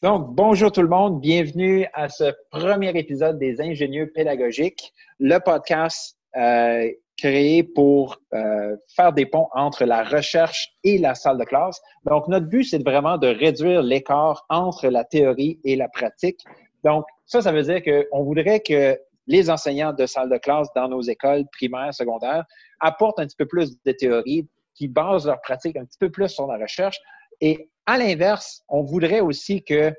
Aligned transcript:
Donc, 0.00 0.34
bonjour 0.34 0.72
tout 0.72 0.80
le 0.80 0.88
monde, 0.88 1.20
bienvenue 1.20 1.86
à 1.92 2.08
ce 2.08 2.32
premier 2.50 2.96
épisode 2.98 3.38
des 3.38 3.60
Ingénieux 3.60 4.10
pédagogiques, 4.14 4.94
le 5.18 5.38
podcast 5.38 6.16
euh, 6.36 6.90
créé 7.18 7.64
pour 7.64 8.18
euh, 8.32 8.76
faire 8.94 9.12
des 9.12 9.26
ponts 9.26 9.48
entre 9.52 9.84
la 9.84 10.04
recherche 10.04 10.70
et 10.84 10.98
la 10.98 11.14
salle 11.14 11.36
de 11.36 11.44
classe. 11.44 11.80
Donc, 12.04 12.28
notre 12.28 12.46
but, 12.46 12.64
c'est 12.64 12.82
vraiment 12.82 13.18
de 13.18 13.26
réduire 13.26 13.82
l'écart 13.82 14.46
entre 14.48 14.86
la 14.88 15.04
théorie 15.04 15.58
et 15.64 15.76
la 15.76 15.88
pratique. 15.88 16.40
Donc, 16.84 17.04
ça, 17.26 17.42
ça 17.42 17.52
veut 17.52 17.62
dire 17.62 17.82
qu'on 17.82 18.22
voudrait 18.22 18.60
que 18.60 18.98
les 19.26 19.50
enseignants 19.50 19.92
de 19.92 20.06
salle 20.06 20.30
de 20.30 20.38
classe 20.38 20.68
dans 20.74 20.88
nos 20.88 21.02
écoles 21.02 21.44
primaires, 21.52 21.92
secondaires, 21.92 22.44
apportent 22.80 23.18
un 23.18 23.26
petit 23.26 23.36
peu 23.36 23.46
plus 23.46 23.82
de 23.82 23.92
théorie, 23.92 24.48
qui 24.74 24.86
basent 24.86 25.26
leur 25.26 25.40
pratique 25.40 25.76
un 25.76 25.84
petit 25.84 25.98
peu 25.98 26.08
plus 26.08 26.28
sur 26.28 26.46
la 26.46 26.56
recherche. 26.56 26.98
Et 27.40 27.68
à 27.84 27.98
l'inverse, 27.98 28.62
on 28.68 28.82
voudrait 28.82 29.20
aussi 29.20 29.64
que 29.64 29.92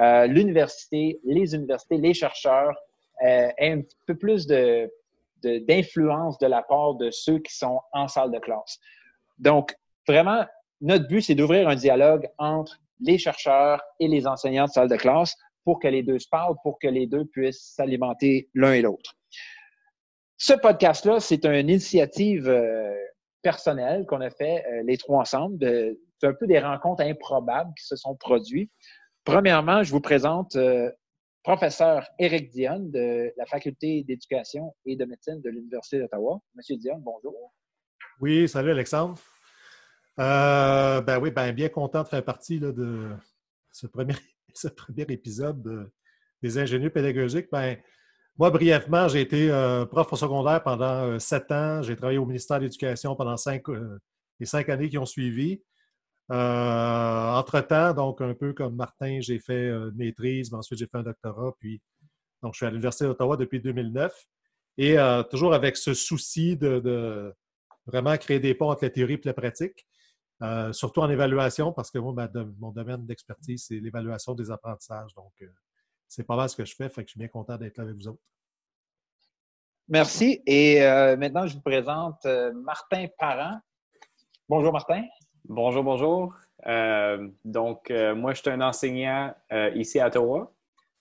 euh, 0.00 0.26
l'université, 0.26 1.18
les 1.24 1.52
universités, 1.52 1.96
les 1.96 2.14
chercheurs 2.14 2.76
euh, 3.26 3.48
aient 3.58 3.72
un 3.72 3.80
petit 3.80 3.96
peu 4.06 4.14
plus 4.14 4.46
de, 4.46 4.88
d'influence 5.42 6.38
de, 6.38 6.46
la 6.46 6.62
part 6.62 6.94
de 6.94 7.10
ceux 7.10 7.38
qui 7.38 7.54
sont 7.54 7.80
en 7.92 8.08
salle 8.08 8.30
de 8.30 8.38
classe. 8.38 8.78
Donc, 9.38 9.74
vraiment, 10.06 10.44
notre 10.80 11.06
but, 11.08 11.22
c'est 11.22 11.34
d'ouvrir 11.34 11.68
un 11.68 11.74
dialogue 11.74 12.28
entre 12.38 12.78
les 13.00 13.18
chercheurs 13.18 13.82
et 13.98 14.08
les 14.08 14.26
enseignants 14.26 14.66
de 14.66 14.70
salle 14.70 14.88
de 14.88 14.96
classe 14.96 15.36
pour 15.64 15.78
que 15.78 15.88
les 15.88 16.02
deux 16.02 16.18
se 16.18 16.28
parlent, 16.28 16.56
pour 16.62 16.78
que 16.78 16.88
les 16.88 17.06
deux 17.06 17.24
puissent 17.26 17.74
s'alimenter 17.74 18.48
l'un 18.54 18.72
et 18.72 18.82
l'autre. 18.82 19.14
Ce 20.36 20.54
podcast-là, 20.54 21.20
c'est 21.20 21.44
une 21.44 21.68
initiative 21.68 22.48
euh, 22.48 22.94
personnelle 23.42 24.06
qu'on 24.06 24.20
a 24.20 24.30
fait 24.30 24.64
les 24.84 24.96
trois 24.96 25.20
ensemble. 25.20 25.58
De, 25.58 26.00
c'est 26.18 26.26
un 26.26 26.34
peu 26.34 26.46
des 26.46 26.58
rencontres 26.58 27.02
improbables 27.02 27.72
qui 27.78 27.86
se 27.86 27.96
sont 27.96 28.14
produites. 28.16 28.70
Premièrement, 29.24 29.82
je 29.82 29.90
vous 29.90 30.00
présente 30.00 30.56
euh, 30.56 30.90
professeur 31.42 32.06
Éric 32.18 32.50
Dionne 32.50 32.90
de 32.90 33.32
la 33.36 33.46
Faculté 33.46 34.04
d'éducation 34.04 34.74
et 34.84 34.96
de 34.96 35.04
médecine 35.04 35.40
de 35.40 35.50
l'Université 35.50 35.98
d'Ottawa. 35.98 36.40
Monsieur 36.54 36.76
Dionne, 36.76 37.00
bonjour. 37.02 37.52
Oui, 38.20 38.48
salut 38.48 38.70
Alexandre. 38.72 39.18
Euh, 40.18 41.00
ben 41.00 41.18
ben 41.30 41.52
bien 41.52 41.68
content 41.68 42.02
de 42.02 42.08
faire 42.08 42.24
partie 42.24 42.60
de 42.60 43.10
ce 43.72 43.86
premier, 43.86 44.14
épisode 45.08 45.90
des 46.42 46.58
ingénieurs 46.58 46.92
pédagogiques. 46.92 47.48
Ben, 47.50 47.78
moi, 48.38 48.50
brièvement, 48.50 49.08
j'ai 49.08 49.22
été 49.22 49.50
euh, 49.50 49.86
prof 49.86 50.12
au 50.12 50.16
secondaire 50.16 50.62
pendant 50.62 51.18
sept 51.18 51.50
ans. 51.52 51.82
J'ai 51.82 51.96
travaillé 51.96 52.18
au 52.18 52.26
ministère 52.26 52.58
de 52.58 52.64
l'Éducation 52.64 53.14
pendant 53.16 53.36
les 54.38 54.46
cinq 54.46 54.68
années 54.68 54.88
qui 54.88 54.98
ont 54.98 55.06
suivi. 55.06 55.62
Euh, 56.30 57.32
entre-temps, 57.32 57.92
donc 57.92 58.20
un 58.20 58.34
peu 58.34 58.52
comme 58.52 58.76
Martin, 58.76 59.18
j'ai 59.20 59.40
fait 59.40 59.68
euh, 59.68 59.90
une 59.90 59.96
maîtrise, 59.96 60.52
mais 60.52 60.58
ensuite 60.58 60.78
j'ai 60.78 60.86
fait 60.86 60.98
un 60.98 61.02
doctorat, 61.02 61.52
puis 61.58 61.82
donc 62.40 62.54
je 62.54 62.58
suis 62.58 62.66
à 62.66 62.70
l'Université 62.70 63.04
d'Ottawa 63.04 63.36
depuis 63.36 63.60
2009. 63.60 64.14
Et 64.78 64.96
euh, 64.96 65.24
toujours 65.24 65.54
avec 65.54 65.76
ce 65.76 65.92
souci 65.92 66.56
de, 66.56 67.34
vraiment 67.84 68.16
créer 68.16 68.38
des 68.38 68.54
ponts 68.54 68.70
entre 68.70 68.84
la 68.84 68.90
théorie 68.90 69.14
et 69.14 69.20
la 69.24 69.34
pratique, 69.34 69.86
surtout 70.72 71.00
en 71.00 71.10
évaluation, 71.10 71.72
parce 71.72 71.90
que 71.90 71.98
moi, 71.98 72.14
mon 72.58 72.70
domaine 72.70 73.04
d'expertise, 73.04 73.66
c'est 73.66 73.80
l'évaluation 73.80 74.34
des 74.34 74.50
apprentissages. 74.50 75.12
Donc, 75.14 75.32
c'est 76.06 76.24
pas 76.24 76.36
mal 76.36 76.48
ce 76.48 76.56
que 76.56 76.64
je 76.64 76.74
fais, 76.76 76.88
fait 76.88 77.02
que 77.02 77.08
je 77.08 77.12
suis 77.12 77.18
bien 77.18 77.28
content 77.28 77.56
d'être 77.56 77.76
là 77.78 77.84
avec 77.84 77.96
vous 77.96 78.08
autres. 78.08 78.22
Merci. 79.88 80.40
Et 80.46 80.80
maintenant, 81.18 81.46
je 81.46 81.54
vous 81.54 81.62
présente 81.62 82.24
Martin 82.54 83.06
Parent. 83.18 83.58
Bonjour, 84.48 84.72
Martin. 84.72 85.02
Bonjour, 85.48 85.82
bonjour. 85.82 86.34
Euh, 86.66 87.28
donc, 87.44 87.90
euh, 87.90 88.14
moi, 88.14 88.34
je 88.34 88.40
suis 88.40 88.50
un 88.50 88.60
enseignant 88.60 89.34
euh, 89.52 89.70
ici 89.74 89.98
à 89.98 90.08
Ottawa. 90.08 90.52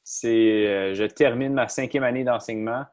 C'est, 0.03 0.95
je 0.95 1.03
termine 1.03 1.53
ma 1.53 1.67
cinquième 1.67 2.03
année 2.03 2.23
d'enseignement. 2.23 2.85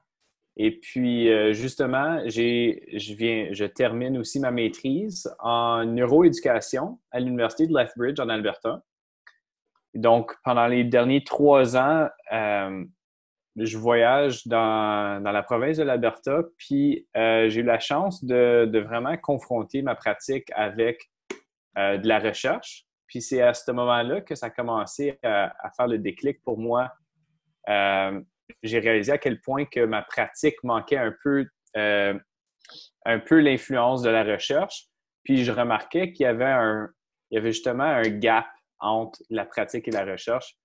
Et 0.58 0.78
puis, 0.78 1.28
justement, 1.54 2.20
je, 2.26 3.14
viens, 3.14 3.48
je 3.52 3.64
termine 3.64 4.18
aussi 4.18 4.40
ma 4.40 4.50
maîtrise 4.50 5.30
en 5.38 5.84
neuroéducation 5.84 6.98
à 7.10 7.20
l'Université 7.20 7.66
de 7.66 7.74
Lethbridge 7.74 8.20
en 8.20 8.28
Alberta. 8.28 8.82
Donc, 9.94 10.34
pendant 10.44 10.66
les 10.66 10.84
derniers 10.84 11.24
trois 11.24 11.76
ans, 11.76 12.08
je 12.30 13.78
voyage 13.78 14.46
dans, 14.46 15.22
la 15.22 15.42
province 15.42 15.78
de 15.78 15.84
l'Alberta, 15.84 16.42
puis 16.58 17.06
j'ai 17.14 17.60
eu 17.60 17.62
la 17.62 17.78
chance 17.78 18.24
de, 18.24 18.66
de, 18.70 18.78
vraiment 18.78 19.16
confronter 19.16 19.80
ma 19.82 19.94
pratique 19.94 20.50
avec 20.54 21.10
euh, 21.78 21.98
de 21.98 22.08
la 22.08 22.18
recherche. 22.18 22.86
Puis 23.06 23.20
c'est 23.20 23.42
à 23.42 23.52
ce 23.52 23.70
moment-là 23.70 24.22
que 24.22 24.34
ça 24.34 24.46
a 24.46 24.50
commencé 24.50 25.18
à, 25.22 25.52
faire 25.76 25.86
le 25.86 25.98
déclic 25.98 26.42
pour 26.42 26.58
moi. 26.58 26.90
Euh, 27.68 28.18
j'ai 28.62 28.78
réalisé 28.78 29.12
à 29.12 29.18
quel 29.18 29.42
point 29.42 29.66
que 29.66 29.84
ma 29.84 30.00
pratique 30.00 30.56
manquait 30.64 30.96
un 30.96 31.14
peu, 31.22 31.44
euh, 31.76 32.18
peu 33.26 33.40
l'influence 33.40 34.00
de 34.00 34.08
la 34.08 34.24
recherche. 34.24 34.86
Puis 35.22 35.44
je 35.44 35.52
remarquais 35.52 36.12
qu'il 36.12 36.24
y 36.24 36.26
avait 36.26 36.44
un, 36.44 36.88
y 37.30 37.36
avait 37.36 37.52
justement 37.52 37.84
un 37.84 38.08
gap 38.08 38.46
entre 38.78 39.20
la 39.28 39.44
pratique 39.44 39.86
et 39.86 39.90
la 39.90 40.06
recherche. 40.06 40.56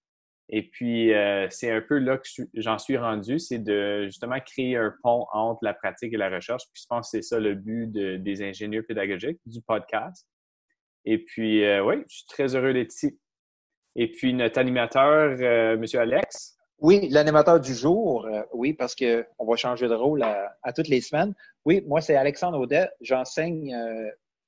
Et 0.47 0.69
puis, 0.69 1.11
c'est 1.49 1.71
un 1.71 1.81
peu 1.81 1.97
là 1.97 2.17
que 2.17 2.27
j'en 2.55 2.77
suis 2.77 2.97
rendu, 2.97 3.39
c'est 3.39 3.59
de 3.59 4.05
justement 4.05 4.37
créer 4.39 4.75
un 4.75 4.93
pont 5.01 5.25
entre 5.31 5.59
la 5.63 5.73
pratique 5.73 6.13
et 6.13 6.17
la 6.17 6.29
recherche. 6.29 6.63
Puis 6.73 6.83
je 6.83 6.87
pense 6.87 7.09
que 7.09 7.17
c'est 7.17 7.21
ça 7.21 7.39
le 7.39 7.55
but 7.55 7.87
des 7.89 8.43
ingénieurs 8.43 8.83
pédagogiques 8.85 9.39
du 9.45 9.61
podcast. 9.61 10.27
Et 11.05 11.23
puis, 11.23 11.65
euh, 11.65 11.83
oui, 11.83 11.95
je 12.07 12.17
suis 12.17 12.25
très 12.27 12.55
heureux 12.55 12.73
d'être 12.73 12.93
ici. 12.93 13.19
Et 13.95 14.11
puis, 14.11 14.33
notre 14.33 14.59
animateur, 14.59 15.35
euh, 15.39 15.73
M. 15.73 15.85
Alex. 15.99 16.57
Oui, 16.79 17.09
l'animateur 17.09 17.59
du 17.59 17.73
jour, 17.73 18.25
euh, 18.25 18.41
oui, 18.53 18.73
parce 18.73 18.95
qu'on 18.95 19.45
va 19.45 19.55
changer 19.55 19.87
de 19.87 19.93
rôle 19.93 20.23
à, 20.23 20.73
toutes 20.73 20.87
les 20.87 21.01
semaines. 21.01 21.33
Oui, 21.65 21.83
moi, 21.87 22.01
c'est 22.01 22.15
Alexandre 22.15 22.59
Audet. 22.59 22.89
J'enseigne 23.01 23.75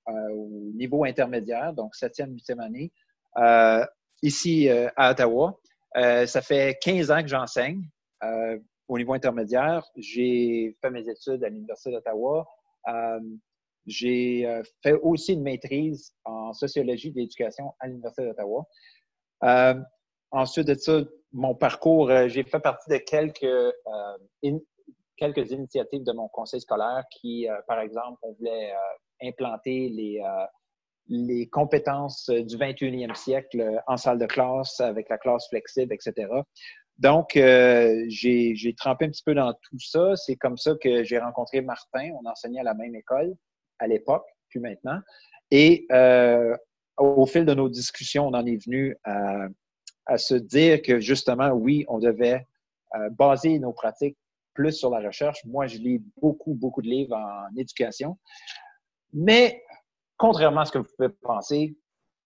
au 0.07 0.71
niveau 0.75 1.05
intermédiaire, 1.05 1.73
donc 1.73 1.95
septième, 1.95 2.33
huitième 2.33 2.59
année, 2.59 2.91
ici 4.23 4.67
à 4.95 5.11
Ottawa. 5.11 5.59
ça 5.93 6.41
fait 6.41 6.77
15 6.81 7.11
ans 7.11 7.21
que 7.21 7.27
j'enseigne 7.27 7.83
au 8.87 8.97
niveau 8.97 9.13
intermédiaire. 9.13 9.85
J'ai 9.95 10.75
fait 10.81 10.89
mes 10.89 11.07
études 11.07 11.43
à 11.43 11.49
l'Université 11.49 11.91
d'Ottawa. 11.91 12.47
J'ai 13.85 14.45
euh, 14.45 14.63
fait 14.81 14.93
aussi 14.93 15.33
une 15.33 15.43
maîtrise 15.43 16.13
en 16.23 16.53
sociologie 16.53 17.11
de 17.11 17.17
l'éducation 17.17 17.73
à 17.79 17.87
l'Université 17.87 18.25
d'Ottawa. 18.25 18.65
Euh, 19.43 19.75
ensuite 20.31 20.67
de 20.67 20.75
ça, 20.75 21.01
mon 21.33 21.53
parcours, 21.53 22.09
euh, 22.09 22.27
j'ai 22.27 22.43
fait 22.43 22.59
partie 22.59 22.89
de 22.89 22.97
quelques, 22.97 23.75
quelques 25.17 25.51
initiatives 25.51 26.03
de 26.03 26.13
mon 26.13 26.29
conseil 26.29 26.61
scolaire 26.61 27.03
qui, 27.11 27.47
par 27.67 27.79
exemple, 27.79 28.19
on 28.21 28.33
voulait 28.33 28.73
implanter 29.21 29.89
les, 29.89 30.21
les 31.07 31.47
compétences 31.49 32.29
du 32.29 32.57
21e 32.57 33.15
siècle 33.15 33.81
en 33.87 33.97
salle 33.97 34.19
de 34.19 34.25
classe 34.25 34.79
avec 34.79 35.09
la 35.09 35.17
classe 35.17 35.47
flexible, 35.49 35.93
etc. 35.93 36.27
Donc, 36.99 37.31
j'ai 37.33 38.75
trempé 38.77 39.05
un 39.05 39.09
petit 39.09 39.23
peu 39.23 39.33
dans 39.33 39.53
tout 39.53 39.79
ça. 39.79 40.15
C'est 40.15 40.35
comme 40.35 40.57
ça 40.57 40.73
que 40.81 41.03
j'ai 41.03 41.17
rencontré 41.17 41.61
Martin. 41.61 42.11
On 42.21 42.29
enseignait 42.29 42.61
à 42.61 42.63
la 42.63 42.73
même 42.73 42.95
école 42.95 43.35
à 43.83 43.87
l'époque, 43.87 44.25
puis 44.49 44.59
maintenant. 44.59 44.99
Et 45.51 45.85
euh, 45.91 46.55
au 46.97 47.25
fil 47.25 47.45
de 47.45 47.53
nos 47.53 47.69
discussions, 47.69 48.27
on 48.27 48.33
en 48.33 48.45
est 48.45 48.63
venu 48.65 48.95
à, 49.03 49.47
se 50.17 50.35
dire 50.35 50.81
que 50.81 50.99
justement, 50.99 51.49
oui, 51.49 51.85
on 51.87 51.99
devait 51.99 52.45
euh, 52.95 53.09
baser 53.11 53.59
nos 53.59 53.71
pratiques 53.71 54.17
plus 54.53 54.73
sur 54.73 54.89
la 54.89 54.99
recherche. 54.99 55.43
Moi, 55.45 55.67
je 55.67 55.77
lis 55.77 56.03
beaucoup, 56.21 56.53
beaucoup 56.53 56.81
de 56.81 56.87
livres 56.87 57.15
en 57.15 57.55
éducation. 57.57 58.17
Mais 59.13 59.63
contrairement 60.17 60.61
à 60.61 60.65
ce 60.65 60.71
que 60.71 60.79
vous 60.79 60.87
pouvez 60.97 61.09
penser, 61.09 61.75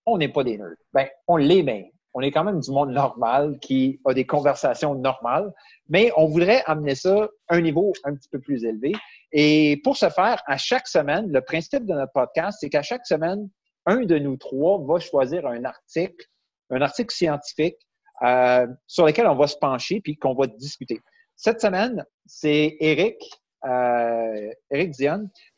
on 0.06 0.18
n'est 0.18 0.30
pas 0.30 0.44
des 0.44 0.58
nerds. 0.58 0.76
Ben, 0.94 1.08
on 1.28 1.38
l'est, 1.38 1.64
mais 1.64 1.94
on 2.14 2.22
est 2.22 2.32
quand 2.32 2.44
même 2.44 2.60
du 2.60 2.72
monde 2.72 2.92
normal 2.92 3.60
qui 3.60 4.00
a 4.06 4.14
des 4.14 4.26
conversations 4.26 4.96
normales, 4.96 5.54
mais 5.90 6.12
on 6.18 6.26
voudrait 6.26 6.64
amener 6.66 6.96
ça 6.96 7.30
à 7.48 7.56
un 7.56 7.62
niveau 7.62 7.94
un 8.04 8.16
petit 8.16 8.30
peu 8.30 8.40
plus 8.40 8.64
élevé. 8.64 8.94
Et 9.32 9.82
pour 9.84 9.98
ce 9.98 10.10
faire, 10.10 10.42
à 10.46 10.58
chaque 10.58 10.88
semaine, 10.88 11.32
le 11.32 11.42
principe 11.42 11.86
de 11.86 11.94
notre 11.94 12.14
podcast, 12.14 12.58
c'est 12.62 12.70
qu'à 12.70 12.82
chaque 12.82 13.06
semaine, 13.06 13.50
un 13.86 14.02
de 14.02 14.18
nous 14.18 14.38
trois 14.38 14.80
va 14.86 15.00
choisir 15.00 15.46
un 15.48 15.64
article, 15.64 16.26
un 16.70 16.82
article 16.82 17.14
scientifique 17.14 17.78
euh, 18.24 18.68
sur 18.88 19.06
lequel 19.06 19.28
on 19.28 19.36
va 19.36 19.48
se 19.48 19.58
pencher 19.58 20.02
puis 20.02 20.18
qu'on 20.18 20.34
va 20.34 20.48
discuter. 20.48 21.00
Cette 21.36 21.62
semaine, 21.62 22.04
c'est 22.26 22.78
Eric, 22.80 23.18
euh, 23.66 24.52
Eric 24.72 24.96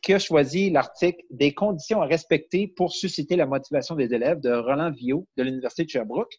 qui 0.02 0.14
a 0.14 0.20
choisi 0.20 0.70
l'article 0.70 1.24
Des 1.30 1.54
conditions 1.54 2.02
à 2.02 2.06
respecter 2.06 2.68
pour 2.68 2.92
susciter 2.92 3.36
la 3.36 3.46
motivation 3.46 3.96
des 3.96 4.14
élèves 4.14 4.40
de 4.40 4.52
Roland 4.52 4.92
Villot 4.92 5.26
de 5.38 5.44
l'Université 5.44 5.86
de 5.86 5.90
Sherbrooke. 5.90 6.34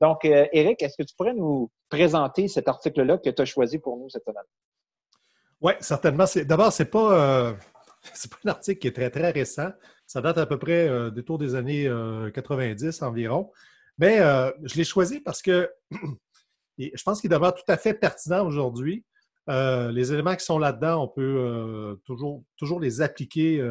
Donc, 0.00 0.24
euh, 0.24 0.46
Eric, 0.52 0.82
est-ce 0.82 0.96
que 0.96 1.04
tu 1.04 1.14
pourrais 1.14 1.34
nous 1.34 1.70
présenter 1.88 2.48
cet 2.48 2.68
article-là 2.68 3.18
que 3.18 3.30
tu 3.30 3.42
as 3.42 3.44
choisi 3.44 3.78
pour 3.78 3.96
nous 3.96 4.08
cette 4.08 4.24
semaine? 4.24 4.42
Oui, 5.62 5.72
certainement. 5.80 6.24
D'abord, 6.44 6.72
ce 6.72 6.82
n'est 6.82 6.88
pas, 6.88 7.52
pas 8.30 8.36
un 8.44 8.48
article 8.48 8.80
qui 8.80 8.88
est 8.88 8.92
très, 8.92 9.10
très 9.10 9.30
récent. 9.30 9.70
Ça 10.06 10.20
date 10.20 10.38
à 10.38 10.46
peu 10.46 10.58
près 10.58 10.88
euh, 10.88 11.10
des 11.10 11.22
des 11.22 11.54
années 11.54 11.90
90 12.34 13.02
environ. 13.02 13.50
Mais 13.98 14.18
je 14.62 14.76
l'ai 14.76 14.84
choisi 14.84 15.20
parce 15.20 15.40
que 15.40 15.70
je 16.78 17.02
pense 17.04 17.20
qu'il 17.20 17.30
demeure 17.30 17.54
tout 17.54 17.70
à 17.70 17.76
fait 17.76 17.94
pertinent 17.94 18.46
aujourd'hui. 18.46 19.04
les 19.48 20.12
éléments 20.12 20.36
qui 20.36 20.44
sont 20.44 20.58
là-dedans, 20.58 21.04
on 21.04 21.08
peut 21.08 21.98
toujours, 22.04 22.42
toujours 22.56 22.80
les 22.80 23.00
appliquer 23.00 23.62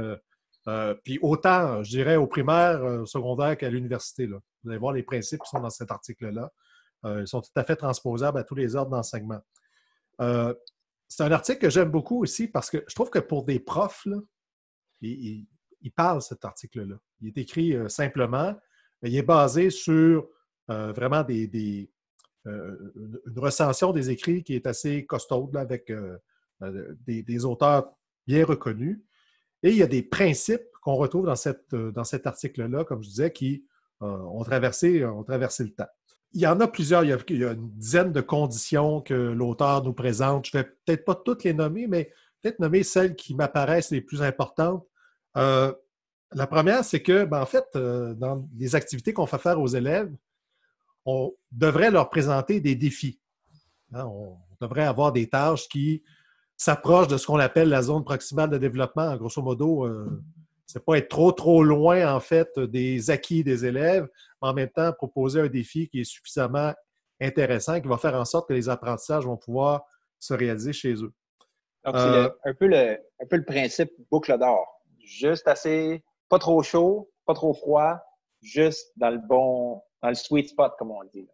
euh, 0.67 0.93
puis 1.03 1.19
autant, 1.21 1.83
je 1.83 1.89
dirais, 1.89 2.15
au 2.15 2.27
primaire, 2.27 2.83
au 2.83 3.05
secondaire 3.05 3.57
qu'à 3.57 3.69
l'université. 3.69 4.27
Vous 4.27 4.69
allez 4.69 4.77
voir 4.77 4.93
les 4.93 5.03
principes 5.03 5.41
qui 5.41 5.49
sont 5.49 5.59
dans 5.59 5.69
cet 5.69 5.91
article-là. 5.91 6.51
Euh, 7.05 7.21
ils 7.21 7.27
sont 7.27 7.41
tout 7.41 7.51
à 7.55 7.63
fait 7.63 7.75
transposables 7.75 8.37
à 8.37 8.43
tous 8.43 8.55
les 8.55 8.75
ordres 8.75 8.91
d'enseignement. 8.91 9.39
Euh, 10.21 10.53
c'est 11.11 11.23
un 11.23 11.31
article 11.33 11.59
que 11.59 11.69
j'aime 11.69 11.91
beaucoup 11.91 12.21
aussi 12.21 12.47
parce 12.47 12.69
que 12.69 12.85
je 12.87 12.95
trouve 12.95 13.09
que 13.09 13.19
pour 13.19 13.43
des 13.43 13.59
profs, 13.59 14.07
il, 15.01 15.45
parle 15.93 16.21
cet 16.21 16.45
article-là. 16.45 16.95
Il 17.19 17.27
est 17.27 17.37
écrit 17.37 17.75
simplement, 17.89 18.55
mais 19.01 19.11
il 19.11 19.17
est 19.17 19.21
basé 19.23 19.71
sur 19.71 20.29
vraiment 20.69 21.23
des, 21.23 21.91
une 22.45 23.19
recension 23.35 23.91
des 23.91 24.09
écrits 24.09 24.41
qui 24.41 24.55
est 24.55 24.65
assez 24.67 25.05
costaude 25.05 25.57
avec 25.57 25.91
des, 26.61 27.45
auteurs 27.45 27.93
bien 28.25 28.45
reconnus. 28.45 29.01
Et 29.63 29.71
il 29.71 29.77
y 29.77 29.83
a 29.83 29.87
des 29.87 30.03
principes 30.03 30.71
qu'on 30.81 30.95
retrouve 30.95 31.25
dans, 31.25 31.35
euh, 31.73 31.91
dans 31.91 32.03
cet 32.03 32.25
article-là, 32.25 32.83
comme 32.83 33.03
je 33.03 33.09
disais, 33.09 33.31
qui 33.31 33.65
euh, 34.01 34.05
ont, 34.05 34.43
traversé, 34.43 35.05
ont 35.05 35.23
traversé 35.23 35.63
le 35.63 35.71
temps. 35.71 35.89
Il 36.33 36.41
y 36.41 36.47
en 36.47 36.59
a 36.59 36.67
plusieurs, 36.67 37.03
il 37.03 37.09
y 37.09 37.43
a, 37.43 37.51
une 37.51 37.69
dizaine 37.71 38.11
de 38.11 38.21
conditions 38.21 39.01
que 39.01 39.13
l'auteur 39.13 39.83
nous 39.83 39.93
présente. 39.93 40.47
Je 40.47 40.57
ne 40.57 40.63
vais 40.63 40.69
peut-être 40.85 41.05
pas 41.05 41.15
toutes 41.15 41.43
les 41.43 41.53
nommer, 41.53 41.87
mais 41.87 42.11
peut-être 42.41 42.59
nommer 42.59 42.83
celles 42.83 43.15
qui 43.15 43.35
m'apparaissent 43.35 43.91
les 43.91 44.01
plus 44.01 44.21
importantes. 44.21 44.85
Euh, 45.37 45.73
la 46.33 46.47
première, 46.47 46.85
c'est 46.85 47.01
que, 47.01 47.25
ben, 47.25 47.41
en 47.41 47.45
fait, 47.45 47.65
dans 47.73 48.47
les 48.57 48.75
activités 48.75 49.11
qu'on 49.11 49.25
fait 49.25 49.37
faire 49.37 49.59
aux 49.59 49.67
élèves, 49.67 50.11
on 51.05 51.33
devrait 51.51 51.91
leur 51.91 52.09
présenter 52.09 52.59
des 52.59 52.75
défis. 52.75 53.19
Hein, 53.93 54.05
on 54.05 54.37
devrait 54.61 54.85
avoir 54.85 55.11
des 55.11 55.27
tâches 55.27 55.67
qui 55.67 56.03
s'approche 56.55 57.07
de 57.07 57.17
ce 57.17 57.25
qu'on 57.25 57.39
appelle 57.39 57.69
la 57.69 57.81
zone 57.81 58.03
proximale 58.03 58.49
de 58.49 58.57
développement. 58.57 59.15
Grosso 59.17 59.41
modo, 59.41 59.85
euh, 59.85 60.23
c'est 60.65 60.85
pas 60.85 60.97
être 60.97 61.09
trop, 61.09 61.31
trop 61.31 61.63
loin, 61.63 62.13
en 62.13 62.19
fait, 62.19 62.59
des 62.59 63.09
acquis 63.09 63.43
des 63.43 63.65
élèves, 63.65 64.07
mais 64.41 64.47
en 64.49 64.53
même 64.53 64.69
temps, 64.69 64.91
proposer 64.93 65.41
un 65.41 65.47
défi 65.47 65.87
qui 65.89 66.01
est 66.01 66.03
suffisamment 66.03 66.73
intéressant, 67.21 67.79
qui 67.79 67.87
va 67.87 67.97
faire 67.97 68.15
en 68.15 68.25
sorte 68.25 68.47
que 68.47 68.53
les 68.53 68.69
apprentissages 68.69 69.25
vont 69.25 69.37
pouvoir 69.37 69.83
se 70.19 70.33
réaliser 70.33 70.73
chez 70.73 70.93
eux. 70.93 71.13
Donc, 71.85 71.95
c'est 71.97 72.01
euh, 72.01 72.29
un, 72.45 72.53
peu 72.53 72.67
le, 72.67 72.99
un 73.21 73.27
peu 73.29 73.37
le 73.37 73.45
principe 73.45 73.91
boucle 74.11 74.37
d'or. 74.37 74.67
Juste 74.99 75.47
assez, 75.47 76.03
pas 76.29 76.39
trop 76.39 76.61
chaud, 76.61 77.11
pas 77.25 77.33
trop 77.33 77.53
froid, 77.53 77.99
juste 78.41 78.91
dans 78.95 79.09
le 79.09 79.17
bon, 79.17 79.81
dans 80.01 80.09
le 80.09 80.15
sweet 80.15 80.49
spot, 80.49 80.73
comme 80.77 80.91
on 80.91 81.01
le 81.01 81.09
dit. 81.13 81.27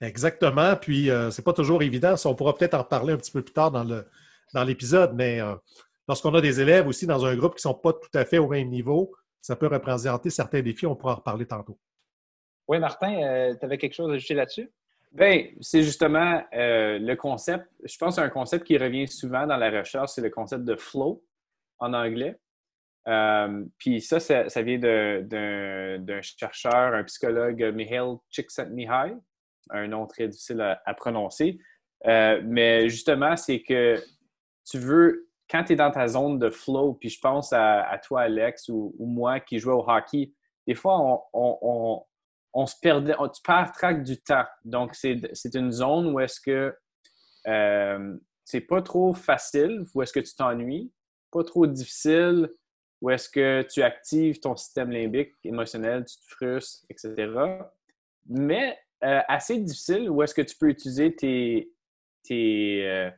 Exactement. 0.00 0.76
Puis, 0.76 1.10
euh, 1.10 1.30
c'est 1.30 1.42
pas 1.42 1.54
toujours 1.54 1.82
évident. 1.82 2.14
on 2.24 2.34
pourra 2.34 2.54
peut-être 2.54 2.74
en 2.74 2.82
reparler 2.82 3.14
un 3.14 3.16
petit 3.16 3.32
peu 3.32 3.42
plus 3.42 3.54
tard 3.54 3.70
dans 3.70 3.84
le, 3.84 4.06
dans 4.52 4.64
l'épisode, 4.64 5.14
mais 5.14 5.40
euh, 5.40 5.54
lorsqu'on 6.08 6.34
a 6.34 6.40
des 6.40 6.60
élèves 6.60 6.86
aussi 6.86 7.06
dans 7.06 7.24
un 7.24 7.34
groupe 7.34 7.54
qui 7.54 7.66
ne 7.66 7.72
sont 7.72 7.78
pas 7.78 7.94
tout 7.94 8.10
à 8.14 8.24
fait 8.24 8.38
au 8.38 8.48
même 8.48 8.68
niveau, 8.68 9.12
ça 9.40 9.56
peut 9.56 9.66
représenter 9.66 10.28
certains 10.28 10.60
défis. 10.60 10.86
On 10.86 10.96
pourra 10.96 11.14
en 11.14 11.16
reparler 11.16 11.46
tantôt. 11.46 11.78
Oui, 12.68 12.78
Martin, 12.78 13.22
euh, 13.22 13.54
tu 13.58 13.64
avais 13.64 13.78
quelque 13.78 13.94
chose 13.94 14.10
à 14.10 14.14
ajouter 14.14 14.34
là-dessus? 14.34 14.70
Bien, 15.12 15.46
c'est 15.60 15.82
justement 15.82 16.42
euh, 16.52 16.98
le 16.98 17.14
concept. 17.14 17.66
Je 17.84 17.96
pense 17.96 18.18
un 18.18 18.28
concept 18.28 18.66
qui 18.66 18.76
revient 18.76 19.06
souvent 19.06 19.46
dans 19.46 19.56
la 19.56 19.70
recherche, 19.70 20.10
c'est 20.10 20.22
le 20.22 20.30
concept 20.30 20.64
de 20.64 20.76
flow 20.76 21.22
en 21.78 21.94
anglais. 21.94 22.36
puis 23.78 24.00
ça, 24.00 24.18
ça, 24.20 24.62
vient 24.62 24.78
d'un 24.78 26.20
chercheur, 26.22 26.94
un 26.94 27.04
psychologue, 27.04 27.62
Mihail 27.74 28.16
Csikszentmihalyi, 28.30 29.14
un 29.70 29.88
nom 29.88 30.06
très 30.06 30.28
difficile 30.28 30.60
à 30.60 30.94
prononcer. 30.94 31.58
mais 32.04 32.88
justement, 32.88 33.36
c'est 33.36 33.62
que 33.62 34.02
tu 34.66 34.78
veux, 34.78 35.28
quand 35.48 35.64
tu 35.64 35.72
es 35.72 35.76
dans 35.76 35.90
ta 35.90 36.08
zone 36.08 36.38
de 36.38 36.50
flow, 36.50 36.94
puis 36.94 37.08
je 37.08 37.20
pense 37.20 37.52
à, 37.52 37.98
toi, 38.02 38.22
Alex, 38.22 38.68
ou, 38.68 38.94
moi 38.98 39.40
qui 39.40 39.58
jouais 39.58 39.74
au 39.74 39.88
hockey, 39.88 40.32
des 40.66 40.74
fois, 40.74 41.26
on, 41.32 42.02
se 42.64 42.74
perdait, 42.80 43.14
tu 43.34 43.42
perds 43.42 43.72
track 43.72 44.02
du 44.02 44.18
temps. 44.18 44.46
Donc, 44.64 44.94
c'est 44.94 45.54
une 45.54 45.70
zone 45.70 46.06
où 46.06 46.20
est-ce 46.20 46.40
que 46.40 46.74
euh, 47.46 48.16
c'est 48.44 48.62
pas 48.62 48.80
trop 48.80 49.12
facile, 49.12 49.84
où 49.94 50.02
est-ce 50.02 50.12
que 50.12 50.20
tu 50.20 50.34
t'ennuies, 50.34 50.90
pas 51.30 51.44
trop 51.44 51.66
difficile, 51.66 52.50
où 53.02 53.10
est-ce 53.10 53.28
que 53.28 53.66
tu 53.70 53.82
actives 53.82 54.40
ton 54.40 54.56
système 54.56 54.90
limbique 54.90 55.34
émotionnel, 55.44 56.06
tu 56.06 56.16
te 56.16 56.34
frustres, 56.34 56.86
etc. 56.88 57.30
Mais 58.26 58.78
euh, 59.04 59.20
assez 59.28 59.58
difficile, 59.58 60.08
où 60.08 60.22
est-ce 60.22 60.34
que 60.34 60.42
tu 60.42 60.56
peux 60.56 60.70
utiliser 60.70 61.14
tes, 61.14 61.70
euh, 62.30 63.10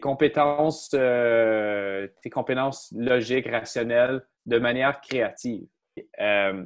compétences 0.00 0.94
logiques, 2.92 3.48
rationnelles, 3.48 4.24
de 4.46 4.58
manière 4.58 5.00
créative. 5.00 5.66
Euh, 6.20 6.64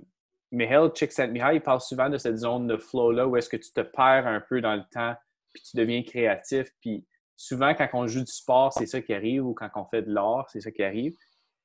Mihail 0.50 0.90
Csikszentmihalyi 0.94 1.60
parle 1.60 1.80
souvent 1.80 2.10
de 2.10 2.18
cette 2.18 2.36
zone 2.36 2.66
de 2.66 2.76
flow-là 2.76 3.26
où 3.26 3.36
est-ce 3.36 3.48
que 3.48 3.56
tu 3.56 3.72
te 3.72 3.80
perds 3.80 4.26
un 4.26 4.40
peu 4.40 4.60
dans 4.60 4.74
le 4.74 4.84
temps, 4.92 5.14
puis 5.52 5.62
tu 5.62 5.76
deviens 5.76 6.02
créatif. 6.02 6.68
Puis 6.80 7.06
souvent, 7.36 7.74
quand 7.74 7.88
on 7.94 8.06
joue 8.06 8.20
du 8.20 8.32
sport, 8.32 8.72
c'est 8.72 8.86
ça 8.86 9.00
qui 9.00 9.14
arrive, 9.14 9.46
ou 9.46 9.54
quand 9.54 9.70
on 9.76 9.84
fait 9.86 10.02
de 10.02 10.12
l'art, 10.12 10.48
c'est 10.50 10.60
ça 10.60 10.70
qui 10.70 10.82
arrive. 10.82 11.16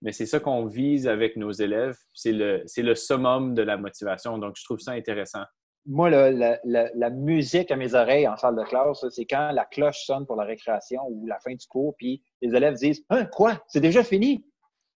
Mais 0.02 0.12
c'est 0.12 0.26
ça 0.26 0.40
qu'on 0.40 0.66
vise 0.66 1.08
avec 1.08 1.36
nos 1.38 1.52
élèves. 1.52 1.98
C'est 2.14 2.32
le, 2.32 2.96
summum 2.96 3.56
de 3.56 3.64
la 3.64 3.78
motivation. 3.78 4.38
Donc, 4.38 4.56
je 4.58 4.64
trouve 4.64 4.80
ça 4.80 4.92
intéressant 4.92 5.44
moi, 5.90 6.10
la, 6.10 7.10
musique 7.12 7.72
à 7.72 7.78
mes 7.78 7.96
oreilles 7.96 8.28
en 8.28 8.36
salle 8.36 8.58
de 8.58 8.64
classe, 8.64 9.06
c'est 9.10 9.26
quand 9.26 9.52
la 9.52 9.64
cloche 9.64 10.06
sonne 10.06 10.26
pour 10.26 10.36
la 10.36 10.44
récréation 10.44 11.02
ou 11.08 11.26
la 11.26 11.40
fin 11.40 11.56
du 11.56 11.66
cours, 11.66 11.96
puis 11.98 12.22
les 12.42 12.54
élèves 12.54 12.76
disent 12.76 13.06
Hein, 13.10 13.26
quoi? 13.28 13.64
C'est 13.68 13.80
déjà 13.80 14.04
fini? 14.04 14.46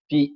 Puis 0.09 0.35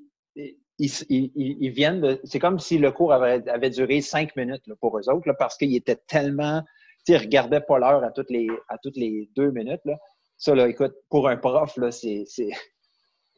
ils, 0.80 1.70
viennent 1.70 2.02
de. 2.02 2.20
C'est 2.24 2.40
comme 2.40 2.60
si 2.60 2.78
le 2.78 2.92
cours 2.92 3.14
avait, 3.14 3.70
duré 3.70 4.02
cinq 4.02 4.36
minutes 4.36 4.64
pour 4.80 4.98
eux 4.98 5.10
autres, 5.10 5.32
parce 5.38 5.58
qu'ils 5.58 5.76
étaient 5.76 6.00
tellement. 6.08 6.64
Ils 7.08 7.14
ne 7.14 7.20
regardaient 7.20 7.62
pas 7.62 7.78
l'heure 7.78 8.04
à 8.04 8.12
toutes 8.12 8.32
les 8.32 8.48
à 8.68 8.78
toutes 8.78 8.98
les 8.98 9.30
deux 9.36 9.52
minutes. 9.52 9.82
Là. 9.86 9.98
Ça, 10.38 10.56
là, 10.56 10.68
écoute, 10.68 10.94
pour 11.10 11.30
un 11.30 11.38
prof, 11.38 11.78
là, 11.78 11.92
c'est. 11.92 12.26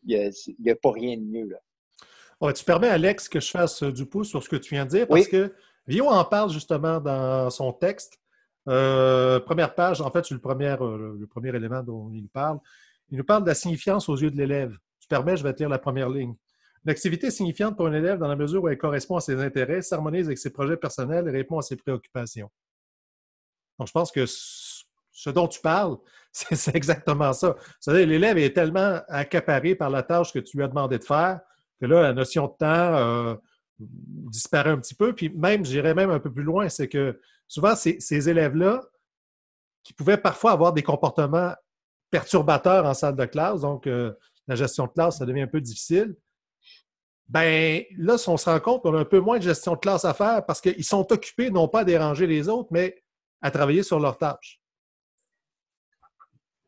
Il 0.03 0.32
n'y 0.60 0.72
a, 0.72 0.75
pas 0.75 0.91
rien 0.91 1.17
de 1.17 1.24
mieux. 1.24 1.50
Là. 1.50 2.53
tu 2.53 2.63
permets, 2.63 2.88
Alex, 2.88 3.27
que 3.27 3.39
je 3.39 3.50
fasse 3.50 3.84
du 3.84 4.06
pouce 4.06 4.29
sur 4.29 4.41
ce 4.41 4.48
que 4.48 4.56
tu 4.56 4.74
viens 4.74 4.86
de 4.86 4.91
dire, 4.91 5.08
parce 5.08 5.27
que 5.27 5.53
Vio 5.88 6.08
en 6.08 6.24
parle 6.25 6.50
justement 6.51 7.00
dans 7.00 7.50
son 7.50 7.72
texte. 7.74 8.20
Euh, 8.67 9.39
première 9.39 9.74
page, 9.74 10.01
en 10.01 10.12
fait, 10.12 10.25
c'est 10.25 10.34
le 10.34 10.41
premier, 10.41 10.75
euh, 10.82 11.15
le 11.17 11.27
premier 11.27 11.50
élément 11.50 11.82
dont 11.82 12.12
il 12.13 12.27
parle. 12.27 12.60
Il 13.10 13.17
nous 13.17 13.24
parle 13.24 13.44
de 13.44 13.48
la 13.48 13.56
signifiance 13.56 14.10
aux 14.10 14.17
yeux 14.17 14.29
de 14.29 14.38
l'élève. 14.38 14.77
Tu 15.00 15.08
permets, 15.08 15.38
je 15.38 15.44
vais 15.44 15.53
te 15.53 15.60
lire 15.60 15.70
la 15.70 15.79
première 15.79 16.10
ligne. 16.10 16.36
Une 16.86 16.91
activité 16.91 17.31
signifiante 17.31 17.75
pour 17.75 17.88
un 17.88 17.93
élève 17.93 18.19
dans 18.19 18.27
la 18.27 18.36
mesure 18.36 18.63
où 18.63 18.67
elle 18.67 18.77
correspond 18.77 19.17
à 19.17 19.22
ses 19.22 19.41
intérêts, 19.41 19.81
s'harmonise 19.81 20.27
avec 20.27 20.38
ses 20.38 20.51
projets 20.51 20.77
personnels 20.77 21.27
et 21.27 21.31
répond 21.31 21.60
à 21.60 21.62
ses 21.62 21.75
préoccupations. 21.75 22.50
Donc, 23.79 23.88
je 23.88 23.93
pense 23.93 24.12
que 24.12 24.25
ce 24.25 25.29
dont 25.29 25.48
tu 25.48 25.62
parles, 25.62 25.98
c'est 26.31 26.75
exactement 26.75 27.34
ça. 27.34 27.55
C'est-à-dire, 27.79 28.07
l'élève 28.07 28.38
est 28.38 28.53
tellement 28.53 29.01
accaparé 29.07 29.75
par 29.75 29.89
la 29.89 30.03
tâche 30.03 30.31
que 30.31 30.39
tu 30.39 30.57
lui 30.57 30.63
as 30.63 30.67
demandé 30.67 30.98
de 30.98 31.03
faire 31.03 31.41
que 31.79 31.86
là, 31.86 32.01
la 32.01 32.13
notion 32.13 32.48
de 32.48 32.53
temps, 32.57 32.65
euh, 32.96 33.36
disparaît 33.79 34.72
un 34.72 34.79
petit 34.79 34.96
peu. 34.96 35.13
Puis 35.13 35.29
même, 35.29 35.65
j'irais 35.65 35.93
même 35.93 36.10
un 36.10 36.19
peu 36.19 36.31
plus 36.31 36.43
loin, 36.43 36.69
c'est 36.69 36.88
que 36.88 37.19
souvent, 37.48 37.75
ces, 37.75 38.29
élèves-là, 38.29 38.81
qui 39.84 39.93
pouvaient 39.93 40.17
parfois 40.17 40.51
avoir 40.51 40.74
des 40.74 40.84
comportements 40.84 41.53
perturbateurs 42.10 42.86
en 42.86 42.93
salle 42.93 43.15
de 43.15 43.25
classe, 43.25 43.62
donc 43.62 43.88
euh, 43.88 44.13
la 44.48 44.55
gestion 44.55 44.86
de 44.86 44.91
classe, 44.91 45.19
ça 45.19 45.25
devient 45.25 45.41
un 45.41 45.48
peu 45.48 45.62
difficile. 45.62 46.15
Ben 47.29 47.84
là, 47.98 48.15
on 48.27 48.38
se 48.38 48.50
rend 48.50 48.60
compte 48.60 48.81
qu'on 48.81 48.96
a 48.96 49.00
un 49.00 49.05
peu 49.05 49.19
moins 49.19 49.38
de 49.38 49.43
gestion 49.43 49.74
de 49.74 49.79
classe 49.79 50.05
à 50.05 50.13
faire 50.13 50.46
parce 50.46 50.62
qu'ils 50.62 50.86
sont 50.86 51.12
occupés 51.12 51.50
non 51.50 51.67
pas 51.67 51.81
à 51.81 51.84
déranger 51.84 52.25
les 52.25 52.48
autres, 52.48 52.69
mais 52.72 53.03
à 53.41 53.51
travailler 53.51 53.84
sur 53.84 54.00
leurs 54.00 54.17
tâches. 54.17 54.62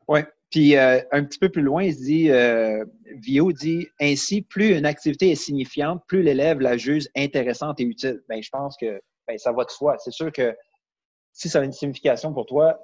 Oui. 0.08 0.20
Puis 0.50 0.76
euh, 0.76 1.00
un 1.12 1.24
petit 1.24 1.38
peu 1.38 1.48
plus 1.48 1.62
loin, 1.62 1.84
il 1.84 1.94
dit, 1.94 2.30
euh, 2.30 2.84
Vio 3.22 3.52
dit 3.52 3.88
ainsi, 4.00 4.42
plus 4.42 4.76
une 4.76 4.84
activité 4.84 5.30
est 5.30 5.36
signifiante, 5.36 6.02
plus 6.08 6.22
l'élève 6.22 6.60
la 6.60 6.76
juge 6.76 7.08
intéressante 7.16 7.80
et 7.80 7.84
utile. 7.84 8.20
Bien, 8.28 8.40
je 8.42 8.50
pense 8.50 8.76
que 8.76 9.00
ben, 9.28 9.38
ça 9.38 9.52
va 9.52 9.64
de 9.64 9.70
soi. 9.70 9.96
C'est 9.98 10.10
sûr 10.10 10.32
que 10.32 10.54
si 11.32 11.48
ça 11.48 11.60
a 11.60 11.64
une 11.64 11.72
signification 11.72 12.34
pour 12.34 12.46
toi, 12.46 12.80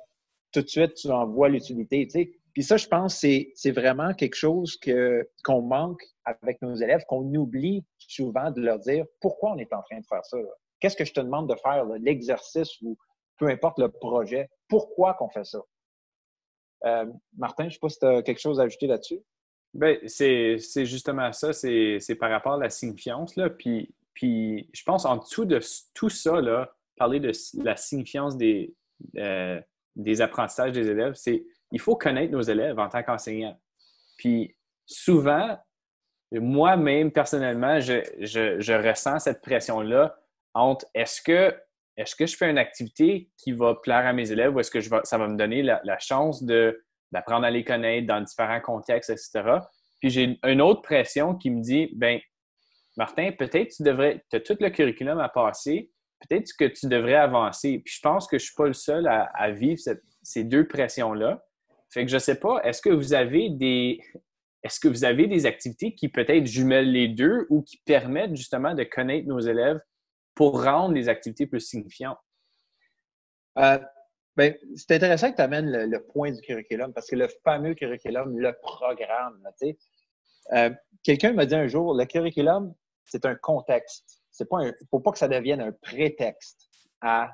tout 0.53 0.63
de 0.63 0.69
suite, 0.69 0.95
tu 0.95 1.11
en 1.11 1.27
vois 1.27 1.49
l'utilité. 1.49 2.07
Tu 2.07 2.11
sais. 2.11 2.33
Puis 2.57 2.63
ça, 2.63 2.79
je 2.79 2.89
pense 2.89 3.19
c'est 3.19 3.71
vraiment 3.71 4.15
quelque 4.15 4.35
chose 4.35 4.81
qu'on 5.45 5.61
manque 5.61 6.03
avec 6.25 6.63
nos 6.63 6.75
élèves, 6.75 7.05
qu'on 7.07 7.23
oublie 7.35 7.85
souvent 7.99 8.51
de 8.51 8.63
leur 8.63 8.79
dire 8.79 9.05
pourquoi 9.21 9.53
on 9.53 9.59
est 9.59 9.71
en 9.75 9.83
train 9.83 10.01
de 10.01 10.07
faire 10.07 10.25
ça. 10.25 10.39
qu'est-ce 10.81 10.97
que 10.97 11.05
je 11.05 11.13
te 11.13 11.21
demande 11.21 11.51
de 11.51 11.55
faire, 11.57 11.85
l'exercice 12.01 12.81
ou 12.81 12.97
peu 13.37 13.49
importe 13.49 13.79
le 13.79 13.91
projet, 13.91 14.49
pourquoi 14.69 15.13
qu'on 15.13 15.29
fait 15.29 15.45
ça? 15.45 15.61
Euh, 16.87 17.05
Martin, 17.37 17.65
je 17.65 17.67
ne 17.67 17.73
sais 17.73 17.79
pas 17.79 17.89
si 17.91 17.99
tu 17.99 18.07
as 18.07 18.23
quelque 18.23 18.41
chose 18.41 18.59
à 18.59 18.63
ajouter 18.63 18.87
là-dessus. 18.87 19.21
Ben, 19.75 19.99
c'est 20.07 20.57
justement 20.87 21.35
ça, 21.35 21.53
c'est 21.53 22.17
par 22.19 22.31
rapport 22.31 22.55
à 22.55 22.59
la 22.61 22.71
signifiance. 22.71 23.37
Là. 23.37 23.51
Puis, 23.51 23.95
puis 24.15 24.71
je 24.73 24.83
pense 24.83 25.05
en 25.05 25.19
dessous 25.19 25.45
de 25.45 25.61
tout 25.93 26.09
ça, 26.09 26.41
là, 26.41 26.75
parler 26.97 27.21
de 27.21 27.33
la 27.63 27.77
signifiance 27.77 28.35
des, 28.39 28.75
euh, 29.19 29.61
des 29.95 30.23
apprentissages 30.23 30.73
des 30.73 30.89
élèves, 30.89 31.13
c'est 31.17 31.45
il 31.73 31.81
faut 31.81 31.97
connaître 31.97 32.33
nos 32.33 32.43
élèves 32.43 32.79
en 32.79 32.89
tant 32.89 33.03
qu'enseignant. 33.03 33.59
Puis 34.19 34.57
souvent, 34.87 35.59
moi-même, 36.33 37.11
personnellement, 37.13 37.81
je, 37.81 38.03
je, 38.21 38.89
ressens 38.89 39.21
cette 39.21 39.43
pression-là 39.43 40.17
entre 40.55 40.87
est-ce 40.95 41.21
que, 41.23 41.55
est 41.97 42.17
que 42.17 42.27
je 42.27 42.37
fais 42.37 42.51
une 42.51 42.59
activité 42.59 43.31
qui 43.37 43.53
va 43.53 43.75
plaire 43.75 44.07
à 44.07 44.13
mes 44.13 44.33
élèves 44.33 44.55
ou 44.55 44.61
est-ce 44.61 44.71
que 44.71 44.81
je 44.81 44.91
ça 45.05 45.19
va 45.19 45.29
me 45.29 45.37
donner 45.37 45.63
la, 45.63 45.99
chance 45.99 46.45
d'apprendre 47.13 47.47
à 47.47 47.51
les 47.51 47.65
connaître 47.65 48.07
dans 48.07 48.21
différents 48.21 48.61
contextes, 48.61 49.11
etc. 49.11 49.59
Puis 50.01 50.11
j'ai 50.11 50.39
une 50.45 50.61
autre 50.61 50.83
pression 50.83 51.35
qui 51.35 51.51
me 51.51 51.63
dit, 51.63 51.91
ben 51.95 52.21
Martin, 52.97 53.31
peut-être 53.33 53.75
tu 53.77 53.83
devrais, 53.83 54.25
tu 54.31 54.37
as 54.37 54.41
tout 54.41 54.57
le 54.59 54.71
curriculum 54.71 55.19
à 55.19 55.29
passer, 55.29 55.91
peut-être 56.21 56.51
que 56.59 56.65
tu 56.65 56.87
devrais 56.89 57.15
avancer. 57.15 57.83
Puis 57.85 57.95
je 57.97 58.01
pense 58.01 58.27
que 58.27 58.39
je 58.39 58.45
ne 58.45 58.47
suis 58.47 58.55
pas 58.55 58.67
le 58.67 58.73
seul 58.73 59.07
à, 59.07 59.51
vivre 59.51 59.81
ces 60.23 60.45
deux 60.45 60.67
pressions-là. 60.67 61.43
Fait 61.91 62.05
que 62.05 62.11
je 62.11 62.17
ne 62.17 62.21
sais 62.21 62.39
pas, 62.39 62.61
est-ce 62.63 62.83
que 62.83 62.91
vous 62.91 63.15
avez 63.15 63.51
des, 63.51 64.01
est-ce 64.63 64.81
que 64.81 64.89
vous 64.89 65.05
avez 65.05 65.27
des 65.29 65.47
activités 65.47 65.95
qui 65.95 66.09
peut-être 66.09 66.47
jumellent 66.47 66.91
les 66.91 67.09
deux 67.09 67.47
ou 67.51 67.63
qui 67.63 67.79
permettent 67.85 68.35
justement 68.35 68.75
de 68.75 68.85
connaître 68.85 69.29
nos 69.29 69.39
élèves 69.39 69.81
pour 70.35 70.63
rendre 70.63 70.95
les 70.95 71.09
activités 71.09 71.47
plus 71.47 71.61
signifiantes? 71.61 72.19
Euh, 73.59 73.79
ben, 74.37 74.55
c'est 74.75 74.93
intéressant 74.93 75.31
que 75.31 75.37
tu 75.37 75.43
amènes 75.43 75.71
le, 75.71 76.03
point 76.03 76.31
du 76.31 76.41
curriculum 76.43 76.93
parce 76.93 77.09
que 77.09 77.17
le 77.17 77.29
fameux 77.43 77.75
curriculum, 77.75 78.37
le 78.39 78.53
programme, 78.61 79.41
euh, 80.53 80.71
quelqu'un 81.03 81.33
m'a 81.33 81.47
dit 81.47 81.55
un 81.55 81.69
jour, 81.69 81.95
le 81.95 82.05
curriculum, 82.05 82.75
c'est 83.05 83.25
un 83.25 83.35
contexte. 83.35 84.21
Il 84.39 84.47
ne 84.51 84.73
faut 84.91 85.01
pas 85.01 85.13
que 85.13 85.19
ça 85.19 85.29
devienne 85.29 85.61
un 85.61 85.73
prétexte 85.73 86.69
à, 87.01 87.31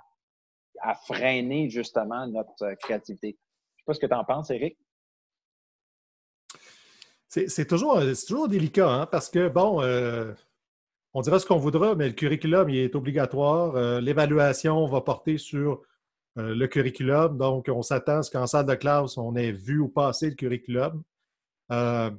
à 0.80 0.94
freiner 0.94 1.70
justement 1.70 2.26
notre 2.28 2.74
créativité. 2.74 3.36
Sais 3.82 3.86
pas 3.86 3.94
ce 3.94 3.98
que 3.98 4.06
tu 4.06 4.14
en 4.14 4.24
penses, 4.24 4.50
Eric. 4.50 4.78
C'est 7.26 7.66
toujours, 7.66 8.00
toujours 8.28 8.46
délicat, 8.46 8.88
hein, 8.88 9.06
parce 9.06 9.28
que, 9.28 9.48
bon, 9.48 9.82
euh, 9.82 10.32
on 11.14 11.22
dira 11.22 11.40
ce 11.40 11.46
qu'on 11.46 11.56
voudra, 11.56 11.96
mais 11.96 12.06
le 12.06 12.14
curriculum 12.14 12.68
il 12.68 12.76
est 12.76 12.94
obligatoire. 12.94 13.74
Euh, 13.74 14.00
l'évaluation 14.00 14.86
va 14.86 15.00
porter 15.00 15.36
sur 15.36 15.82
euh, 16.38 16.54
le 16.54 16.66
curriculum. 16.68 17.38
Donc, 17.38 17.68
on 17.68 17.82
s'attend 17.82 18.18
à 18.18 18.22
ce 18.22 18.30
qu'en 18.30 18.46
salle 18.46 18.66
de 18.66 18.74
classe, 18.74 19.16
on 19.16 19.34
ait 19.34 19.50
vu 19.50 19.80
ou 19.80 19.88
passé 19.88 20.28
le 20.28 20.36
curriculum. 20.36 21.02
je 21.70 22.12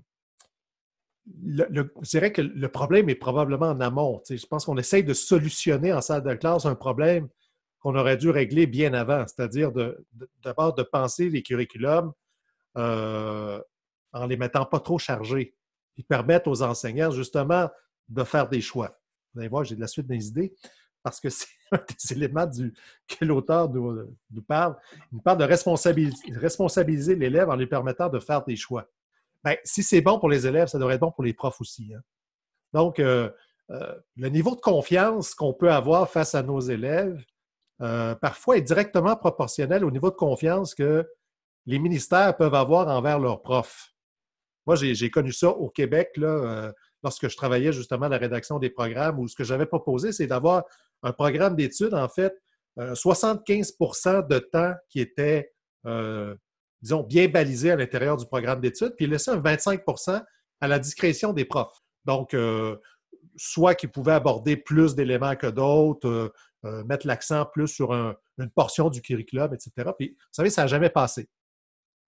dirais 2.02 2.34
que 2.34 2.42
le 2.42 2.68
problème 2.68 3.08
est 3.08 3.16
probablement 3.16 3.70
en 3.70 3.80
amont. 3.80 4.22
je 4.30 4.46
pense 4.48 4.66
qu'on 4.66 4.78
essaye 4.78 5.06
de 5.06 5.14
solutionner 5.14 5.94
en 5.94 6.02
salle 6.02 6.24
de 6.24 6.34
classe 6.34 6.66
un 6.66 6.76
problème 6.76 7.30
qu'on 7.84 7.96
aurait 7.96 8.18
dû 8.18 8.30
régler 8.30 8.66
bien 8.66 8.94
avant, 8.94 9.26
c'est-à-dire 9.28 9.72
d'abord 10.42 10.74
de, 10.74 10.84
penser 10.84 11.30
les 11.30 11.44
curriculums 11.44 12.14
en 12.76 14.26
les 14.28 14.38
mettant 14.38 14.66
pas 14.66 14.80
trop 14.80 14.98
chargés, 14.98 15.54
qui 15.94 16.04
permettent 16.04 16.48
aux 16.48 16.64
enseignants 16.64 17.12
justement 17.12 17.70
de 18.10 18.24
faire 18.24 18.48
des 18.48 18.62
choix. 18.62 18.98
Vous 19.34 19.42
allez 19.42 19.50
voir, 19.50 19.64
j'ai 19.64 19.76
de 19.76 19.82
la 19.82 19.88
suite 19.88 20.08
des 20.08 20.28
idées 20.28 20.56
parce 21.04 21.20
que 21.20 21.30
c'est 21.30 21.48
un 21.72 21.78
des 21.78 22.14
éléments 22.16 22.50
que 23.08 23.26
l'auteur 23.26 23.70
nous, 23.70 24.08
parle. 24.48 24.76
Il 25.12 25.16
nous 25.16 25.22
parle 25.22 25.40
de 25.40 25.44
responsabiliser, 26.38 27.16
l'élève 27.16 27.50
en 27.50 27.56
lui 27.56 27.68
permettant 27.68 28.10
de 28.10 28.20
faire 28.20 28.44
des 28.44 28.56
choix. 28.56 28.90
Bien, 29.44 29.56
si 29.64 29.84
c'est 29.84 30.02
bon 30.02 30.20
pour 30.20 30.30
les 30.30 30.48
élèves, 30.48 30.68
ça 30.70 30.80
devrait 30.80 30.96
être 30.96 31.02
bon 31.02 31.12
pour 31.12 31.24
les 31.24 31.34
profs 31.34 31.60
aussi. 31.60 31.94
Hein. 31.94 32.02
Donc, 32.72 33.00
euh, 33.00 33.30
euh, 33.72 33.94
le 34.16 34.30
niveau 34.30 34.56
de 34.56 34.62
confiance 34.62 35.36
qu'on 35.36 35.54
peut 35.54 35.72
avoir 35.72 36.10
face 36.10 36.34
à 36.34 36.44
nos 36.44 36.62
élèves, 36.62 37.22
euh, 37.82 38.16
parfois 38.16 38.58
est 38.58 38.62
directement 38.62 39.16
proportionnel 39.16 39.84
au 39.84 39.92
niveau 39.92 40.10
de 40.10 40.16
confiance 40.16 40.76
que 40.76 41.06
les 41.66 41.80
ministères 41.80 42.36
peuvent 42.38 42.56
avoir 42.56 42.88
envers 42.88 43.20
leurs 43.20 43.42
profs. 43.42 43.94
Moi, 44.66 44.76
j'ai 44.76 45.10
connu 45.10 45.32
ça 45.34 45.50
au 45.50 45.70
Québec, 45.70 46.12
là, 46.16 46.28
euh, 46.28 46.72
lorsque 47.04 47.28
je 47.28 47.36
travaillais 47.36 47.74
justement 47.74 48.06
à 48.06 48.10
la 48.10 48.18
rédaction 48.18 48.60
des 48.60 48.70
programmes, 48.70 49.20
où 49.20 49.28
ce 49.28 49.36
que 49.36 49.44
j'avais 49.44 49.66
proposé, 49.66 50.12
c'est 50.12 50.28
d'avoir 50.28 50.64
un 51.04 51.12
programme 51.12 51.56
d'études, 51.56 51.94
en 51.94 52.08
fait, 52.08 52.34
75% 52.78 54.08
euh, 54.08 54.22
de 54.22 54.40
temps 54.40 54.74
qui 54.90 55.02
était, 55.02 55.52
euh, 55.86 56.34
disons, 56.82 57.04
bien 57.04 57.28
balisé 57.28 57.72
à 57.72 57.76
l'intérieur 57.76 58.16
du 58.16 58.26
programme 58.26 58.62
d'études, 58.62 58.96
puis 58.96 59.06
laisser 59.06 59.32
un 59.32 59.40
25% 59.40 60.24
à 60.62 60.68
la 60.68 60.80
discrétion 60.80 61.34
des 61.34 61.44
profs. 61.44 61.82
Donc, 62.06 62.36
soit 63.36 63.76
qu'ils 63.76 63.92
pouvaient 63.92 64.14
aborder 64.14 64.58
plus 64.58 64.96
d'éléments 64.96 65.36
que 65.36 65.48
d'autres, 65.48 66.34
mettre 66.64 67.08
l'accent 67.08 67.46
plus 67.46 67.68
sur 67.68 67.92
une 67.92 68.50
portion 68.56 68.90
du 68.90 69.02
curriculum, 69.02 69.54
etc. 69.54 69.92
Puis, 69.98 70.10
vous 70.10 70.28
savez, 70.32 70.50
ça 70.50 70.62
n'a 70.62 70.68
jamais 70.68 70.90
passé. 70.90 71.30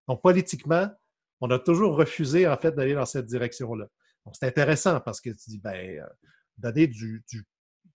Donc, 0.07 0.21
politiquement, 0.21 0.89
on 1.41 1.49
a 1.51 1.59
toujours 1.59 1.95
refusé, 1.95 2.47
en 2.47 2.57
fait, 2.57 2.71
d'aller 2.71 2.93
dans 2.93 3.05
cette 3.05 3.25
direction-là. 3.25 3.87
Donc, 4.25 4.35
c'est 4.39 4.47
intéressant 4.47 4.99
parce 5.01 5.21
que 5.21 5.29
tu 5.29 5.49
dis, 5.49 5.59
ben, 5.59 5.75
euh, 5.75 6.05
donner 6.57 6.87
du, 6.87 7.23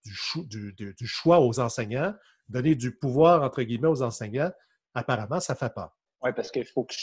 du, 0.05 1.07
choix 1.07 1.40
aux 1.40 1.59
enseignants, 1.61 2.14
donner 2.49 2.75
du 2.75 2.97
pouvoir, 2.97 3.43
entre 3.43 3.62
guillemets, 3.62 3.88
aux 3.88 4.02
enseignants, 4.02 4.50
apparemment, 4.95 5.40
ça 5.40 5.55
fait 5.55 5.73
peur. 5.73 5.97
Oui, 6.23 6.31
parce 6.35 6.50
qu'il 6.50 6.67
faut 6.67 6.85
que 6.85 6.95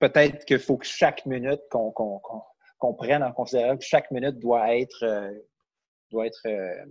peut-être 0.00 0.44
qu'il 0.44 0.58
faut 0.58 0.76
que 0.76 0.86
chaque 0.86 1.24
minute 1.26 1.60
qu'on 1.70 2.94
prenne 2.94 3.22
en 3.22 3.32
considération 3.32 3.78
que 3.78 3.84
chaque 3.84 4.10
minute 4.10 4.38
doit 4.38 4.76
être 4.76 5.04
euh, 5.04 5.32
doit 6.10 6.26
être 6.26 6.46
euh, 6.46 6.84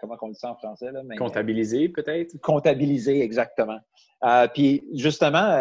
comment 0.00 0.16
on 0.20 0.28
dit 0.28 0.38
ça 0.38 0.50
en 0.50 0.56
français 0.56 0.90
là, 0.92 1.02
comptabilisé 1.18 1.88
peut-être? 1.88 2.38
Comptabilisé 2.40 3.20
exactement. 3.20 3.78
puis 4.54 4.82
justement 4.94 5.56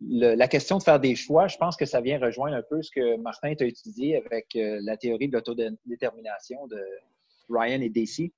le, 0.00 0.34
la 0.34 0.48
question 0.48 0.78
de 0.78 0.82
faire 0.82 1.00
des 1.00 1.14
choix, 1.14 1.48
je 1.48 1.56
pense 1.56 1.76
que 1.76 1.86
ça 1.86 2.00
vient 2.00 2.18
rejoindre 2.18 2.56
un 2.56 2.62
peu 2.62 2.82
ce 2.82 2.90
que 2.90 3.16
Martin 3.16 3.54
a 3.58 3.64
étudié 3.64 4.22
avec 4.24 4.54
euh, 4.56 4.78
la 4.82 4.96
théorie 4.96 5.28
de 5.28 5.34
l'autodétermination 5.34 6.66
de 6.66 6.82
Ryan 7.48 7.80
et 7.80 7.88
Daisy. 7.88 8.32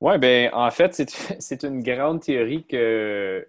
Oui, 0.00 0.18
bien, 0.18 0.50
en 0.52 0.70
fait, 0.70 0.92
c'est 1.38 1.62
une 1.64 1.82
grande 1.82 2.22
théorie 2.22 2.64
que, 2.66 3.46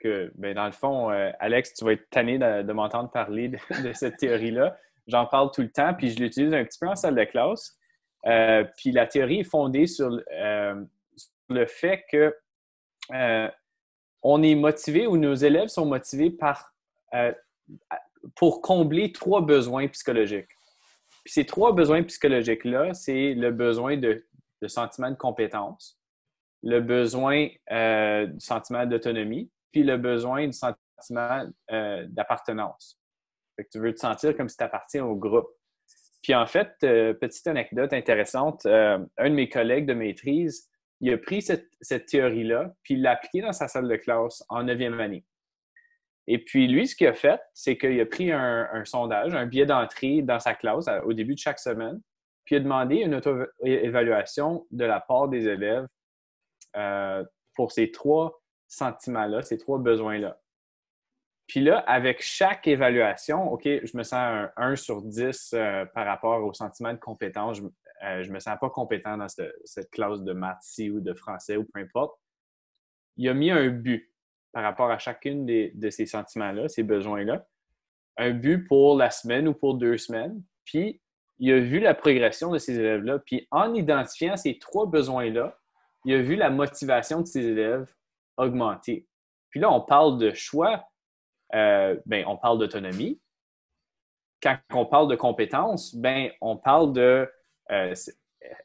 que 0.00 0.32
ben, 0.36 0.54
dans 0.54 0.66
le 0.66 0.72
fond, 0.72 1.10
euh, 1.10 1.30
Alex, 1.40 1.74
tu 1.74 1.84
vas 1.84 1.92
être 1.92 2.08
tanné 2.10 2.38
de, 2.38 2.72
m'entendre 2.72 3.10
parler 3.10 3.48
de, 3.48 3.58
cette 3.92 4.16
théorie-là. 4.16 4.76
J'en 5.06 5.26
parle 5.26 5.50
tout 5.52 5.62
le 5.62 5.70
temps, 5.70 5.94
puis 5.94 6.10
je 6.10 6.18
l'utilise 6.18 6.52
un 6.52 6.64
petit 6.64 6.78
peu 6.78 6.88
en 6.88 6.96
salle 6.96 7.14
de 7.14 7.24
classe. 7.24 7.78
Euh, 8.24 8.64
puis 8.76 8.90
la 8.92 9.06
théorie 9.06 9.40
est 9.40 9.44
fondée 9.44 9.86
sur, 9.86 10.10
sur 10.10 11.28
le 11.48 11.66
fait 11.66 12.04
que 12.10 12.34
on 14.28 14.42
est 14.42 14.56
motivé 14.56 15.06
ou 15.06 15.16
nos 15.16 15.34
élèves 15.34 15.68
sont 15.68 15.86
motivés 15.86 16.30
par, 16.30 16.74
euh, 17.14 17.32
pour 18.34 18.60
combler 18.60 19.12
trois 19.12 19.40
besoins 19.40 19.86
psychologiques. 19.86 20.48
Puis 21.24 21.32
ces 21.32 21.46
trois 21.46 21.72
besoins 21.72 22.02
psychologiques-là, 22.02 22.92
c'est 22.92 23.34
le 23.34 23.52
besoin 23.52 23.96
de, 23.96 24.24
sentiment 24.66 25.10
de 25.10 25.16
compétence, 25.16 25.96
le 26.64 26.80
besoin 26.80 27.48
euh, 27.70 28.26
du 28.26 28.40
sentiment 28.40 28.84
d'autonomie, 28.84 29.48
puis 29.70 29.84
le 29.84 29.96
besoin 29.96 30.46
du 30.46 30.52
sentiment 30.52 31.44
euh, 31.70 32.04
d'appartenance. 32.08 32.98
tu 33.70 33.78
veux 33.78 33.94
te 33.94 34.00
sentir 34.00 34.36
comme 34.36 34.48
si 34.48 34.56
tu 34.56 34.64
appartiens 34.64 35.04
au 35.04 35.14
groupe. 35.14 35.48
Puis 36.22 36.34
en 36.34 36.46
fait, 36.46 36.70
petite 36.80 37.46
anecdote 37.46 37.92
intéressante, 37.92 38.66
un 38.66 39.06
de 39.18 39.34
mes 39.34 39.48
collègues 39.48 39.86
de 39.86 39.94
maîtrise 39.94 40.68
il 41.00 41.12
a 41.12 41.18
pris 41.18 41.42
cette, 41.42 42.06
théorie-là, 42.06 42.74
puis 42.82 42.94
il 42.94 43.02
l'a 43.02 43.12
appliquée 43.12 43.42
dans 43.42 43.52
sa 43.52 43.68
salle 43.68 43.88
de 43.88 43.96
classe 43.96 44.42
en 44.48 44.62
neuvième 44.62 44.98
année. 45.00 45.24
Et 46.26 46.42
puis, 46.42 46.66
lui, 46.66 46.88
ce 46.88 46.96
qu'il 46.96 47.06
a 47.06 47.14
fait, 47.14 47.40
c'est 47.54 47.76
qu'il 47.76 48.00
a 48.00 48.06
pris 48.06 48.32
un, 48.32 48.84
sondage, 48.84 49.34
un 49.34 49.46
billet 49.46 49.66
d'entrée 49.66 50.22
dans 50.22 50.40
sa 50.40 50.54
classe 50.54 50.86
au 51.04 51.12
début 51.12 51.34
de 51.34 51.38
chaque 51.38 51.60
semaine, 51.60 52.00
puis 52.44 52.56
il 52.56 52.58
a 52.58 52.62
demandé 52.62 52.96
une 52.96 53.14
auto-évaluation 53.14 54.66
de 54.70 54.84
la 54.84 55.00
part 55.00 55.28
des 55.28 55.46
élèves 55.46 55.86
euh, 56.76 57.24
pour 57.54 57.72
ces 57.72 57.90
trois 57.90 58.40
sentiments-là, 58.68 59.42
ces 59.42 59.58
trois 59.58 59.78
besoins-là. 59.78 60.38
Puis 61.46 61.60
là, 61.60 61.78
avec 61.80 62.22
chaque 62.22 62.66
évaluation, 62.66 63.52
OK, 63.52 63.64
je 63.64 63.96
me 63.96 64.02
sens 64.02 64.14
un 64.14 64.50
1 64.56 64.76
sur 64.76 65.02
10 65.02 65.54
euh, 65.54 65.84
par 65.94 66.06
rapport 66.06 66.42
au 66.42 66.52
sentiment 66.52 66.92
de 66.92 66.98
compétence. 66.98 67.60
Euh, 68.04 68.22
je 68.22 68.28
ne 68.28 68.34
me 68.34 68.40
sens 68.40 68.56
pas 68.60 68.68
compétent 68.68 69.16
dans 69.16 69.28
cette, 69.28 69.90
classe 69.90 70.22
de 70.22 70.32
maths 70.32 70.80
ou 70.80 71.00
de 71.00 71.14
français 71.14 71.56
ou 71.56 71.64
peu 71.64 71.80
importe. 71.80 72.18
Il 73.16 73.28
a 73.28 73.34
mis 73.34 73.50
un 73.50 73.68
but 73.68 74.12
par 74.52 74.64
rapport 74.64 74.90
à 74.90 74.98
chacune 74.98 75.46
de 75.46 75.90
ces 75.90 76.06
sentiments-là, 76.06 76.68
ces 76.68 76.82
besoins-là. 76.82 77.46
Un 78.16 78.30
but 78.30 78.66
pour 78.66 78.96
la 78.96 79.10
semaine 79.10 79.46
ou 79.48 79.54
pour 79.54 79.74
deux 79.74 79.98
semaines. 79.98 80.42
Puis, 80.64 81.00
il 81.38 81.52
a 81.52 81.60
vu 81.60 81.80
la 81.80 81.94
progression 81.94 82.50
de 82.50 82.58
ces 82.58 82.78
élèves-là, 82.78 83.18
puis 83.20 83.46
en 83.50 83.74
identifiant 83.74 84.36
ces 84.36 84.58
trois 84.58 84.86
besoins-là, 84.86 85.58
il 86.04 86.14
a 86.14 86.22
vu 86.22 86.36
la 86.36 86.50
motivation 86.50 87.20
de 87.20 87.26
ces 87.26 87.44
élèves 87.46 87.92
augmenter. 88.36 89.06
Puis 89.50 89.60
là, 89.60 89.70
on 89.70 89.80
parle 89.80 90.18
de 90.18 90.32
choix, 90.32 90.84
euh, 91.54 91.96
ben, 92.06 92.24
on 92.26 92.36
parle 92.36 92.58
d'autonomie. 92.58 93.20
Quand 94.42 94.58
on 94.72 94.86
parle 94.86 95.08
de 95.08 95.16
compétences, 95.16 95.94
ben, 95.94 96.30
on 96.40 96.56
parle 96.56 96.92
de 96.92 97.30
euh, 97.70 97.94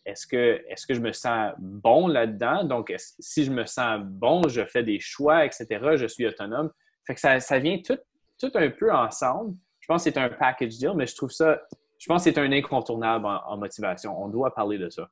est-ce 0.06 0.28
que, 0.28 0.64
est 0.68 0.86
que 0.86 0.94
je 0.94 1.00
me 1.00 1.12
sens 1.12 1.54
bon 1.58 2.08
là-dedans? 2.08 2.64
Donc, 2.64 2.94
si 2.98 3.44
je 3.44 3.52
me 3.52 3.66
sens 3.66 4.02
bon, 4.04 4.48
je 4.48 4.66
fais 4.66 4.84
des 4.84 5.00
choix, 5.00 5.46
etc., 5.46 5.68
je 5.96 6.06
suis 6.06 6.28
autonome. 6.28 6.72
Fait 7.08 7.16
que 7.16 7.20
ça, 7.20 7.40
ça 7.40 7.58
vient 7.58 7.80
tout, 7.82 7.98
tout 8.40 8.52
un 8.54 8.70
peu 8.70 8.94
ensemble. 8.94 9.56
Je 9.80 9.88
pense 9.88 10.04
que 10.04 10.12
c'est 10.12 10.20
un 10.20 10.30
package 10.30 10.78
deal, 10.78 10.94
mais 10.96 11.08
je 11.08 11.16
trouve 11.16 11.32
ça 11.32 11.60
je 12.02 12.08
pense 12.08 12.24
que 12.24 12.32
c'est 12.32 12.40
un 12.40 12.52
incontournable 12.52 13.28
en, 13.28 13.58
motivation. 13.58 14.20
On 14.20 14.28
doit 14.28 14.56
parler 14.56 14.80
de 14.80 14.90
ça. 14.90 15.08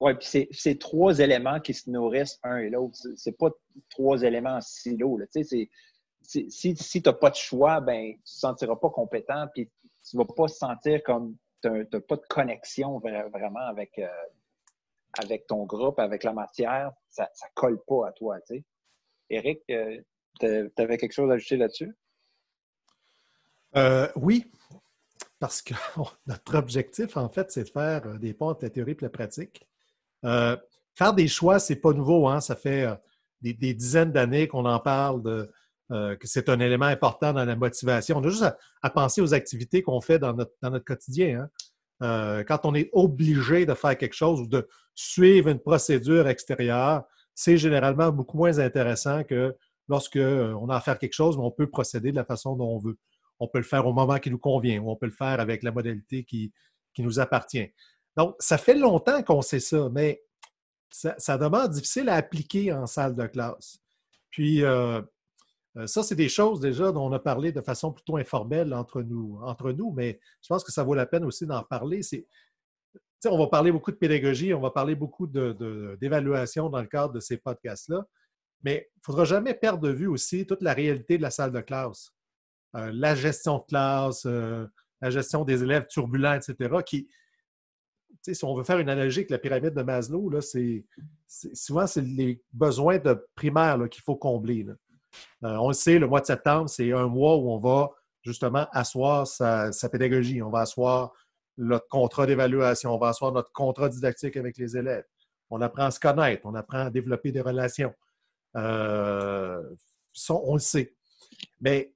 Oui, 0.00 0.12
puis 0.14 0.48
c'est 0.50 0.78
trois 0.78 1.20
éléments 1.20 1.60
qui 1.60 1.72
se 1.72 1.88
nourrissent 1.88 2.40
un 2.42 2.56
et 2.56 2.68
l'autre. 2.68 2.98
C'est 3.14 3.38
pas 3.38 3.50
trois 3.90 4.20
éléments 4.22 4.56
en 4.56 4.60
silo. 4.60 5.20
Si, 6.26 6.76
si 6.76 7.02
tu 7.02 7.08
n'as 7.08 7.12
pas 7.12 7.30
de 7.30 7.36
choix, 7.36 7.80
ben, 7.80 8.02
tu 8.02 8.10
ne 8.10 8.14
te 8.14 8.20
sentiras 8.24 8.76
pas 8.76 8.90
compétent, 8.90 9.46
puis 9.54 9.68
tu 10.08 10.16
ne 10.16 10.22
vas 10.22 10.32
pas 10.34 10.48
sentir 10.48 11.02
comme 11.02 11.36
tu 11.62 11.68
n'as 11.68 12.00
pas 12.00 12.16
de 12.16 12.26
connexion 12.28 12.98
vraiment 12.98 13.66
avec, 13.68 13.98
euh, 13.98 14.08
avec 15.18 15.46
ton 15.46 15.64
groupe, 15.64 15.98
avec 15.98 16.24
la 16.24 16.32
matière. 16.32 16.92
Ça 17.08 17.24
ne 17.24 17.48
colle 17.54 17.82
pas 17.86 18.08
à 18.08 18.12
toi. 18.12 18.40
T'sais. 18.40 18.64
Eric, 19.30 19.62
euh, 19.70 20.00
tu 20.38 20.70
avais 20.76 20.98
quelque 20.98 21.12
chose 21.12 21.30
à 21.30 21.34
ajouter 21.34 21.56
là-dessus? 21.56 21.96
Euh, 23.76 24.08
oui, 24.16 24.50
parce 25.38 25.62
que 25.62 25.74
notre 26.26 26.56
objectif, 26.56 27.16
en 27.16 27.28
fait, 27.28 27.50
c'est 27.50 27.64
de 27.64 27.68
faire 27.68 28.06
euh, 28.06 28.18
des 28.18 28.34
ponts 28.34 28.48
entre 28.48 28.64
la 28.64 28.70
théorie 28.70 28.92
et 28.92 28.98
la 29.00 29.10
pratique. 29.10 29.66
Euh, 30.24 30.56
faire 30.94 31.12
des 31.12 31.28
choix, 31.28 31.58
c'est 31.58 31.76
pas 31.76 31.92
nouveau. 31.92 32.28
Hein? 32.28 32.40
Ça 32.40 32.56
fait 32.56 32.84
euh, 32.84 32.94
des, 33.40 33.74
dizaines 33.74 34.12
d'années 34.12 34.48
qu'on 34.48 34.64
en 34.64 34.80
parle, 34.80 35.22
de, 35.22 35.50
que 35.90 36.26
c'est 36.26 36.48
un 36.48 36.58
élément 36.60 36.86
important 36.86 37.32
dans 37.32 37.44
la 37.44 37.56
motivation. 37.56 38.18
On 38.18 38.24
a 38.24 38.28
juste 38.28 38.44
à, 38.82 38.90
penser 38.90 39.20
aux 39.20 39.34
activités 39.34 39.82
qu'on 39.82 40.00
fait 40.00 40.18
dans 40.18 40.34
notre, 40.34 40.78
quotidien. 40.84 41.48
Hein? 42.00 42.44
quand 42.46 42.60
on 42.64 42.74
est 42.74 42.90
obligé 42.92 43.66
de 43.66 43.74
faire 43.74 43.96
quelque 43.96 44.14
chose 44.14 44.40
ou 44.40 44.46
de 44.46 44.68
suivre 44.94 45.48
une 45.48 45.60
procédure 45.60 46.28
extérieure, 46.28 47.04
c'est 47.34 47.56
généralement 47.56 48.10
beaucoup 48.10 48.36
moins 48.36 48.58
intéressant 48.58 49.22
que 49.24 49.54
lorsque 49.88 50.18
on 50.18 50.68
a 50.68 50.76
à 50.76 50.80
faire 50.80 50.98
quelque 50.98 51.12
chose, 51.12 51.38
mais 51.38 51.44
on 51.44 51.50
peut 51.50 51.68
procéder 51.68 52.10
de 52.10 52.16
la 52.16 52.24
façon 52.24 52.56
dont 52.56 52.68
on 52.68 52.78
veut 52.78 52.98
on 53.38 53.48
peut 53.48 53.58
le 53.58 53.64
faire 53.64 53.86
au 53.86 53.92
moment 53.92 54.18
qui 54.18 54.30
nous 54.30 54.38
convient 54.38 54.80
ou 54.80 54.90
on 54.90 54.96
peut 54.96 55.06
le 55.06 55.12
faire 55.12 55.40
avec 55.40 55.62
la 55.62 55.72
modalité 55.72 56.24
qui, 56.24 56.52
nous 56.98 57.20
appartient. 57.20 57.70
Donc, 58.16 58.36
ça 58.38 58.56
fait 58.56 58.74
longtemps 58.74 59.22
qu'on 59.22 59.42
sait 59.42 59.60
ça, 59.60 59.90
mais 59.92 60.22
ça, 60.88 61.36
demande 61.36 61.72
difficile 61.72 62.08
à 62.08 62.14
appliquer 62.14 62.72
en 62.72 62.86
salle 62.86 63.14
de 63.14 63.26
classe. 63.26 63.80
Puis, 64.30 64.64
euh, 64.64 65.02
euh, 65.02 65.02
ça, 65.84 66.02
c'est 66.02 66.14
des 66.14 66.30
choses 66.30 66.60
déjà 66.60 66.90
dont 66.90 67.06
on 67.06 67.12
a 67.12 67.18
parlé 67.18 67.52
de 67.52 67.60
façon 67.60 67.92
plutôt 67.92 68.16
informelle 68.16 68.72
entre 68.72 69.02
nous, 69.02 69.38
entre 69.42 69.72
nous 69.72 69.92
mais 69.92 70.18
je 70.42 70.48
pense 70.48 70.64
que 70.64 70.72
ça 70.72 70.82
vaut 70.82 70.94
la 70.94 71.06
peine 71.06 71.24
aussi 71.24 71.46
d'en 71.46 71.62
parler. 71.62 72.00
On 73.26 73.38
va 73.38 73.46
parler 73.48 73.72
beaucoup 73.72 73.90
de 73.90 73.96
pédagogie, 73.96 74.54
on 74.54 74.60
va 74.60 74.70
parler 74.70 74.94
beaucoup 74.94 75.26
d'évaluation 75.26 76.70
dans 76.70 76.80
le 76.80 76.86
cadre 76.86 77.12
de 77.12 77.20
ces 77.20 77.36
podcasts-là, 77.36 78.06
mais 78.62 78.88
il 78.94 78.98
ne 78.98 79.02
faudra 79.02 79.24
jamais 79.24 79.54
perdre 79.54 79.80
de 79.80 79.90
vue 79.90 80.06
aussi 80.06 80.46
toute 80.46 80.62
la 80.62 80.72
réalité 80.72 81.18
de 81.18 81.22
la 81.22 81.30
salle 81.30 81.52
de 81.52 81.60
classe. 81.60 82.12
Euh, 82.76 82.90
la 82.92 83.14
gestion 83.14 83.58
de 83.58 83.64
classe, 83.64 84.24
euh, 84.26 84.66
la 85.00 85.10
gestion 85.10 85.44
des 85.44 85.62
élèves 85.62 85.86
turbulents, 85.88 86.34
etc., 86.34 86.76
qui, 86.84 87.08
si 88.22 88.44
on 88.44 88.54
veut 88.54 88.64
faire 88.64 88.78
une 88.78 88.88
analogie 88.88 89.20
avec 89.20 89.30
la 89.30 89.38
pyramide 89.38 89.74
de 89.74 89.82
Maslow, 89.82 90.30
là, 90.30 90.40
c'est, 90.40 90.84
souvent, 91.26 91.86
c'est 91.86 92.02
les 92.02 92.42
besoins 92.52 92.98
de 92.98 93.26
primaires 93.34 93.78
qu'il 93.90 94.02
faut 94.02 94.16
combler. 94.16 94.66
Euh, 95.44 95.56
on 95.56 95.68
le 95.68 95.74
sait, 95.74 95.98
le 95.98 96.06
mois 96.06 96.20
de 96.20 96.26
septembre, 96.26 96.68
c'est 96.68 96.92
un 96.92 97.06
mois 97.06 97.36
où 97.36 97.50
on 97.50 97.58
va 97.58 97.90
justement 98.22 98.66
asseoir 98.72 99.26
sa, 99.26 99.70
pédagogie. 99.90 100.42
On 100.42 100.50
va 100.50 100.60
asseoir 100.60 101.12
notre 101.58 101.88
contrat 101.88 102.26
d'évaluation, 102.26 102.94
on 102.94 102.98
va 102.98 103.08
asseoir 103.08 103.32
notre 103.32 103.52
contrat 103.52 103.88
didactique 103.88 104.36
avec 104.36 104.58
les 104.58 104.76
élèves. 104.76 105.04
On 105.50 105.60
apprend 105.60 105.84
à 105.84 105.90
se 105.90 106.00
connaître, 106.00 106.42
on 106.44 106.54
apprend 106.54 106.86
à 106.86 106.90
développer 106.90 107.32
des 107.32 107.40
relations. 107.40 107.94
on 108.54 108.60
le 110.54 110.58
sait. 110.58 110.94
Mais 111.60 111.94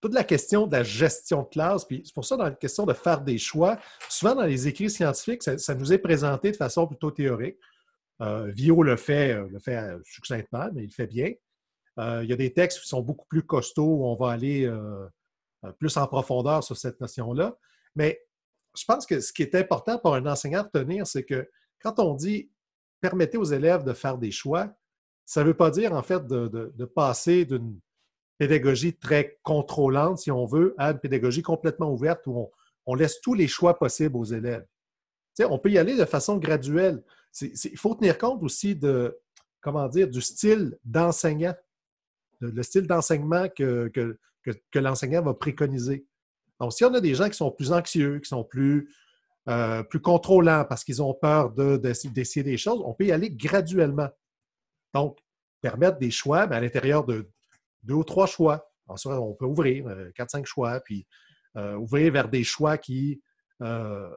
toute 0.00 0.14
la 0.14 0.24
question 0.24 0.66
de 0.66 0.76
la 0.76 0.82
gestion 0.82 1.42
de 1.42 1.48
classe, 1.48 1.84
puis 1.84 2.02
c'est 2.04 2.14
pour 2.14 2.24
ça, 2.24 2.36
dans 2.36 2.44
la 2.44 2.52
question 2.52 2.86
de 2.86 2.92
faire 2.92 3.20
des 3.20 3.38
choix, 3.38 3.78
souvent 4.08 4.34
dans 4.34 4.44
les 4.44 4.68
écrits 4.68 4.90
scientifiques, 4.90 5.42
ça, 5.42 5.74
nous 5.74 5.92
est 5.92 5.98
présenté 5.98 6.52
de 6.52 6.56
façon 6.56 6.86
plutôt 6.86 7.10
théorique. 7.10 7.56
Euh, 8.20 8.50
Vio 8.54 8.82
le 8.82 8.96
fait, 8.96 9.32
euh, 9.32 9.48
le 9.48 9.58
fait 9.58 9.76
euh, 9.76 9.98
succinctement, 10.04 10.68
mais 10.72 10.82
il 10.82 10.86
le 10.86 10.92
fait 10.92 11.06
bien. 11.06 11.32
Il 11.98 12.28
y 12.28 12.32
a 12.32 12.36
des 12.36 12.52
textes 12.52 12.80
qui 12.80 12.88
sont 12.88 13.02
beaucoup 13.02 13.26
plus 13.26 13.42
costauds 13.42 13.82
où 13.82 14.06
on 14.06 14.14
va 14.14 14.30
aller 14.30 14.70
plus 15.78 15.96
en 15.96 16.06
profondeur 16.06 16.62
sur 16.62 16.76
cette 16.76 17.00
notion-là. 17.00 17.58
Mais 17.96 18.24
je 18.76 18.84
pense 18.84 19.04
que 19.04 19.20
ce 19.20 19.32
qui 19.32 19.42
est 19.42 19.54
important 19.54 19.98
pour 19.98 20.14
un 20.14 20.24
enseignant 20.26 20.62
de 20.62 20.68
tenir, 20.80 21.06
c'est 21.06 21.24
que 21.24 21.50
quand 21.80 21.98
on 21.98 22.14
dit 22.14 22.50
permettez 23.00 23.36
aux 23.36 23.44
élèves 23.44 23.84
de 23.84 23.92
faire 23.92 24.18
des 24.18 24.30
choix, 24.30 24.72
ça 25.26 25.42
ne 25.42 25.48
veut 25.48 25.56
pas 25.56 25.70
dire 25.70 25.92
en 25.92 26.02
fait 26.02 26.26
de 26.26 26.84
passer 26.84 27.44
d'une 27.44 27.78
pédagogie 28.38 28.96
très 28.96 29.38
contrôlante, 29.42 30.18
si 30.18 30.30
on 30.30 30.46
veut, 30.46 30.74
à 30.78 30.92
une 30.92 31.00
pédagogie 31.00 31.42
complètement 31.42 31.92
ouverte 31.92 32.26
où 32.26 32.50
on, 32.86 32.94
laisse 32.94 33.20
tous 33.20 33.34
les 33.34 33.48
choix 33.48 33.78
possibles 33.78 34.16
aux 34.16 34.24
élèves. 34.24 34.66
on 35.40 35.58
peut 35.58 35.70
y 35.70 35.78
aller 35.78 35.96
de 35.96 36.04
façon 36.04 36.38
graduelle. 36.38 37.02
il 37.42 37.76
faut 37.76 37.94
tenir 37.94 38.16
compte 38.16 38.42
aussi 38.42 38.74
de, 38.74 39.18
comment 39.60 39.88
dire, 39.88 40.08
du 40.08 40.22
style 40.22 40.78
d'enseignant, 40.84 41.54
le 42.40 42.62
style 42.62 42.86
d'enseignement 42.86 43.48
que, 43.48 43.90
que, 43.92 44.78
l'enseignant 44.78 45.22
va 45.22 45.34
préconiser. 45.34 46.06
Donc, 46.60 46.72
si 46.72 46.84
on 46.84 46.94
a 46.94 47.00
des 47.00 47.14
gens 47.14 47.28
qui 47.28 47.36
sont 47.36 47.50
plus 47.50 47.72
anxieux, 47.72 48.20
qui 48.20 48.28
sont 48.28 48.44
plus, 48.44 48.92
euh, 49.48 49.82
plus 49.82 50.00
contrôlants 50.00 50.64
parce 50.64 50.84
qu'ils 50.84 51.02
ont 51.02 51.14
peur 51.14 51.50
d'essayer 51.50 52.42
des 52.42 52.56
choses, 52.56 52.80
on 52.84 52.94
peut 52.94 53.06
y 53.06 53.12
aller 53.12 53.30
graduellement. 53.30 54.08
Donc, 54.94 55.18
permettre 55.60 55.98
des 55.98 56.10
choix 56.10 56.46
mais 56.46 56.56
à 56.56 56.60
l'intérieur 56.60 57.04
de, 57.04 57.30
deux 57.82 57.94
ou 57.94 58.04
trois 58.04 58.26
choix. 58.26 58.72
Ensuite, 58.86 59.12
on 59.12 59.34
peut 59.34 59.44
ouvrir 59.44 59.86
euh, 59.88 60.10
quatre, 60.14 60.30
cinq 60.30 60.46
choix, 60.46 60.80
puis 60.80 61.06
euh, 61.56 61.76
ouvrir 61.76 62.12
vers 62.12 62.28
des 62.28 62.44
choix 62.44 62.78
qui 62.78 63.20
vont 63.60 64.14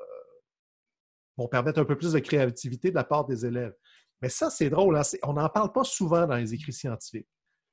permettre 1.47 1.79
un 1.79 1.85
peu 1.85 1.97
plus 1.97 2.13
de 2.13 2.19
créativité 2.19 2.91
de 2.91 2.95
la 2.95 3.03
part 3.03 3.25
des 3.25 3.45
élèves. 3.45 3.73
Mais 4.21 4.29
ça, 4.29 4.49
c'est 4.49 4.69
drôle. 4.69 4.97
Hein, 4.97 5.01
on 5.23 5.33
n'en 5.33 5.49
parle 5.49 5.71
pas 5.71 5.83
souvent 5.83 6.27
dans 6.27 6.35
les 6.35 6.53
écrits 6.53 6.73
scientifiques. 6.73 7.27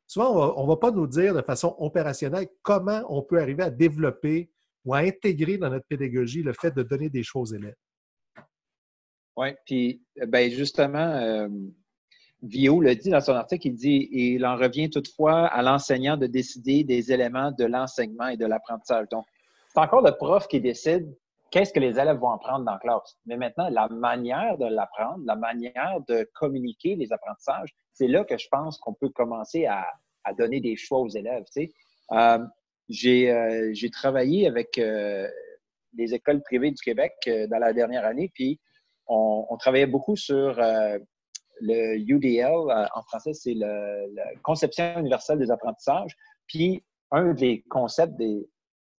Souvent, 0.09 0.57
on 0.57 0.63
ne 0.63 0.69
va 0.69 0.77
pas 0.77 0.91
nous 0.91 1.07
dire 1.07 1.35
de 1.35 1.43
façon 1.43 1.77
opérationnelle 1.79 2.49
comment 2.63 3.03
on 3.09 3.23
peut 3.23 3.41
arriver 3.41 3.63
à 3.63 3.71
développer 3.71 4.51
ou 4.85 4.95
à 4.95 4.99
intégrer 4.99 5.59
dans 5.59 5.69
notre 5.69 5.87
pédagogie 5.87 6.43
le 6.43 6.55
fait 6.55 6.75
de 6.75 6.83
donner 6.83 7.11
des 7.11 7.23
choix 7.23 7.43
aux 7.43 7.53
élèves. 7.53 7.77
Oui, 9.37 9.49
puis 9.67 10.03
ben 10.27 10.51
justement, 10.51 11.47
Vio 12.43 12.81
le 12.81 12.95
dit 12.95 13.11
dans 13.11 13.21
son 13.21 13.35
article, 13.35 13.67
il 13.67 13.75
dit 13.75 14.09
il 14.11 14.47
en 14.47 14.57
revient 14.57 14.89
toutefois 14.89 15.47
à 15.47 15.61
l'enseignant 15.61 16.17
de 16.17 16.27
décider 16.27 16.85
des 16.85 17.13
éléments 17.13 17.53
de 17.53 17.65
l'enseignement 17.65 18.29
et 18.29 18.37
de 18.37 18.47
l'apprentissage. 18.47 19.09
Donc, 19.11 19.27
c'est 19.75 19.81
encore 19.81 20.03
le 20.03 20.13
prof 20.13 20.49
qui 20.49 20.61
décide 20.61 21.15
qu'est-ce 21.51 21.73
que 21.73 21.81
les 21.81 21.99
élèves 21.99 22.19
vont 22.19 22.31
apprendre 22.31 22.65
dans 22.65 22.73
la 22.73 22.79
classe? 22.79 23.19
Mais 23.27 23.37
maintenant, 23.37 23.69
la 23.69 23.89
manière 23.89 24.59
de 24.59 24.67
l'apprendre, 24.67 25.23
la 25.25 25.37
manière 25.37 26.01
de 26.09 26.29
communiquer 26.35 26.97
les 26.97 27.13
apprentissages, 27.13 27.75
c'est 27.93 28.09
là 28.09 28.25
que 28.25 28.39
je 28.39 28.49
pense 28.51 28.79
qu'on 28.79 28.95
peut 28.95 29.09
commencer 29.11 29.67
à, 29.67 29.87
donner 30.37 30.61
des 30.61 30.77
choix 30.77 30.99
aux 30.99 31.09
élèves. 31.09 31.45
Euh, 32.13 32.39
euh, 32.43 33.71
j'ai 33.73 33.91
travaillé 33.91 34.47
avec 34.47 34.77
euh, 34.77 35.27
les 35.97 36.13
écoles 36.13 36.43
privées 36.43 36.71
du 36.71 36.83
Québec 36.83 37.15
dans 37.49 37.59
la 37.59 37.73
dernière 37.73 38.05
année, 38.05 38.31
puis 38.35 38.61
on, 39.07 39.47
on 39.49 39.57
travaillait 39.57 39.87
beaucoup 39.87 40.17
sur 40.17 40.61
le 41.61 41.97
UDL, 41.97 42.53
euh, 42.53 42.87
en 42.95 43.03
français, 43.03 43.33
c'est 43.33 43.55
la 43.55 44.25
conception 44.43 44.99
universelle 44.99 45.39
des 45.39 45.51
apprentissages. 45.51 46.17
Puis, 46.47 46.85
un 47.11 47.33
des 47.33 47.65
concepts 47.69 48.17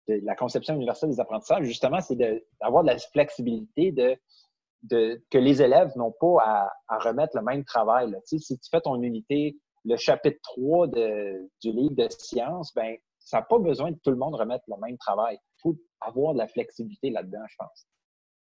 de 0.09 0.25
la 0.25 0.35
conception 0.35 0.75
universelle 0.75 1.11
des 1.11 1.21
apprentissages, 1.21 1.65
justement, 1.65 2.01
c'est 2.01 2.17
d'avoir 2.17 2.83
de, 2.83 2.89
la 2.89 2.99
flexibilité 2.99 3.93
de, 3.93 5.23
que 5.31 5.39
les 5.39 5.63
élèves 5.63 5.91
n'ont 5.97 6.15
pas 6.19 6.71
à, 6.89 6.99
remettre 6.99 7.37
le 7.37 7.43
même 7.43 7.65
travail. 7.65 8.15
si 8.25 8.39
tu 8.41 8.71
fais 8.71 8.81
ton 8.81 9.03
unité, 9.03 9.57
le 9.85 9.97
chapitre 9.97 10.39
3 10.43 10.89
du 10.89 11.73
livre 11.73 11.95
de 11.95 12.09
sciences, 12.11 12.75
ben 12.75 12.97
ça 13.19 13.39
n'a 13.39 13.43
pas 13.43 13.59
besoin 13.59 13.91
de 13.91 13.99
tout 14.03 14.11
le 14.11 14.17
monde 14.17 14.35
remettre 14.35 14.65
le 14.69 14.77
même 14.81 14.97
travail. 14.97 15.37
Il 15.37 15.61
faut 15.63 15.77
avoir 16.01 16.33
de 16.33 16.39
la 16.39 16.49
flexibilité 16.49 17.11
là-dedans, 17.11 17.45
je 17.49 17.57
pense. 17.59 17.87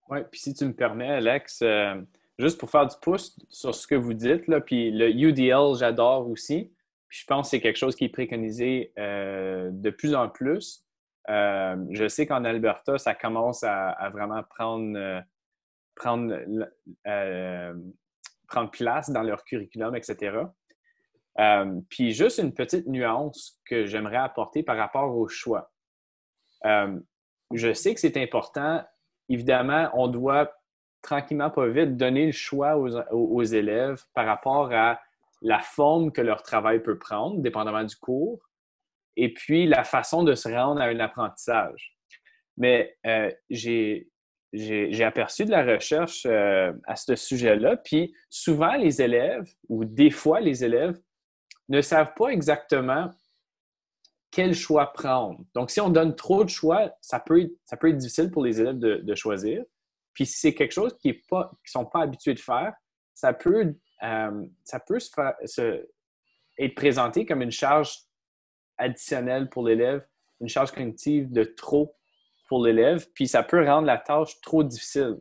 Oui, 0.08 0.18
puis 0.30 0.40
si 0.40 0.54
tu 0.54 0.64
me 0.64 0.74
permets, 0.74 1.10
Alex, 1.10 1.62
euh, 1.62 1.94
juste 2.38 2.58
pour 2.58 2.70
faire 2.70 2.86
du 2.86 2.96
pouce 3.00 3.38
sur 3.48 3.74
ce 3.74 3.86
que 3.86 3.94
vous 3.94 4.14
dites, 4.14 4.48
là, 4.48 4.60
puis 4.60 4.90
le 4.90 5.10
UDL, 5.10 5.76
j'adore 5.76 6.28
aussi. 6.28 6.72
Puis 7.08 7.20
je 7.20 7.26
pense 7.26 7.46
que 7.46 7.50
c'est 7.50 7.60
quelque 7.60 7.76
chose 7.76 7.94
qui 7.94 8.04
est 8.04 8.10
préconisé 8.10 8.92
euh, 8.98 9.70
de 9.72 9.90
plus 9.90 10.14
en 10.14 10.28
plus. 10.28 10.84
Je 11.28 12.06
sais 12.08 12.26
qu'en 12.26 12.44
Alberta, 12.44 12.98
ça 12.98 13.14
commence 13.14 13.62
à, 13.64 14.10
vraiment 14.10 14.42
prendre, 14.42 15.22
prendre, 15.94 16.36
prendre 18.48 18.70
place 18.70 19.10
dans 19.10 19.22
leur 19.22 19.44
curriculum, 19.44 19.96
etc. 19.96 20.38
puis 21.88 22.12
juste 22.12 22.38
une 22.38 22.52
petite 22.52 22.86
nuance 22.86 23.60
que 23.64 23.86
j'aimerais 23.86 24.18
apporter 24.18 24.62
par 24.62 24.76
rapport 24.76 25.16
au 25.16 25.28
choix. 25.28 25.72
je 26.64 27.72
sais 27.72 27.94
que 27.94 28.00
c'est 28.00 28.22
important. 28.22 28.84
Évidemment, 29.28 29.88
on 29.94 30.08
doit 30.08 30.52
tranquillement, 31.04 31.50
pas 31.50 31.68
vite, 31.68 31.96
donner 31.96 32.26
le 32.26 32.32
choix 32.32 32.76
aux, 32.76 33.42
élèves 33.42 34.02
par 34.14 34.26
rapport 34.26 34.72
à 34.72 34.98
la 35.42 35.60
forme 35.60 36.10
que 36.10 36.22
leur 36.22 36.42
travail 36.42 36.82
peut 36.82 36.98
prendre, 36.98 37.40
dépendamment 37.40 37.84
du 37.84 37.94
cours, 37.96 38.40
et 39.16 39.32
puis 39.32 39.66
la 39.66 39.84
façon 39.84 40.22
de 40.22 40.34
se 40.34 40.48
rendre 40.48 40.80
à 40.80 40.84
un 40.84 41.00
apprentissage. 41.00 41.96
Mais 42.56 42.96
euh, 43.06 43.30
j'ai 43.50 44.06
aperçu 45.04 45.44
de 45.44 45.50
la 45.50 45.64
recherche 45.64 46.26
euh, 46.26 46.72
à 46.84 46.96
ce 46.96 47.16
sujet-là, 47.16 47.76
puis 47.76 48.14
souvent 48.30 48.74
les 48.74 49.02
élèves, 49.02 49.48
ou 49.68 49.84
des 49.84 50.10
fois 50.10 50.40
les 50.40 50.64
élèves, 50.64 50.98
ne 51.68 51.80
savent 51.80 52.14
pas 52.16 52.28
exactement 52.28 53.10
quel 54.30 54.54
choix 54.54 54.92
prendre. 54.92 55.40
Donc, 55.54 55.70
si 55.70 55.80
on 55.80 55.88
donne 55.88 56.14
trop 56.14 56.44
de 56.44 56.50
choix, 56.50 56.92
ça 57.00 57.20
peut, 57.20 57.48
ça 57.64 57.76
peut 57.76 57.88
être 57.88 57.96
difficile 57.96 58.30
pour 58.30 58.44
les 58.44 58.60
élèves 58.60 58.78
de 58.78 59.14
choisir. 59.14 59.64
Puis 60.14 60.26
si 60.26 60.38
c'est 60.38 60.54
quelque 60.54 60.72
chose 60.72 60.96
qu'ils 60.98 61.20
ne 61.30 61.42
sont 61.64 61.84
pas 61.84 62.00
habitués 62.02 62.34
de 62.34 62.40
faire, 62.40 62.72
ça 63.14 63.32
peut, 63.32 63.74
euh, 64.02 64.46
ça 64.64 64.80
peut 64.80 65.00
se 65.00 65.86
être 66.56 66.74
présenté 66.76 67.26
comme 67.26 67.42
une 67.42 67.50
charge 67.50 67.98
additionnelle 68.78 69.48
pour 69.48 69.66
l'élève, 69.66 70.06
une 70.40 70.48
charge 70.48 70.72
cognitive 70.72 71.32
de 71.32 71.44
trop 71.44 71.96
pour 72.48 72.64
l'élève, 72.64 73.06
puis 73.14 73.26
ça 73.26 73.42
peut 73.42 73.64
rendre 73.64 73.86
la 73.86 73.98
tâche 73.98 74.40
trop 74.40 74.62
difficile. 74.62 75.16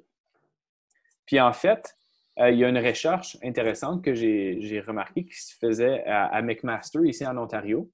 Puis 1.25 1.39
en 1.39 1.53
fait, 1.53 1.95
euh, 2.39 2.49
il 2.49 2.59
y 2.59 2.65
a 2.65 2.69
une 2.69 2.77
recherche 2.77 3.37
intéressante 3.43 4.03
que 4.03 4.13
j'ai 4.13 4.83
remarquée 4.85 5.25
qui 5.25 5.39
se 5.39 5.55
faisait 5.55 6.03
à, 6.05 6.41
McMaster, 6.41 7.01
ici 7.05 7.25
en 7.25 7.37
Ontario. 7.37 7.89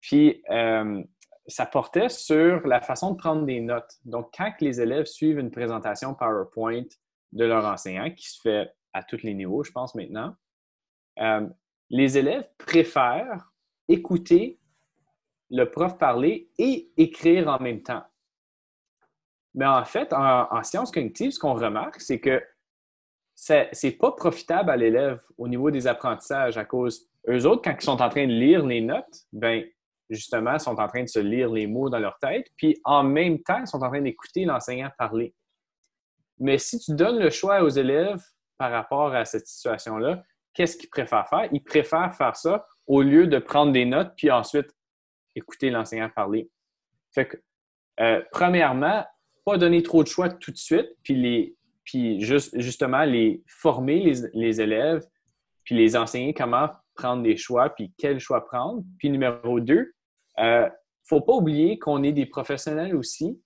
Puis 0.00 0.42
euh, 0.50 1.02
ça 1.46 1.66
portait 1.66 2.08
sur 2.08 2.66
la 2.66 2.80
façon 2.80 3.12
de 3.12 3.16
prendre 3.16 3.44
des 3.44 3.60
notes. 3.60 3.98
Donc, 4.04 4.32
quand 4.36 4.52
les 4.60 4.80
élèves 4.80 5.06
suivent 5.06 5.38
une 5.38 5.50
présentation 5.50 6.14
PowerPoint 6.14 6.84
de 7.32 7.44
leur 7.44 7.64
enseignant, 7.64 8.10
qui 8.10 8.28
se 8.30 8.40
fait 8.40 8.70
à 8.92 9.02
tous 9.02 9.22
les 9.22 9.34
niveaux, 9.34 9.64
je 9.64 9.72
pense 9.72 9.94
maintenant, 9.94 10.34
euh, 11.18 11.46
les 11.88 12.18
élèves 12.18 12.48
préfèrent 12.58 13.49
écouter 13.90 14.58
le 15.50 15.64
prof 15.64 15.98
parler 15.98 16.50
et 16.58 16.90
écrire 16.96 17.48
en 17.48 17.60
même 17.60 17.82
temps. 17.82 18.04
Mais 19.54 19.66
en 19.66 19.84
fait, 19.84 20.12
en, 20.12 20.62
sciences 20.62 20.92
cognitives, 20.92 21.32
ce 21.32 21.38
qu'on 21.38 21.54
remarque, 21.54 22.00
c'est 22.00 22.20
que 22.20 22.42
ce 23.34 23.86
n'est 23.86 23.92
pas 23.92 24.12
profitable 24.12 24.70
à 24.70 24.76
l'élève 24.76 25.20
au 25.36 25.48
niveau 25.48 25.70
des 25.70 25.86
apprentissages 25.86 26.56
à 26.56 26.64
cause, 26.64 27.08
eux 27.28 27.46
autres, 27.46 27.62
quand 27.62 27.74
ils 27.76 27.84
sont 27.84 28.00
en 28.00 28.08
train 28.08 28.26
de 28.26 28.32
lire 28.32 28.64
les 28.64 28.80
notes, 28.80 29.26
ben, 29.32 29.64
justement, 30.08 30.58
sont 30.58 30.78
en 30.78 30.86
train 30.86 31.02
de 31.02 31.08
se 31.08 31.18
lire 31.18 31.50
les 31.50 31.66
mots 31.66 31.90
dans 31.90 31.98
leur 31.98 32.18
tête, 32.18 32.46
puis 32.56 32.80
en 32.84 33.02
même 33.02 33.42
temps, 33.42 33.58
ils 33.58 33.66
sont 33.66 33.82
en 33.82 33.88
train 33.88 34.02
d'écouter 34.02 34.44
l'enseignant 34.44 34.90
parler. 34.98 35.34
Mais 36.38 36.58
si 36.58 36.78
tu 36.78 36.94
donnes 36.94 37.18
le 37.18 37.30
choix 37.30 37.62
aux 37.62 37.68
élèves 37.68 38.22
par 38.56 38.70
rapport 38.70 39.14
à 39.14 39.24
cette 39.24 39.46
situation-là, 39.46 40.22
qu'est-ce 40.54 40.76
qu'ils 40.76 40.90
préfèrent 40.90 41.28
faire? 41.28 41.48
Ils 41.52 41.62
préfèrent 41.62 42.14
faire 42.14 42.36
ça 42.36 42.66
au 42.86 43.02
lieu 43.02 43.26
de 43.26 43.38
prendre 43.38 43.72
des 43.72 43.84
notes, 43.84 44.12
puis 44.16 44.30
ensuite 44.30 44.68
écouter 45.34 45.70
l'enseignant 45.70 46.10
parler. 46.10 46.50
Fait 47.12 47.26
que, 47.26 47.36
euh, 48.00 48.22
premièrement, 48.32 49.04
pas 49.44 49.58
donner 49.58 49.82
trop 49.82 50.02
de 50.02 50.08
choix 50.08 50.28
tout 50.28 50.50
de 50.50 50.56
suite, 50.56 50.88
puis, 51.02 51.14
les, 51.14 51.56
puis 51.84 52.20
juste, 52.20 52.58
justement 52.58 53.04
les 53.04 53.42
former, 53.46 54.00
les, 54.00 54.28
les 54.34 54.60
élèves, 54.60 55.06
puis 55.64 55.74
les 55.74 55.96
enseigner 55.96 56.34
comment 56.34 56.68
prendre 56.94 57.22
des 57.22 57.36
choix, 57.36 57.70
puis 57.70 57.92
quel 57.96 58.18
choix 58.20 58.44
prendre. 58.44 58.82
Puis 58.98 59.10
numéro 59.10 59.60
deux, 59.60 59.92
ne 60.38 60.44
euh, 60.44 60.68
faut 61.04 61.20
pas 61.20 61.32
oublier 61.32 61.78
qu'on 61.78 62.02
est 62.02 62.12
des 62.12 62.26
professionnels 62.26 62.94
aussi, 62.94 63.40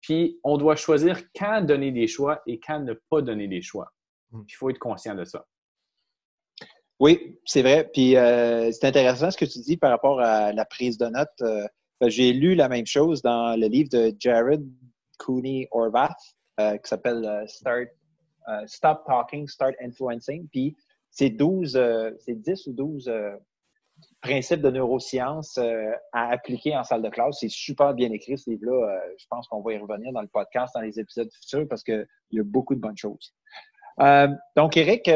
puis 0.00 0.38
on 0.44 0.58
doit 0.58 0.76
choisir 0.76 1.20
quand 1.34 1.62
donner 1.62 1.90
des 1.90 2.06
choix 2.06 2.42
et 2.46 2.60
quand 2.60 2.80
ne 2.80 2.94
pas 3.10 3.22
donner 3.22 3.48
des 3.48 3.62
choix. 3.62 3.92
Hmm. 4.30 4.42
Il 4.48 4.54
faut 4.54 4.70
être 4.70 4.78
conscient 4.78 5.14
de 5.14 5.24
ça. 5.24 5.46
Oui, 7.00 7.38
c'est 7.44 7.62
vrai. 7.62 7.88
Puis 7.92 8.16
euh, 8.16 8.70
c'est 8.72 8.86
intéressant 8.86 9.30
ce 9.30 9.36
que 9.36 9.44
tu 9.44 9.60
dis 9.60 9.76
par 9.76 9.90
rapport 9.90 10.20
à 10.20 10.52
la 10.52 10.64
prise 10.64 10.98
de 10.98 11.06
notes. 11.06 11.28
Euh, 11.42 11.66
j'ai 12.02 12.32
lu 12.32 12.54
la 12.54 12.68
même 12.68 12.86
chose 12.86 13.22
dans 13.22 13.58
le 13.58 13.66
livre 13.66 13.88
de 13.90 14.14
Jared 14.18 14.64
Cooney 15.18 15.68
Orvath 15.72 16.16
qui 16.58 16.88
s'appelle 16.88 17.44
Start, 17.46 17.88
Stop 18.66 19.04
Talking, 19.06 19.46
Start 19.46 19.74
Influencing. 19.80 20.48
Puis 20.48 20.76
c'est 21.10 21.30
12, 21.30 21.80
c'est 22.18 22.34
10 22.34 22.66
ou 22.66 22.72
12 22.72 23.10
principes 24.20 24.60
de 24.60 24.70
neurosciences 24.70 25.58
euh, 25.58 25.92
à 26.12 26.30
appliquer 26.30 26.76
en 26.76 26.84
salle 26.84 27.02
de 27.02 27.08
classe. 27.08 27.38
C'est 27.40 27.50
super 27.50 27.94
bien 27.94 28.10
écrit, 28.10 28.36
ce 28.36 28.50
livre-là. 28.50 28.90
Euh, 28.90 28.98
je 29.16 29.26
pense 29.28 29.46
qu'on 29.48 29.60
va 29.60 29.72
y 29.72 29.78
revenir 29.78 30.12
dans 30.12 30.22
le 30.22 30.28
podcast, 30.28 30.74
dans 30.74 30.80
les 30.80 30.98
épisodes 30.98 31.30
futurs, 31.32 31.66
parce 31.68 31.82
qu'il 31.82 32.06
y 32.32 32.40
a 32.40 32.44
beaucoup 32.44 32.74
de 32.74 32.80
bonnes 32.80 32.96
choses. 32.96 33.32
Euh, 34.00 34.28
donc, 34.56 34.76
Eric, 34.76 35.10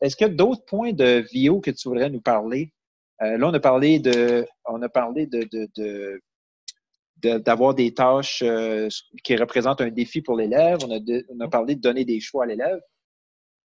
est-ce 0.00 0.16
qu'il 0.16 0.26
y 0.26 0.30
a 0.30 0.32
d'autres 0.32 0.64
points 0.64 0.92
de 0.92 1.24
VIO 1.32 1.60
que 1.60 1.70
tu 1.70 1.88
voudrais 1.88 2.10
nous 2.10 2.20
parler? 2.20 2.72
là, 3.20 3.48
on 3.48 3.52
a 3.52 3.58
parlé 3.58 3.98
de, 3.98 4.46
on 4.64 4.80
a 4.80 4.88
parlé 4.88 5.26
de, 5.26 6.20
d'avoir 7.16 7.74
des 7.74 7.92
tâches 7.92 8.44
qui 9.24 9.36
représentent 9.36 9.80
un 9.80 9.90
défi 9.90 10.22
pour 10.22 10.36
l'élève. 10.36 10.78
On 10.84 11.40
a, 11.40 11.48
parlé 11.48 11.74
de 11.74 11.80
donner 11.80 12.04
des 12.04 12.20
choix 12.20 12.44
à 12.44 12.46
l'élève. 12.46 12.78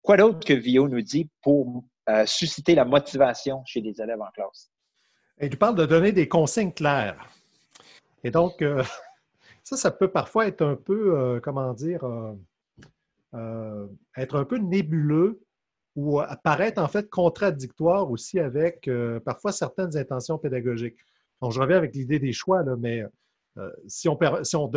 Quoi 0.02 0.17
d'autre 0.17 0.39
que 0.39 0.54
VIO 0.54 0.88
nous 0.88 1.02
dit 1.02 1.30
pour 1.43 1.84
susciter 2.26 2.74
la 2.74 2.84
motivation 2.84 3.63
chez 3.65 3.82
les 3.82 4.02
élèves 4.02 4.22
en 4.22 4.32
classe? 4.32 4.72
Et 5.39 5.50
tu 5.50 5.58
parles 5.58 5.76
de 5.76 5.86
donner 5.86 6.12
des 6.12 6.28
consignes 6.28 6.72
claires. 6.72 7.30
Et 8.24 8.32
donc, 8.32 8.62
euh, 8.62 8.84
ça, 9.63 9.78
ça 9.78 9.91
peut 9.91 10.10
parfois 10.10 10.48
être 10.48 10.62
un 10.62 10.76
peu, 10.76 11.17
euh, 11.17 11.39
comment 11.39 11.74
dire, 11.74 12.06
euh, 13.34 13.88
être 14.15 14.38
un 14.38 14.46
peu 14.46 14.58
nébuleux 14.58 15.41
ou 15.96 16.20
apparaître 16.20 16.82
en 16.82 16.88
fait 16.88 17.10
contradictoire 17.10 18.10
aussi 18.10 18.40
avec 18.40 18.90
parfois 19.26 19.52
certaines 19.52 19.96
intentions 19.96 20.38
pédagogiques. 20.38 20.98
Donc, 21.42 21.52
je 21.52 21.60
reviens 21.60 21.78
avec 21.78 21.94
l'idée 21.94 22.20
des 22.20 22.34
choix, 22.34 22.64
là, 22.64 22.76
mais 22.78 23.04
si, 23.88 24.10
on, 24.10 24.18
si 24.44 24.56
on, 24.56 24.72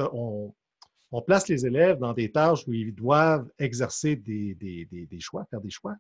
on, 1.10 1.22
place 1.22 1.48
les 1.48 1.64
élèves 1.64 1.98
dans 1.98 2.12
des 2.12 2.30
tâches 2.30 2.66
où 2.66 2.72
ils 2.74 2.94
doivent 2.94 3.48
exercer 3.58 4.16
des, 4.16 4.54
des 4.54 5.20
choix, 5.20 5.46
faire 5.46 5.60
des 5.60 5.70
choix, 5.70 5.96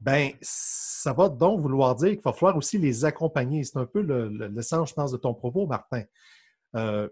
ben, 0.00 0.32
ça 0.42 1.12
va 1.12 1.28
donc 1.28 1.60
vouloir 1.60 1.94
dire 1.94 2.10
qu'il 2.10 2.20
va 2.20 2.32
falloir 2.32 2.56
aussi 2.56 2.78
les 2.78 3.04
accompagner. 3.04 3.64
C'est 3.64 3.78
un 3.78 3.86
peu 3.86 4.02
le, 4.02 4.62
sens, 4.62 4.90
je 4.90 4.94
pense, 4.94 5.12
de 5.12 5.16
ton 5.16 5.34
propos, 5.34 5.66
Martin. 5.66 6.02
Euh, 6.74 7.08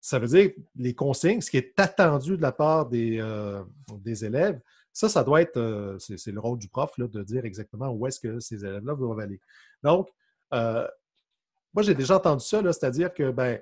ça 0.00 0.18
veut 0.18 0.26
dire 0.26 0.50
les 0.76 0.94
consignes, 0.94 1.40
ce 1.40 1.50
qui 1.50 1.58
est 1.58 1.78
attendu 1.78 2.36
de 2.36 2.42
la 2.42 2.52
part 2.52 2.88
des, 2.88 3.18
euh, 3.20 3.62
des 3.98 4.24
élèves, 4.24 4.60
ça, 4.92 5.08
ça 5.08 5.24
doit 5.24 5.42
être, 5.42 5.56
euh, 5.56 5.98
c'est 5.98 6.32
le 6.32 6.40
rôle 6.40 6.58
du 6.58 6.68
prof 6.68 6.96
là, 6.98 7.06
de 7.06 7.22
dire 7.22 7.44
exactement 7.44 7.90
où 7.90 8.06
est-ce 8.06 8.20
que 8.20 8.40
ces 8.40 8.64
élèves-là 8.64 8.94
doivent 8.94 9.20
aller. 9.20 9.40
Donc, 9.82 10.08
moi, 10.52 11.82
j'ai 11.82 11.94
déjà 11.94 12.16
entendu 12.16 12.44
ça, 12.44 12.60
c'est-à-dire 12.72 13.14
que 13.14 13.30
ben, 13.30 13.58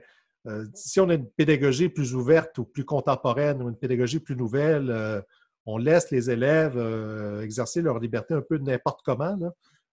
si 0.74 0.98
on 0.98 1.08
a 1.08 1.14
une 1.14 1.28
pédagogie 1.28 1.88
plus 1.88 2.14
ouverte 2.14 2.58
ou 2.58 2.64
plus 2.64 2.84
contemporaine 2.84 3.62
ou 3.62 3.68
une 3.68 3.76
pédagogie 3.76 4.18
plus 4.18 4.34
nouvelle, 4.34 5.22
on 5.66 5.78
laisse 5.78 6.10
les 6.10 6.30
élèves 6.30 6.76
euh, 6.76 7.42
exercer 7.42 7.82
leur 7.82 7.98
liberté 7.98 8.34
un 8.34 8.42
peu 8.42 8.58
n'importe 8.58 9.02
comment, 9.04 9.38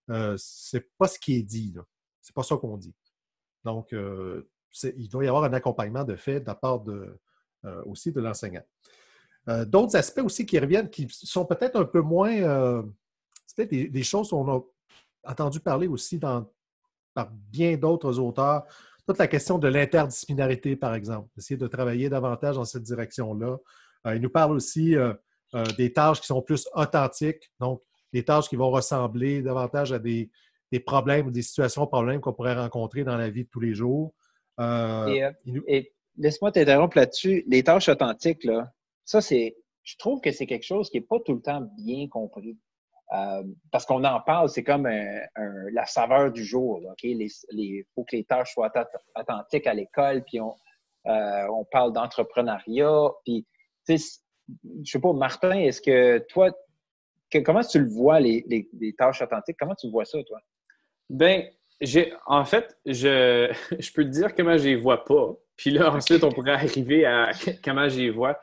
euh, 0.10 0.36
ce 0.38 0.78
n'est 0.78 0.88
pas 0.98 1.08
ce 1.08 1.20
qui 1.20 1.36
est 1.36 1.44
dit. 1.44 1.74
Ce 2.22 2.32
n'est 2.32 2.34
pas 2.34 2.44
ça 2.44 2.58
qu'on 2.58 2.78
dit. 2.78 2.96
Donc, 3.64 3.94
euh, 3.94 4.50
il 4.84 5.10
doit 5.10 5.26
y 5.26 5.28
avoir 5.28 5.44
un 5.44 5.54
accompagnement 5.54 6.04
de 6.04 6.16
fait 6.16 6.40
de 6.40 6.46
la 6.46 6.56
part 6.56 6.82
de, 6.82 7.20
aussi 7.86 8.12
de 8.12 8.22
l'enseignant. 8.22 8.64
D'autres 9.66 9.96
aspects 9.96 10.22
aussi 10.24 10.46
qui 10.46 10.60
reviennent, 10.60 10.90
qui 10.90 11.08
sont 11.10 11.46
peut-être 11.46 11.80
un 11.80 11.86
peu 11.86 12.02
moins. 12.02 12.84
c'est 13.46 13.56
peut-être 13.56 13.92
des, 13.92 14.04
choses 14.04 14.30
qu'on 14.30 14.50
a 14.52 14.62
entendu 15.24 15.62
parler 15.62 15.88
aussi 15.88 16.20
dans, 16.20 16.52
par 17.14 17.32
bien 17.32 17.78
d'autres 17.78 18.20
auteurs. 18.20 18.66
Toute 19.08 19.20
la 19.20 19.28
question 19.28 19.58
de 19.58 19.70
l'interdisciplinarité, 19.70 20.76
par 20.76 20.96
exemple. 20.96 21.30
Essayer 21.38 21.58
de 21.58 21.68
travailler 21.68 22.10
davantage 22.10 22.56
dans 22.56 22.66
cette 22.66 22.84
direction-là. 22.84 23.58
il 24.14 24.20
nous 24.22 24.30
parle 24.30 24.52
aussi 24.52 24.98
euh, 25.56 25.66
des 25.78 25.94
tâches 25.94 26.20
qui 26.20 26.28
sont 26.28 26.42
plus 26.42 26.68
authentiques, 26.74 27.52
donc 27.60 27.82
des 28.12 28.24
tâches 28.24 28.50
qui 28.50 28.58
vont 28.58 28.70
ressembler 28.70 29.42
davantage 29.42 29.94
à 29.94 30.00
des, 30.00 30.30
problèmes 30.86 31.28
ou 31.28 31.32
des 31.32 31.42
situations 31.42 31.88
problèmes 31.88 32.20
qu'on 32.20 32.34
pourrait 32.34 32.56
rencontrer 32.56 33.06
dans 33.06 33.16
la 33.16 33.30
vie 33.30 33.46
de 33.46 33.50
tous 33.50 33.62
les 33.62 33.74
jours. 33.74 34.14
Euh, 34.60 35.08
euh, 35.08 35.62
et, 35.68 35.94
laisse-moi 36.18 36.52
t'interrompre 36.52 36.98
là-dessus. 36.98 37.46
Les 37.48 37.64
tâches 37.64 37.88
authentiques, 37.88 38.44
là, 38.44 38.74
ça, 39.08 39.22
c'est. 39.22 39.56
Je 39.84 39.96
trouve 39.98 40.20
que 40.20 40.32
c'est 40.32 40.46
quelque 40.46 40.66
chose 40.66 40.90
qui 40.90 40.98
n'est 40.98 41.06
pas 41.06 41.20
tout 41.26 41.34
le 41.34 41.42
temps 41.42 41.62
bien 41.78 42.08
compris. 42.10 42.58
Euh, 43.14 43.44
parce 43.72 43.86
qu'on 43.86 44.04
en 44.04 44.20
parle, 44.20 44.50
c'est 44.50 44.66
comme 44.66 44.86
la 44.86 45.86
saveur 45.86 46.32
du 46.32 46.44
jour. 46.44 46.82
Il 47.04 47.84
faut 47.96 48.04
que 48.04 48.18
les 48.18 48.26
tâches 48.26 48.54
soient 48.54 48.72
authentiques 49.16 49.66
à 49.66 49.74
l'école, 49.74 50.26
puis 50.26 50.42
on, 50.42 50.54
euh, 51.08 51.48
on 51.50 51.64
parle 51.66 51.94
d'entrepreneuriat. 51.94 53.10
Puis, 53.24 53.46
je 53.88 53.96
sais 54.84 55.00
pas, 55.00 55.14
Martin, 55.14 55.58
est-ce 55.60 55.82
que 55.82 56.20
toi, 56.30 56.52
comment 57.46 57.64
tu 57.64 57.80
le 57.80 57.88
vois, 57.90 58.20
les, 58.20 58.68
tâches 58.98 59.22
authentiques? 59.22 59.58
Comment 59.58 59.76
tu 59.76 59.90
vois 59.90 60.06
ça, 60.06 60.22
toi? 60.24 60.40
Ben, 61.10 61.50
j'ai, 61.80 62.14
en 62.26 62.44
fait, 62.44 62.78
je, 62.86 63.54
je 63.80 63.94
peux 63.94 64.04
te 64.04 64.10
dire 64.10 64.36
comment 64.36 64.58
je 64.58 64.66
les 64.66 64.76
vois 64.76 65.06
pas. 65.06 65.34
Puis 65.56 65.72
là, 65.72 65.92
ensuite, 65.94 66.24
on 66.24 66.32
pourrait 66.32 66.52
arriver 66.52 67.06
à 67.06 67.32
comment 67.64 67.88
je 67.88 68.00
les 68.00 68.10
vois. 68.10 68.40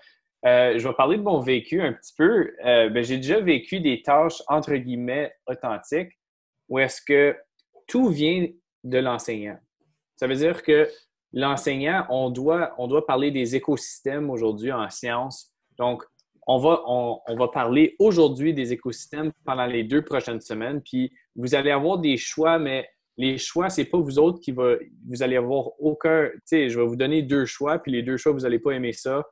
Euh, 0.46 0.78
je 0.78 0.86
vais 0.86 0.94
parler 0.94 1.16
de 1.16 1.22
mon 1.22 1.40
vécu 1.40 1.80
un 1.80 1.92
petit 1.92 2.12
peu. 2.16 2.52
Euh, 2.64 2.90
ben, 2.90 3.02
j'ai 3.02 3.16
déjà 3.16 3.40
vécu 3.40 3.80
des 3.80 4.02
tâches 4.02 4.42
entre 4.46 4.74
guillemets 4.74 5.32
authentiques 5.46 6.12
où 6.68 6.78
est-ce 6.78 7.00
que 7.00 7.36
tout 7.86 8.08
vient 8.08 8.46
de 8.84 8.98
l'enseignant. 8.98 9.58
Ça 10.16 10.26
veut 10.26 10.34
dire 10.34 10.62
que 10.62 10.88
l'enseignant, 11.32 12.06
on 12.10 12.30
doit, 12.30 12.74
on 12.78 12.86
doit 12.86 13.06
parler 13.06 13.30
des 13.30 13.56
écosystèmes 13.56 14.30
aujourd'hui 14.30 14.72
en 14.72 14.88
sciences. 14.90 15.52
Donc, 15.78 16.04
on 16.46 16.58
va, 16.58 16.82
on, 16.86 17.20
va 17.36 17.48
parler 17.48 17.96
aujourd'hui 17.98 18.52
des 18.52 18.72
écosystèmes 18.72 19.32
pendant 19.44 19.66
les 19.66 19.82
deux 19.82 20.02
prochaines 20.02 20.42
semaines. 20.42 20.82
Puis, 20.82 21.10
vous 21.36 21.54
allez 21.54 21.70
avoir 21.70 21.98
des 21.98 22.18
choix, 22.18 22.58
mais 22.58 22.86
les 23.16 23.38
choix, 23.38 23.70
c'est 23.70 23.86
pas 23.86 23.98
vous 23.98 24.18
autres 24.18 24.40
qui 24.40 24.52
va, 24.52 24.74
vous 25.08 25.22
allez 25.22 25.36
avoir 25.36 25.68
aucun, 25.80 26.28
tu 26.28 26.40
sais, 26.44 26.68
je 26.68 26.78
vais 26.78 26.86
vous 26.86 26.96
donner 26.96 27.22
deux 27.22 27.46
choix, 27.46 27.78
puis 27.78 27.92
les 27.92 28.02
deux 28.02 28.18
choix, 28.18 28.32
vous 28.32 28.40
n'allez 28.40 28.58
pas 28.58 28.72
aimer 28.72 28.92
ça. 28.92 29.22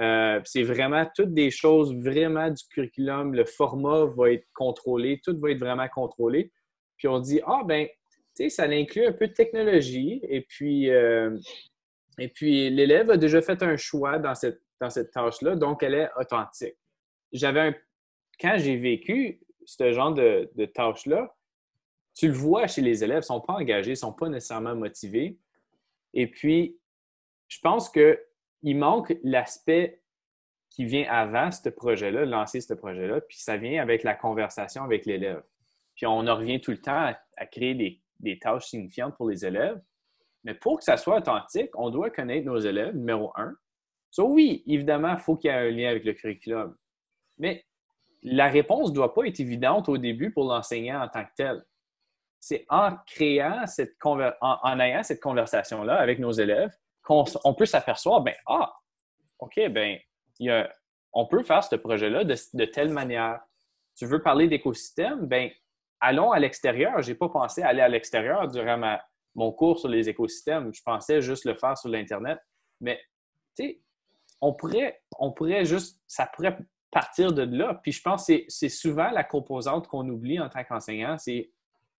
Euh, 0.00 0.40
c'est 0.44 0.62
vraiment 0.62 1.04
toutes 1.14 1.34
des 1.34 1.50
choses 1.50 1.94
vraiment 1.94 2.48
du 2.50 2.64
curriculum. 2.72 3.34
Le 3.34 3.44
format 3.44 4.06
va 4.06 4.32
être 4.32 4.46
contrôlé, 4.54 5.20
tout 5.22 5.38
va 5.38 5.50
être 5.50 5.58
vraiment 5.58 5.88
contrôlé. 5.88 6.52
Puis 6.96 7.08
on 7.08 7.18
dit, 7.18 7.40
ah 7.46 7.62
ben, 7.66 7.86
tu 7.86 8.44
sais, 8.44 8.48
ça 8.48 8.64
inclut 8.64 9.06
un 9.06 9.12
peu 9.12 9.28
de 9.28 9.32
technologie. 9.32 10.20
Et 10.22 10.40
puis, 10.42 10.90
euh, 10.90 11.36
et 12.18 12.28
puis 12.28 12.70
l'élève 12.70 13.10
a 13.10 13.16
déjà 13.16 13.42
fait 13.42 13.62
un 13.62 13.76
choix 13.76 14.18
dans 14.18 14.34
cette, 14.34 14.60
tâche-là, 15.12 15.56
donc 15.56 15.82
elle 15.82 15.94
est 15.94 16.10
authentique. 16.18 16.76
J'avais. 17.32 17.78
Quand 18.40 18.56
j'ai 18.56 18.78
vécu 18.78 19.42
ce 19.66 19.92
genre 19.92 20.14
de, 20.14 20.50
de 20.54 20.64
tâche-là, 20.64 21.36
tu 22.14 22.28
le 22.28 22.32
vois 22.32 22.66
chez 22.66 22.80
les 22.80 23.04
élèves, 23.04 23.18
ils 23.18 23.32
ne 23.32 23.38
sont 23.38 23.40
pas 23.42 23.52
engagés, 23.52 23.90
ils 23.90 23.92
ne 23.92 23.96
sont 23.96 24.14
pas 24.14 24.30
nécessairement 24.30 24.74
motivés. 24.74 25.38
Et 26.14 26.26
puis, 26.26 26.78
je 27.48 27.58
pense 27.60 27.90
que 27.90 28.18
il 28.62 28.76
manque 28.76 29.14
l'aspect 29.22 30.00
qui 30.70 30.84
vient 30.84 31.10
avant 31.10 31.50
ce 31.50 31.68
projet-là, 31.68 32.24
lancer 32.24 32.60
ce 32.60 32.74
projet-là, 32.74 33.20
puis 33.22 33.38
ça 33.38 33.56
vient 33.56 33.82
avec 33.82 34.02
la 34.02 34.14
conversation 34.14 34.84
avec 34.84 35.04
l'élève. 35.04 35.42
Puis 35.96 36.06
on 36.06 36.26
en 36.26 36.36
revient 36.36 36.60
tout 36.60 36.70
le 36.70 36.80
temps 36.80 37.12
à, 37.36 37.46
créer 37.46 38.00
des, 38.20 38.38
tâches 38.38 38.66
signifiantes 38.66 39.16
pour 39.16 39.28
les 39.28 39.44
élèves. 39.44 39.80
Mais 40.44 40.54
pour 40.54 40.78
que 40.78 40.84
ça 40.84 40.96
soit 40.96 41.18
authentique, 41.18 41.70
on 41.74 41.90
doit 41.90 42.10
connaître 42.10 42.46
nos 42.46 42.58
élèves, 42.58 42.94
numéro 42.94 43.32
un. 43.36 43.54
So, 44.10 44.28
oui, 44.28 44.62
évidemment, 44.66 45.12
il 45.12 45.18
faut 45.18 45.36
qu'il 45.36 45.50
y 45.50 45.54
ait 45.54 45.56
un 45.56 45.70
lien 45.70 45.90
avec 45.90 46.04
le 46.04 46.14
curriculum. 46.14 46.76
Mais 47.38 47.66
la 48.22 48.48
réponse 48.48 48.90
ne 48.90 48.94
doit 48.94 49.12
pas 49.12 49.24
être 49.24 49.40
évidente 49.40 49.88
au 49.88 49.98
début 49.98 50.30
pour 50.30 50.44
l'enseignant 50.44 51.02
en 51.02 51.08
tant 51.08 51.24
que 51.24 51.32
tel. 51.36 51.64
C'est 52.38 52.64
en 52.70 52.96
créant 53.06 53.66
cette 53.66 53.96
en 54.02 54.80
ayant 54.80 55.02
cette 55.02 55.20
conversation-là 55.20 55.96
avec 55.96 56.18
nos 56.18 56.32
élèves 56.32 56.74
on 57.08 57.54
peut 57.54 57.66
s'apercevoir, 57.66 58.20
ben, 58.20 58.34
ah, 58.46 58.72
OK, 59.38 59.58
ben, 59.70 59.98
on 61.12 61.26
peut 61.26 61.42
faire 61.42 61.64
ce 61.64 61.76
projet-là 61.76 62.24
de, 62.24 62.64
telle 62.66 62.90
manière. 62.90 63.40
Tu 63.96 64.06
veux 64.06 64.22
parler 64.22 64.48
d'écosystème? 64.48 65.26
Ben, 65.26 65.50
allons 66.00 66.32
à 66.32 66.38
l'extérieur. 66.38 67.02
Je 67.02 67.10
n'ai 67.10 67.16
pas 67.16 67.28
pensé 67.28 67.62
aller 67.62 67.80
à 67.80 67.88
l'extérieur 67.88 68.48
durant 68.48 68.98
mon 69.34 69.52
cours 69.52 69.78
sur 69.78 69.88
les 69.88 70.08
écosystèmes. 70.08 70.72
Je 70.72 70.82
pensais 70.82 71.20
juste 71.20 71.44
le 71.44 71.54
faire 71.54 71.76
sur 71.76 71.88
l'Internet. 71.88 72.38
Mais, 72.80 73.00
tu 73.56 73.64
sais, 73.64 73.80
on 74.40 74.54
pourrait, 74.54 75.02
on 75.18 75.32
pourrait 75.32 75.64
juste, 75.64 76.00
ça 76.06 76.26
pourrait 76.26 76.56
partir 76.90 77.32
de 77.32 77.42
là. 77.42 77.74
Puis 77.82 77.92
je 77.92 78.02
pense 78.02 78.26
que 78.26 78.44
c'est 78.48 78.68
souvent 78.68 79.10
la 79.10 79.24
composante 79.24 79.88
qu'on 79.88 80.08
oublie 80.08 80.40
en 80.40 80.48
tant 80.48 80.64
qu'enseignant, 80.64 81.18
c'est 81.18 81.50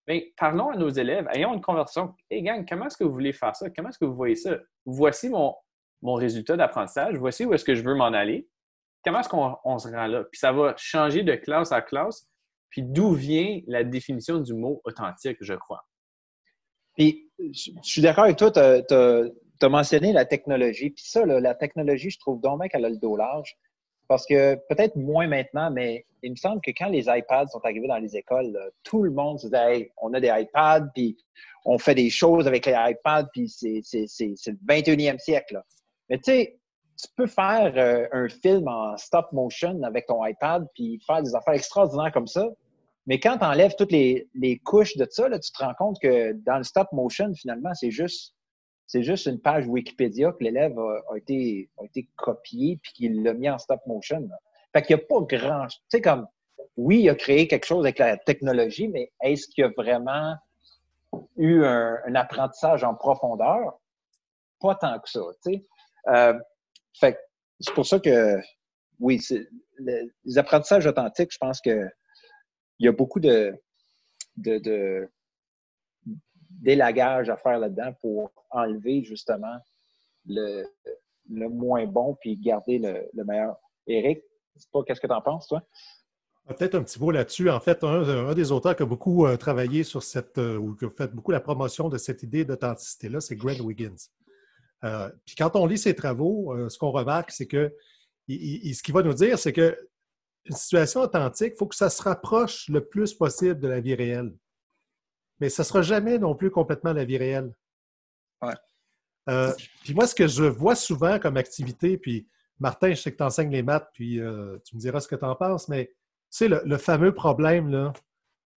Bien, 0.07 0.19
parlons 0.35 0.71
à 0.71 0.75
nos 0.75 0.89
élèves, 0.89 1.27
ayons 1.31 1.53
une 1.53 1.61
conversation. 1.61 2.15
Hey 2.29 2.41
gang, 2.41 2.65
comment 2.67 2.87
est-ce 2.87 2.97
que 2.97 3.03
vous 3.03 3.13
voulez 3.13 3.33
faire 3.33 3.55
ça? 3.55 3.69
Comment 3.69 3.89
est-ce 3.89 3.99
que 3.99 4.05
vous 4.05 4.15
voyez 4.15 4.35
ça? 4.35 4.57
Voici 4.85 5.29
mon, 5.29 5.55
mon 6.01 6.13
résultat 6.15 6.57
d'apprentissage, 6.57 7.15
voici 7.15 7.45
où 7.45 7.53
est-ce 7.53 7.65
que 7.65 7.75
je 7.75 7.83
veux 7.83 7.95
m'en 7.95 8.05
aller. 8.05 8.47
Comment 9.03 9.19
est-ce 9.19 9.29
qu'on 9.29 9.79
se 9.79 9.87
rend 9.87 10.07
là? 10.07 10.23
Puis 10.25 10.39
ça 10.39 10.51
va 10.51 10.75
changer 10.77 11.23
de 11.23 11.35
classe 11.35 11.71
à 11.71 11.81
classe. 11.81 12.27
Puis 12.69 12.83
d'où 12.83 13.13
vient 13.13 13.59
la 13.67 13.83
définition 13.83 14.39
du 14.39 14.53
mot 14.53 14.81
authentique, 14.85 15.37
je 15.41 15.53
crois. 15.53 15.85
Puis 16.95 17.29
je 17.39 17.71
suis 17.81 18.01
d'accord 18.01 18.25
avec 18.25 18.37
toi, 18.37 18.51
tu 18.51 18.59
as, 18.59 19.69
mentionné 19.69 20.13
la 20.13 20.25
technologie. 20.25 20.91
Puis 20.91 21.03
ça, 21.05 21.25
la 21.25 21.55
technologie, 21.55 22.09
je 22.09 22.19
trouve 22.19 22.39
donc 22.41 22.67
qu'elle 22.69 22.85
a 22.85 22.89
le 22.89 22.97
dos 22.97 23.17
large. 23.17 23.57
Parce 24.11 24.25
que 24.25 24.55
peut-être 24.67 24.97
moins 24.97 25.25
maintenant, 25.25 25.71
mais 25.71 26.05
il 26.21 26.31
me 26.31 26.35
semble 26.35 26.59
que 26.59 26.71
quand 26.71 26.89
les 26.89 27.05
iPads 27.07 27.47
sont 27.47 27.63
arrivés 27.63 27.87
dans 27.87 27.95
les 27.97 28.17
écoles, 28.17 28.59
tout 28.83 29.03
le 29.03 29.09
monde 29.09 29.39
se 29.39 29.45
disait 29.45 29.73
hey, 29.73 29.91
on 30.01 30.13
a 30.13 30.19
des 30.19 30.27
iPads, 30.27 30.89
puis 30.93 31.15
on 31.63 31.77
fait 31.77 31.95
des 31.95 32.09
choses 32.09 32.45
avec 32.45 32.65
les 32.65 32.73
iPads, 32.73 33.29
puis 33.31 33.47
c'est 33.47 33.79
le 33.93 34.67
21e 34.67 35.17
siècle. 35.17 35.63
Mais 36.09 36.17
tu 36.17 36.23
sais, 36.25 36.59
tu 37.01 37.07
peux 37.15 37.25
faire 37.25 37.71
euh, 37.77 38.05
un 38.11 38.27
film 38.27 38.67
en 38.67 38.97
stop 38.97 39.31
motion 39.31 39.81
avec 39.83 40.07
ton 40.07 40.25
iPad, 40.25 40.67
puis 40.73 41.01
faire 41.07 41.23
des 41.23 41.33
affaires 41.33 41.53
extraordinaires 41.53 42.11
comme 42.11 42.27
ça. 42.27 42.49
Mais 43.07 43.17
quand 43.17 43.37
tu 43.37 43.45
enlèves 43.45 43.75
toutes 43.77 43.93
les, 43.93 44.27
les, 44.35 44.57
couches 44.57 44.97
de 44.97 45.07
ça, 45.09 45.29
là, 45.29 45.39
tu 45.39 45.53
te 45.53 45.63
rends 45.63 45.73
compte 45.75 46.01
que 46.01 46.33
dans 46.33 46.57
le 46.57 46.65
stop 46.65 46.91
motion, 46.91 47.33
finalement, 47.33 47.73
c'est 47.75 47.91
juste 47.91 48.35
c'est 48.91 49.03
juste 49.03 49.25
une 49.25 49.39
page 49.39 49.65
Wikipédia 49.67 50.33
que 50.33 50.43
l'élève 50.43 50.77
a, 50.77 51.17
été, 51.17 51.69
a 51.79 51.85
été 51.85 52.09
copié 52.17 52.77
puis 52.83 52.91
qu'il 52.91 53.23
l'a 53.23 53.33
mis 53.33 53.49
en 53.49 53.57
stop 53.57 53.79
motion. 53.87 54.27
Fait 54.73 54.81
qu'il 54.81 54.97
n'y 54.97 55.01
a 55.01 55.05
pas 55.05 55.21
grand. 55.21 55.67
Tu 55.67 55.79
sais, 55.87 56.01
comme, 56.01 56.27
oui, 56.75 57.03
il 57.03 57.09
a 57.09 57.15
créé 57.15 57.47
quelque 57.47 57.65
chose 57.65 57.85
avec 57.85 57.99
la 57.99 58.17
technologie, 58.17 58.89
mais 58.89 59.13
est-ce 59.23 59.47
qu'il 59.47 59.61
y 59.61 59.65
a 59.65 59.71
vraiment 59.77 60.35
eu 61.37 61.63
un, 61.63 62.15
apprentissage 62.15 62.83
en 62.83 62.93
profondeur? 62.93 63.79
Pas 64.59 64.75
tant 64.75 64.99
que 64.99 65.09
ça, 65.09 65.21
tu 65.41 65.53
sais. 65.53 65.65
Euh, 66.07 66.37
fait 66.99 67.17
c'est 67.61 67.73
pour 67.73 67.85
ça 67.85 67.97
que, 67.97 68.41
oui, 68.99 69.21
les 69.79 70.37
apprentissages 70.37 70.85
authentiques, 70.85 71.31
je 71.31 71.37
pense 71.37 71.61
que 71.61 71.87
il 72.79 72.87
y 72.87 72.89
a 72.89 72.91
beaucoup 72.91 73.21
de, 73.21 73.57
de 74.35 75.07
délagage 76.59 77.29
à 77.29 77.37
faire 77.37 77.59
là-dedans 77.59 77.93
pour 78.01 78.31
enlever 78.49 79.03
justement 79.03 79.57
le, 80.25 80.65
moins 81.29 81.85
bon 81.85 82.17
puis 82.19 82.37
garder 82.37 82.79
le, 82.79 83.23
meilleur. 83.23 83.55
Eric, 83.87 84.23
qu'est-ce 84.85 85.01
que 85.01 85.07
tu 85.07 85.13
en 85.13 85.21
penses, 85.21 85.47
toi? 85.47 85.63
Ah, 86.47 86.53
peut-être 86.53 86.75
un 86.75 86.83
petit 86.83 86.99
mot 86.99 87.11
là-dessus. 87.11 87.49
En 87.49 87.59
fait, 87.59 87.83
un, 87.83 88.33
des 88.33 88.51
auteurs 88.51 88.75
qui 88.75 88.83
a 88.83 88.85
beaucoup 88.85 89.25
euh, 89.25 89.37
travaillé 89.37 89.83
sur 89.83 90.01
cette, 90.01 90.37
euh, 90.37 90.57
ou 90.57 90.75
qui 90.75 90.85
a 90.85 90.89
fait 90.89 91.13
beaucoup 91.13 91.31
la 91.31 91.39
promotion 91.39 91.87
de 91.87 91.97
cette 91.97 92.23
idée 92.23 92.45
d'authenticité-là, 92.45 93.21
c'est 93.21 93.35
Grant 93.35 93.59
Wiggins. 93.59 93.95
Euh, 94.83 95.09
puis 95.25 95.35
quand 95.35 95.55
on 95.55 95.67
lit 95.67 95.77
ses 95.77 95.95
travaux, 95.95 96.55
ce 96.67 96.77
qu'on 96.79 96.89
remarque, 96.89 97.31
c'est 97.31 97.45
que 97.45 97.75
ce 98.27 98.81
qu'il 98.81 98.93
va 98.93 99.03
nous 99.03 99.13
dire, 99.13 99.37
c'est 99.37 99.53
que 99.53 99.77
une 100.45 100.55
situation 100.55 101.01
authentique, 101.01 101.53
il 101.55 101.57
faut 101.57 101.67
que 101.67 101.75
ça 101.75 101.91
se 101.91 102.01
rapproche 102.01 102.67
le 102.67 102.83
plus 102.83 103.13
possible 103.13 103.59
de 103.59 103.67
la 103.67 103.79
vie 103.79 103.93
réelle 103.93 104.33
mais 105.41 105.49
ça 105.49 105.63
ne 105.63 105.65
sera 105.65 105.81
jamais 105.81 106.19
non 106.19 106.35
plus 106.35 106.51
complètement 106.51 106.93
la 106.93 107.03
vie 107.03 107.17
réelle. 107.17 107.51
Ouais. 108.43 108.53
Euh, 109.27 109.51
puis 109.83 109.95
moi, 109.95 110.05
ce 110.05 110.13
que 110.13 110.27
je 110.27 110.43
vois 110.43 110.75
souvent 110.75 111.19
comme 111.19 111.35
activité, 111.35 111.97
puis 111.97 112.27
Martin, 112.59 112.91
je 112.91 113.01
sais 113.01 113.11
que 113.11 113.17
tu 113.17 113.23
enseignes 113.23 113.51
les 113.51 113.63
maths, 113.63 113.89
puis 113.91 114.21
euh, 114.21 114.59
tu 114.63 114.75
me 114.75 114.81
diras 114.81 114.99
ce 114.99 115.07
que 115.07 115.15
tu 115.15 115.25
en 115.25 115.35
penses, 115.35 115.67
mais 115.67 115.87
tu 115.87 115.93
sais, 116.29 116.47
le, 116.47 116.77
fameux 116.77 117.13
problème, 117.13 117.69
là, 117.69 117.91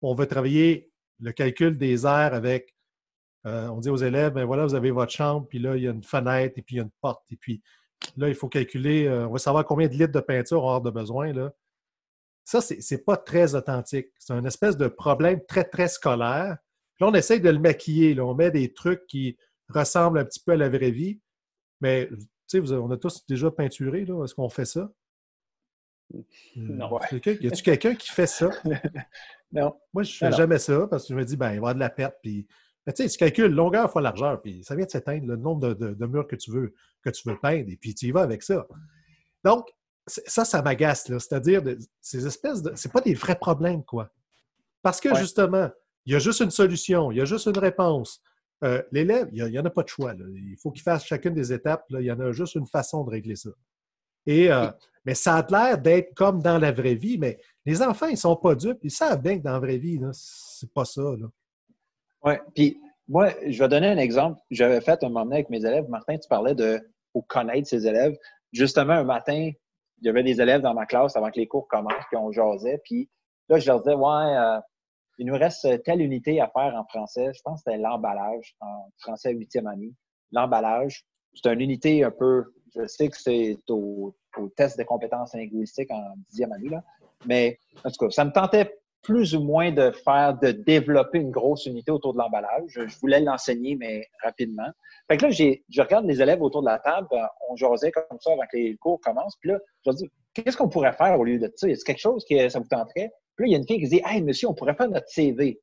on 0.01 0.13
veut 0.13 0.27
travailler 0.27 0.91
le 1.19 1.31
calcul 1.31 1.77
des 1.77 2.05
airs 2.05 2.33
avec, 2.33 2.75
euh, 3.45 3.67
on 3.69 3.79
dit 3.79 3.89
aux 3.89 3.97
élèves, 3.97 4.33
ben 4.33 4.43
voilà, 4.43 4.65
vous 4.65 4.75
avez 4.75 4.91
votre 4.91 5.11
chambre, 5.11 5.47
puis 5.47 5.59
là, 5.59 5.77
il 5.77 5.83
y 5.83 5.87
a 5.87 5.91
une 5.91 6.03
fenêtre, 6.03 6.57
et 6.57 6.61
puis 6.61 6.75
il 6.75 6.77
y 6.79 6.81
a 6.81 6.83
une 6.83 6.91
porte, 7.01 7.23
et 7.31 7.37
puis 7.37 7.63
là, 8.17 8.27
il 8.27 8.35
faut 8.35 8.49
calculer, 8.49 9.09
on 9.09 9.31
va 9.31 9.39
savoir 9.39 9.65
combien 9.65 9.87
de 9.87 9.93
litres 9.93 10.11
de 10.11 10.19
peinture 10.19 10.65
on 10.65 10.75
a 10.75 10.79
de 10.81 10.89
besoin, 10.89 11.31
là. 11.31 11.53
Ça, 12.43 12.59
c'est 12.59 12.79
n'est 12.91 12.97
pas 12.97 13.15
très 13.15 13.55
authentique. 13.55 14.09
C'est 14.19 14.33
un 14.33 14.43
espèce 14.43 14.75
de 14.75 14.89
problème 14.89 15.39
très, 15.47 15.63
très 15.63 15.87
scolaire 15.87 16.57
Là, 17.03 17.09
on 17.09 17.13
essaye 17.15 17.41
de 17.41 17.49
le 17.49 17.59
maquiller. 17.59 18.17
On 18.21 18.33
met 18.33 18.49
des 18.49 18.71
trucs 18.71 19.05
qui 19.07 19.37
ressemblent 19.67 20.19
un 20.19 20.23
petit 20.23 20.39
peu 20.39 20.53
à 20.53 20.55
la 20.55 20.69
vraie 20.69 20.91
vie. 20.91 21.19
Mais, 21.81 22.09
tu 22.47 22.65
sais, 22.65 22.73
on 22.75 22.89
a 22.91 22.97
tous 22.97 23.25
déjà 23.27 23.51
peinturé. 23.51 24.03
Est-ce 24.03 24.33
qu'on 24.33 24.47
fait 24.47 24.63
ça? 24.63 24.89
Non. 26.55 26.97
Y 27.25 27.47
a-tu 27.47 27.61
quelqu'un 27.61 27.95
qui 27.95 28.09
fait 28.09 28.25
ça? 28.25 28.49
non. 29.51 29.75
Moi, 29.93 30.03
je 30.03 30.13
ne 30.13 30.31
fais 30.31 30.37
jamais 30.37 30.59
ça 30.59 30.87
parce 30.87 31.03
que 31.03 31.13
je 31.13 31.19
me 31.19 31.25
dis, 31.25 31.35
ben, 31.35 31.47
il 31.47 31.49
va 31.49 31.53
y 31.55 31.57
avoir 31.57 31.75
de 31.75 31.79
la 31.81 31.89
perte. 31.89 32.15
Puis... 32.23 32.47
tu 32.87 32.93
sais, 32.95 33.09
tu 33.09 33.17
calcules 33.17 33.51
longueur 33.51 33.91
fois 33.91 34.01
largeur, 34.01 34.41
puis 34.41 34.63
ça 34.63 34.73
vient 34.73 34.85
de 34.85 34.91
s'éteindre 34.91 35.27
le 35.27 35.35
nombre 35.35 35.73
de, 35.73 36.05
murs 36.05 36.27
que 36.27 36.37
tu 36.37 36.51
veux 36.51 36.73
que 37.01 37.09
tu 37.09 37.27
veux 37.27 37.37
peindre, 37.37 37.69
et 37.69 37.75
puis 37.75 37.93
tu 37.93 38.05
y 38.05 38.11
vas 38.11 38.21
avec 38.21 38.43
ça. 38.43 38.65
Donc, 39.43 39.67
ça, 40.07 40.45
ça 40.45 40.61
m'agace, 40.61 41.03
C'est-à-dire, 41.05 41.61
ces 41.99 42.25
espèces 42.25 42.61
de. 42.61 42.71
C'est 42.75 42.93
pas 42.93 43.01
des 43.01 43.13
vrais 43.13 43.37
problèmes, 43.37 43.83
quoi. 43.83 44.09
Parce 44.81 45.01
que 45.01 45.13
justement, 45.15 45.69
il 46.05 46.13
y 46.13 46.15
a 46.15 46.19
juste 46.19 46.41
une 46.41 46.51
solution, 46.51 47.11
il 47.11 47.17
y 47.17 47.21
a 47.21 47.25
juste 47.25 47.47
une 47.47 47.57
réponse. 47.57 48.21
Euh, 48.63 48.81
l'élève, 48.91 49.27
il 49.33 49.43
n'y 49.45 49.59
en 49.59 49.65
a 49.65 49.69
pas 49.69 49.83
de 49.83 49.89
choix. 49.89 50.13
Il 50.13 50.55
faut 50.61 50.71
qu'il 50.71 50.83
fasse 50.83 51.05
chacune 51.05 51.33
des 51.33 51.51
étapes. 51.51 51.85
Il 51.89 52.01
y 52.01 52.11
en 52.11 52.19
a 52.19 52.31
juste 52.31 52.55
une 52.55 52.67
façon 52.67 53.03
de 53.03 53.09
régler 53.09 53.35
ça. 53.35 53.49
Et, 54.25 54.51
euh, 54.51 54.69
mais 55.03 55.15
ça 55.15 55.35
a 55.35 55.47
l'air 55.49 55.77
d'être 55.77 56.13
comme 56.13 56.41
dans 56.41 56.57
la 56.57 56.71
vraie 56.71 56.95
vie, 56.95 57.17
mais 57.17 57.39
les 57.65 57.81
enfants, 57.81 58.07
ils 58.07 58.13
ne 58.13 58.17
sont 58.17 58.37
pas 58.37 58.55
dupes. 58.55 58.79
Ils 58.83 58.91
savent 58.91 59.21
bien 59.21 59.37
que 59.37 59.43
dans 59.43 59.51
la 59.51 59.59
vraie 59.59 59.77
vie, 59.77 59.99
c'est 60.13 60.71
pas 60.71 60.85
ça. 60.85 61.01
Oui, 62.23 62.33
puis 62.55 62.79
moi, 63.07 63.31
je 63.45 63.59
vais 63.59 63.67
donner 63.67 63.87
un 63.87 63.97
exemple. 63.97 64.39
J'avais 64.49 64.79
fait 64.79 65.03
un 65.03 65.09
moment 65.09 65.25
donné 65.25 65.37
avec 65.37 65.49
mes 65.49 65.65
élèves. 65.65 65.89
Martin, 65.89 66.17
tu 66.17 66.29
parlais 66.29 66.55
de 66.55 66.79
connaître 67.27 67.67
ses 67.67 67.85
élèves. 67.85 68.17
Justement, 68.53 68.93
un 68.93 69.03
matin, 69.03 69.51
il 70.01 70.05
y 70.05 70.09
avait 70.09 70.23
des 70.23 70.39
élèves 70.39 70.61
dans 70.61 70.73
ma 70.73 70.85
classe 70.85 71.17
avant 71.17 71.31
que 71.31 71.39
les 71.39 71.47
cours 71.47 71.67
commencent, 71.67 72.05
puis 72.09 72.17
on 72.17 72.31
jasait. 72.31 72.79
Puis 72.85 73.09
là, 73.49 73.59
je 73.59 73.67
leur 73.67 73.81
disais, 73.81 73.95
ouais, 73.95 74.37
euh, 74.37 74.59
il 75.17 75.27
nous 75.27 75.35
reste 75.35 75.83
telle 75.83 76.01
unité 76.01 76.41
à 76.41 76.47
faire 76.47 76.75
en 76.75 76.85
français. 76.85 77.31
Je 77.33 77.41
pense 77.43 77.63
que 77.63 77.71
c'était 77.71 77.81
l'emballage 77.81 78.55
en 78.61 78.89
français 78.99 79.33
huitième 79.33 79.67
année. 79.67 79.93
L'emballage, 80.31 81.05
c'est 81.33 81.51
une 81.51 81.61
unité 81.61 82.03
un 82.03 82.11
peu, 82.11 82.45
je 82.75 82.85
sais 82.87 83.09
que 83.09 83.17
c'est 83.17 83.57
au, 83.69 84.15
test 84.55 84.77
de 84.79 84.83
compétences 84.83 85.33
linguistiques 85.33 85.91
en 85.91 86.13
dixième 86.29 86.51
année, 86.53 86.69
là, 86.69 86.83
mais 87.25 87.59
en 87.85 87.91
tout 87.91 88.05
cas, 88.05 88.09
ça 88.09 88.25
me 88.25 88.31
tentait 88.31 88.79
plus 89.03 89.35
ou 89.35 89.43
moins 89.43 89.71
de 89.71 89.91
faire, 89.91 90.37
de 90.39 90.51
développer 90.51 91.19
une 91.19 91.29
grosse 91.29 91.65
unité 91.65 91.91
autour 91.91 92.13
de 92.13 92.19
l'emballage. 92.19 92.63
Je, 92.67 92.99
voulais 92.99 93.19
l'enseigner, 93.19 93.75
mais 93.75 94.07
rapidement. 94.23 94.69
Fait 95.09 95.17
que 95.17 95.25
là, 95.25 95.31
je 95.31 95.81
regarde 95.81 96.05
les 96.05 96.21
élèves 96.21 96.41
autour 96.41 96.61
de 96.61 96.67
la 96.67 96.79
table, 96.79 97.07
euh, 97.11 97.17
on 97.49 97.55
jasait 97.57 97.91
comme 97.91 98.17
ça 98.21 98.31
avant 98.31 98.43
que 98.49 98.57
les 98.57 98.77
cours 98.77 98.99
commencent, 99.01 99.35
puis 99.41 99.51
là, 99.51 99.59
je 99.85 99.89
leur 99.89 99.95
dis, 99.95 100.09
qu'est-ce 100.33 100.55
qu'on 100.55 100.69
pourrait 100.69 100.93
faire 100.93 101.19
au 101.19 101.25
lieu 101.25 101.37
de 101.37 101.51
ça? 101.55 101.67
Est-ce 101.67 101.83
quelque 101.83 101.99
chose 101.99 102.23
qui 102.25 102.49
ça 102.49 102.59
vous 102.59 102.67
tenterait? 102.67 103.11
Puis 103.35 103.45
là, 103.45 103.47
il 103.47 103.51
y 103.51 103.55
a 103.55 103.57
une 103.57 103.67
fille 103.67 103.79
qui 103.79 103.87
dit, 103.87 104.01
hey, 104.05 104.21
monsieur, 104.21 104.47
on 104.47 104.53
pourrait 104.53 104.75
faire 104.75 104.89
notre 104.89 105.07
CV. 105.09 105.59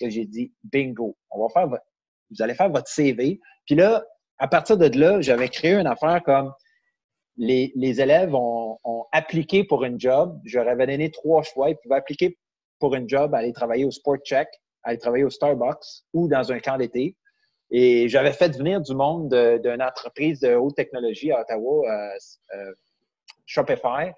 Et 0.00 0.10
j'ai 0.10 0.24
dit, 0.24 0.52
bingo, 0.64 1.16
on 1.30 1.42
va 1.42 1.48
faire 1.48 1.68
votre, 1.68 1.84
vous 2.30 2.42
allez 2.42 2.54
faire 2.54 2.70
votre 2.70 2.88
CV. 2.88 3.40
Puis 3.66 3.74
là, 3.74 4.04
à 4.38 4.48
partir 4.48 4.76
de 4.76 4.86
là, 4.98 5.20
j'avais 5.20 5.48
créé 5.48 5.74
une 5.74 5.86
affaire 5.86 6.22
comme 6.24 6.52
les, 7.36 7.72
les 7.76 8.00
élèves 8.00 8.34
ont, 8.34 8.78
ont, 8.84 9.04
appliqué 9.12 9.64
pour 9.64 9.84
une 9.84 9.98
job. 9.98 10.40
Je 10.44 10.58
donné 10.58 11.10
trois 11.10 11.42
choix. 11.42 11.70
Ils 11.70 11.76
pouvaient 11.76 11.96
appliquer 11.96 12.36
pour 12.80 12.94
une 12.94 13.08
job, 13.08 13.34
aller 13.34 13.52
travailler 13.52 13.84
au 13.84 13.90
Sport 13.90 14.18
Check, 14.24 14.48
aller 14.82 14.98
travailler 14.98 15.24
au 15.24 15.30
Starbucks 15.30 16.02
ou 16.12 16.28
dans 16.28 16.50
un 16.50 16.58
camp 16.58 16.76
d'été. 16.78 17.16
Et 17.70 18.08
j'avais 18.08 18.32
fait 18.32 18.56
venir 18.56 18.80
du 18.80 18.94
monde 18.94 19.28
d'une 19.62 19.82
entreprise 19.82 20.40
de 20.40 20.54
haute 20.54 20.76
technologie 20.76 21.32
à 21.32 21.40
Ottawa, 21.40 21.88
euh, 21.88 22.18
euh, 22.54 22.72
Shopify. 23.46 24.12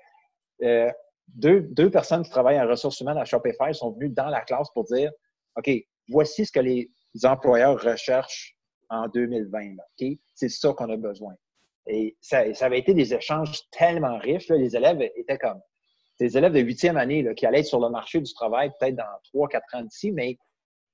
Euh, 0.63 0.91
deux, 1.29 1.91
personnes 1.91 2.23
qui 2.23 2.31
travaillent 2.31 2.61
en 2.61 2.69
ressources 2.69 3.01
humaines 3.01 3.19
à 3.19 3.25
Shopify 3.25 3.75
sont 3.75 3.93
venues 3.93 4.11
dans 4.11 4.29
la 4.29 4.41
classe 4.43 4.69
pour 4.73 4.85
dire 4.85 5.11
OK, 5.57 5.71
voici 6.09 6.47
ce 6.47 6.53
que 6.53 6.61
les 6.61 6.91
employeurs 7.25 7.81
recherchent 7.81 8.57
en 8.89 9.09
2020. 9.09 9.75
OK? 10.01 10.09
C'est 10.35 10.49
ça 10.49 10.73
qu'on 10.73 10.91
a 10.91 10.97
besoin. 10.97 11.35
Et 11.87 12.17
ça, 12.21 12.53
ça, 12.55 12.67
avait 12.67 12.79
été 12.79 12.95
des 12.95 13.15
échanges 13.15 13.61
tellement 13.71 14.19
riches. 14.19 14.49
Les 14.49 14.77
élèves 14.77 15.01
étaient 15.17 15.39
comme 15.39 15.61
des 16.19 16.37
élèves 16.37 16.53
de 16.53 16.61
huitième 16.61 16.97
année 16.97 17.27
qui 17.35 17.47
allaient 17.47 17.61
être 17.61 17.67
sur 17.67 17.81
le 17.81 17.89
marché 17.91 18.21
du 18.21 18.33
travail 18.33 18.71
peut-être 18.79 18.97
dans 18.97 19.05
trois, 19.25 19.49
quatre 19.49 19.75
ans 19.75 19.83
d'ici, 19.83 20.13
mais 20.13 20.39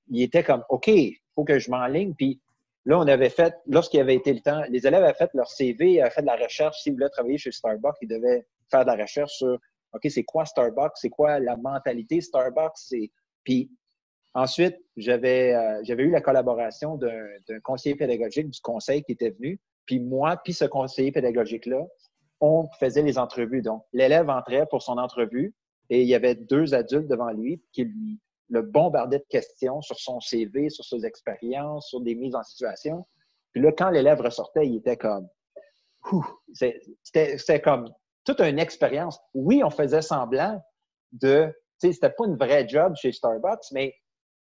ils 0.09 0.23
étaient 0.23 0.43
comme 0.43 0.63
OK, 0.69 0.87
il 0.87 1.17
faut 1.33 1.43
que 1.43 1.59
je 1.59 1.71
m'enligne. 1.71 2.13
Puis 2.13 2.41
là, 2.85 2.99
on 2.99 3.07
avait 3.07 3.29
fait, 3.29 3.55
lorsqu'il 3.65 3.99
avait 4.01 4.15
été 4.15 4.33
le 4.33 4.41
temps, 4.41 4.63
les 4.69 4.85
élèves 4.85 5.03
avaient 5.03 5.13
fait 5.13 5.29
leur 5.33 5.49
CV, 5.49 6.01
avaient 6.01 6.11
fait 6.11 6.21
de 6.21 6.27
la 6.27 6.35
recherche. 6.35 6.81
S'ils 6.81 6.93
voulaient 6.93 7.09
travailler 7.09 7.37
chez 7.37 7.51
Starbucks, 7.51 7.95
ils 8.01 8.07
devaient 8.07 8.45
faire 8.69 8.85
de 8.85 8.91
la 8.91 9.01
recherche 9.01 9.33
sur 9.33 9.57
OK, 9.93 10.09
c'est 10.09 10.23
quoi 10.23 10.45
Starbucks? 10.45 10.93
C'est 10.95 11.09
quoi 11.09 11.39
la 11.39 11.55
mentalité 11.57 12.21
Starbucks? 12.21 12.93
Puis 13.43 13.71
ensuite, 14.33 14.77
j'avais 14.97 15.53
euh, 15.53 15.97
eu 15.97 16.09
la 16.09 16.21
collaboration 16.21 16.97
d'un 16.97 17.59
conseiller 17.63 17.95
pédagogique 17.95 18.49
du 18.49 18.59
conseil 18.61 19.03
qui 19.03 19.11
était 19.13 19.31
venu. 19.31 19.59
Puis 19.85 19.99
moi, 19.99 20.37
puis 20.43 20.53
ce 20.53 20.65
conseiller 20.65 21.11
pédagogique-là, 21.11 21.85
on 22.39 22.67
faisait 22.79 23.03
les 23.03 23.17
entrevues. 23.17 23.61
Donc, 23.61 23.83
l'élève 23.93 24.29
entrait 24.29 24.65
pour 24.69 24.81
son 24.81 24.97
entrevue 24.97 25.53
et 25.89 26.01
il 26.01 26.07
y 26.07 26.15
avait 26.15 26.35
deux 26.35 26.73
adultes 26.73 27.07
devant 27.07 27.31
lui 27.31 27.61
qui 27.71 27.85
lui 27.85 28.19
le 28.49 28.61
bombardaient 28.61 29.19
de 29.19 29.25
questions 29.29 29.81
sur 29.81 29.97
son 29.99 30.19
CV, 30.19 30.69
sur 30.69 30.85
ses 30.85 31.05
expériences, 31.05 31.89
sur 31.89 32.01
des 32.01 32.15
mises 32.15 32.35
en 32.35 32.43
situation. 32.43 33.05
Puis 33.51 33.61
là, 33.61 33.71
quand 33.71 33.89
l'élève 33.89 34.19
ressortait, 34.19 34.67
il 34.67 34.77
était 34.77 34.97
comme, 34.97 35.27
c'était 36.53 37.61
comme 37.61 37.89
toute 38.25 38.39
une 38.41 38.59
expérience. 38.59 39.19
Oui, 39.33 39.63
on 39.63 39.69
faisait 39.69 40.01
semblant 40.01 40.61
de, 41.11 41.53
c'était 41.79 42.09
pas 42.09 42.25
une 42.25 42.37
vraie 42.37 42.67
job 42.67 42.95
chez 42.95 43.11
Starbucks, 43.11 43.71
mais 43.71 43.93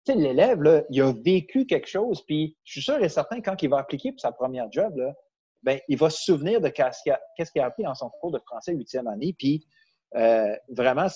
l'élève, 0.08 0.62
là, 0.62 0.82
il 0.90 1.02
a 1.02 1.12
vécu 1.12 1.66
quelque 1.66 1.88
chose, 1.88 2.24
puis 2.26 2.56
je 2.64 2.72
suis 2.72 2.82
sûr 2.82 3.02
et 3.02 3.08
certain, 3.08 3.40
quand 3.40 3.62
il 3.62 3.68
va 3.68 3.78
appliquer 3.78 4.12
pour 4.12 4.20
sa 4.20 4.32
première 4.32 4.70
job, 4.70 4.96
là, 4.96 5.14
ben, 5.62 5.78
il 5.88 5.98
va 5.98 6.08
se 6.08 6.22
souvenir 6.22 6.60
de 6.60 6.68
qu'est-ce 6.68 7.02
qu'il 7.02 7.62
a, 7.62 7.66
appris 7.66 7.82
dans 7.82 7.94
son 7.94 8.10
cours 8.20 8.30
de 8.30 8.38
français 8.38 8.72
huitième 8.72 9.06
année, 9.06 9.34
puis 9.38 9.66
euh, 10.16 10.56
vraiment, 10.70 11.06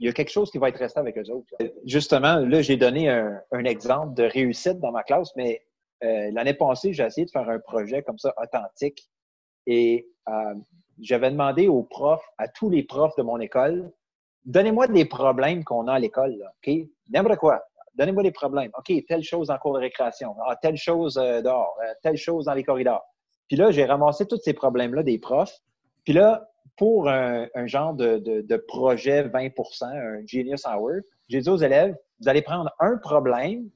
il 0.00 0.06
y 0.06 0.08
a 0.08 0.12
quelque 0.12 0.30
chose 0.30 0.50
qui 0.50 0.58
va 0.58 0.68
être 0.68 0.78
resté 0.78 0.98
avec 0.98 1.16
eux 1.16 1.30
autres. 1.30 1.48
Justement, 1.84 2.36
là, 2.36 2.60
j'ai 2.60 2.76
donné 2.76 3.08
un, 3.08 3.64
exemple 3.64 4.14
de 4.14 4.24
réussite 4.24 4.80
dans 4.80 4.90
ma 4.90 5.04
classe, 5.04 5.30
mais 5.36 5.62
euh, 6.02 6.30
l'année 6.32 6.54
passée, 6.54 6.92
j'ai 6.92 7.04
essayé 7.04 7.24
de 7.24 7.30
faire 7.30 7.48
un 7.48 7.60
projet 7.60 8.02
comme 8.02 8.18
ça, 8.18 8.34
authentique, 8.36 9.08
et 9.66 10.08
euh, 10.28 10.54
j'avais 11.00 11.30
demandé 11.30 11.68
aux 11.68 11.82
profs, 11.82 12.26
à 12.38 12.48
tous 12.48 12.70
les 12.70 12.82
profs 12.82 13.16
de 13.16 13.22
mon 13.22 13.40
école, 13.40 13.90
donnez-moi 14.44 14.86
des 14.88 15.04
problèmes 15.04 15.64
qu'on 15.64 15.88
a 15.88 15.94
à 15.94 15.98
l'école, 15.98 16.36
OK? 16.66 16.74
N'importe 17.10 17.38
quoi. 17.38 17.62
Donnez-moi 17.94 18.22
des 18.22 18.32
problèmes. 18.32 18.70
OK, 18.76 18.92
telle 19.06 19.22
chose 19.22 19.50
en 19.50 19.58
cours 19.58 19.74
de 19.74 19.78
récréation, 19.80 20.34
ah, 20.46 20.56
telle 20.56 20.76
chose 20.76 21.16
euh, 21.16 21.42
dehors, 21.42 21.76
euh, 21.82 21.92
telle 22.02 22.16
chose 22.16 22.46
dans 22.46 22.54
les 22.54 22.64
corridors. 22.64 23.04
Puis 23.48 23.56
là, 23.56 23.70
j'ai 23.70 23.84
ramassé 23.84 24.26
tous 24.26 24.40
ces 24.42 24.52
problèmes-là 24.52 25.02
des 25.02 25.18
profs. 25.18 25.58
Puis 26.04 26.12
là, 26.12 26.48
pour 26.76 27.08
un, 27.08 27.46
genre 27.66 27.94
de, 27.94 28.18
de, 28.18 28.56
projet 28.56 29.28
20% 29.28 29.84
un 29.84 30.26
Genius 30.26 30.66
Hour, 30.66 31.02
j'ai 31.28 31.40
dit 31.40 31.48
aux 31.48 31.56
élèves, 31.56 31.94
vous 32.20 32.28
allez 32.28 32.42
prendre 32.42 32.72
un 32.80 32.96
problème, 32.96 33.68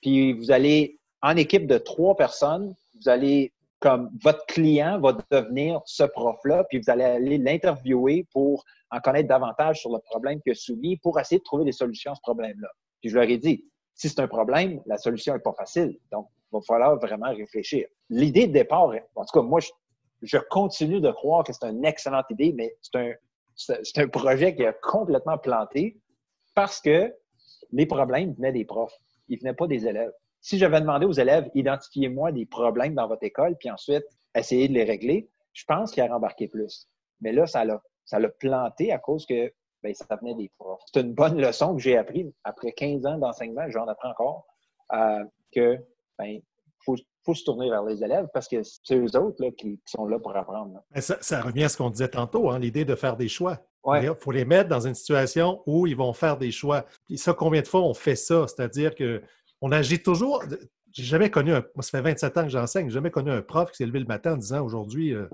puis 0.00 0.32
vous 0.32 0.50
allez, 0.50 0.98
en 1.20 1.36
équipe 1.36 1.66
de 1.66 1.76
trois 1.76 2.16
personnes, 2.16 2.74
vous 3.00 3.08
allez 3.08 3.52
comme 3.80 4.10
votre 4.22 4.44
client 4.46 5.00
va 5.00 5.16
devenir 5.30 5.80
ce 5.84 6.02
prof-là, 6.02 6.64
puis 6.64 6.80
vous 6.80 6.90
allez 6.90 7.04
aller 7.04 7.38
l'interviewer 7.38 8.26
pour 8.32 8.64
en 8.90 9.00
connaître 9.00 9.28
davantage 9.28 9.80
sur 9.80 9.92
le 9.92 10.00
problème 10.00 10.40
qu'il 10.40 10.52
a 10.52 10.54
soumis 10.54 10.96
pour 10.96 11.18
essayer 11.20 11.38
de 11.38 11.44
trouver 11.44 11.64
des 11.64 11.72
solutions 11.72 12.12
à 12.12 12.14
ce 12.14 12.20
problème-là. 12.22 12.68
Puis 13.00 13.10
je 13.10 13.14
leur 13.14 13.28
ai 13.28 13.38
dit, 13.38 13.64
si 13.94 14.08
c'est 14.08 14.20
un 14.20 14.28
problème, 14.28 14.80
la 14.86 14.96
solution 14.96 15.34
n'est 15.34 15.40
pas 15.40 15.52
facile. 15.52 15.98
Donc, 16.10 16.28
il 16.50 16.56
va 16.56 16.60
falloir 16.62 16.96
vraiment 16.98 17.30
réfléchir. 17.30 17.86
L'idée 18.08 18.46
de 18.46 18.52
départ, 18.52 18.90
en 19.14 19.24
tout 19.24 19.40
cas, 19.40 19.42
moi, 19.42 19.60
je, 20.22 20.38
continue 20.50 21.00
de 21.00 21.10
croire 21.10 21.44
que 21.44 21.52
c'est 21.52 21.66
une 21.66 21.84
excellente 21.84 22.26
idée, 22.30 22.52
mais 22.56 22.74
c'est 22.80 22.98
un, 22.98 23.12
c'est 23.54 23.98
un 23.98 24.08
projet 24.08 24.54
qui 24.54 24.64
a 24.64 24.72
complètement 24.72 25.38
planté 25.38 26.00
parce 26.54 26.80
que 26.80 27.12
les 27.72 27.86
problèmes 27.86 28.34
venaient 28.34 28.52
des 28.52 28.64
profs. 28.64 28.96
Ils 29.28 29.38
venaient 29.38 29.54
pas 29.54 29.66
des 29.66 29.86
élèves 29.86 30.12
si 30.40 30.58
j'avais 30.58 30.80
demandé 30.80 31.06
aux 31.06 31.12
élèves, 31.12 31.50
identifiez-moi 31.54 32.32
des 32.32 32.46
problèmes 32.46 32.94
dans 32.94 33.08
votre 33.08 33.24
école, 33.24 33.56
puis 33.58 33.70
ensuite, 33.70 34.04
essayez 34.34 34.68
de 34.68 34.74
les 34.74 34.84
régler, 34.84 35.28
je 35.52 35.64
pense 35.64 35.90
qu'il 35.90 36.02
a 36.02 36.06
rembarqué 36.06 36.48
plus. 36.48 36.88
Mais 37.20 37.32
là, 37.32 37.46
ça 37.46 37.64
l'a, 37.64 37.82
ça 38.04 38.18
l'a 38.18 38.28
planté 38.28 38.92
à 38.92 38.98
cause 38.98 39.26
que 39.26 39.52
ben, 39.82 39.94
ça 39.94 40.06
venait 40.20 40.34
des 40.34 40.50
profs. 40.58 40.80
C'est 40.92 41.00
une 41.00 41.14
bonne 41.14 41.40
leçon 41.40 41.74
que 41.74 41.82
j'ai 41.82 41.96
appris 41.96 42.32
après 42.44 42.72
15 42.72 43.06
ans 43.06 43.18
d'enseignement, 43.18 43.68
j'en 43.68 43.86
apprends 43.86 44.10
encore, 44.10 44.46
euh, 44.92 45.24
que 45.52 45.76
ben, 46.18 46.40
faut, 46.84 46.96
faut 47.24 47.34
se 47.34 47.44
tourner 47.44 47.68
vers 47.70 47.84
les 47.84 48.02
élèves 48.02 48.26
parce 48.32 48.48
que 48.48 48.62
c'est 48.62 48.96
eux 48.96 49.16
autres 49.16 49.42
là, 49.42 49.50
qui, 49.56 49.80
sont 49.84 50.06
là 50.06 50.18
pour 50.18 50.36
apprendre. 50.36 50.80
Ça, 50.96 51.40
revient 51.40 51.64
à 51.64 51.68
ce 51.68 51.76
qu'on 51.76 51.90
disait 51.90 52.08
tantôt, 52.08 52.50
hein, 52.50 52.58
l'idée 52.58 52.84
de 52.84 52.94
faire 52.94 53.16
des 53.16 53.28
choix. 53.28 53.58
Il 53.86 54.12
faut 54.20 54.32
les 54.32 54.44
mettre 54.44 54.68
dans 54.68 54.86
une 54.86 54.94
situation 54.94 55.62
où 55.66 55.86
ils 55.86 55.96
vont 55.96 56.12
faire 56.12 56.36
des 56.36 56.50
choix. 56.50 56.84
Puis 57.06 57.16
ça, 57.16 57.32
combien 57.32 57.62
de 57.62 57.66
fois 57.66 57.80
on 57.80 57.94
fait 57.94 58.16
ça? 58.16 58.46
C'est-à-dire 58.46 58.94
que 58.94 59.22
on 59.60 59.72
agit 59.72 60.02
toujours. 60.02 60.42
J'ai 60.92 61.04
jamais 61.04 61.30
connu 61.30 61.52
un. 61.52 61.64
Moi, 61.74 61.82
ça 61.82 61.90
fait 61.90 62.02
27 62.02 62.38
ans 62.38 62.42
que 62.44 62.48
j'enseigne, 62.48 62.88
j'ai 62.88 62.94
jamais 62.94 63.10
connu 63.10 63.30
un 63.30 63.42
prof 63.42 63.70
qui 63.70 63.78
s'est 63.78 63.86
levé 63.86 64.00
le 64.00 64.06
matin 64.06 64.34
en 64.34 64.36
disant 64.36 64.64
aujourd'hui, 64.64 65.14
euh, 65.14 65.26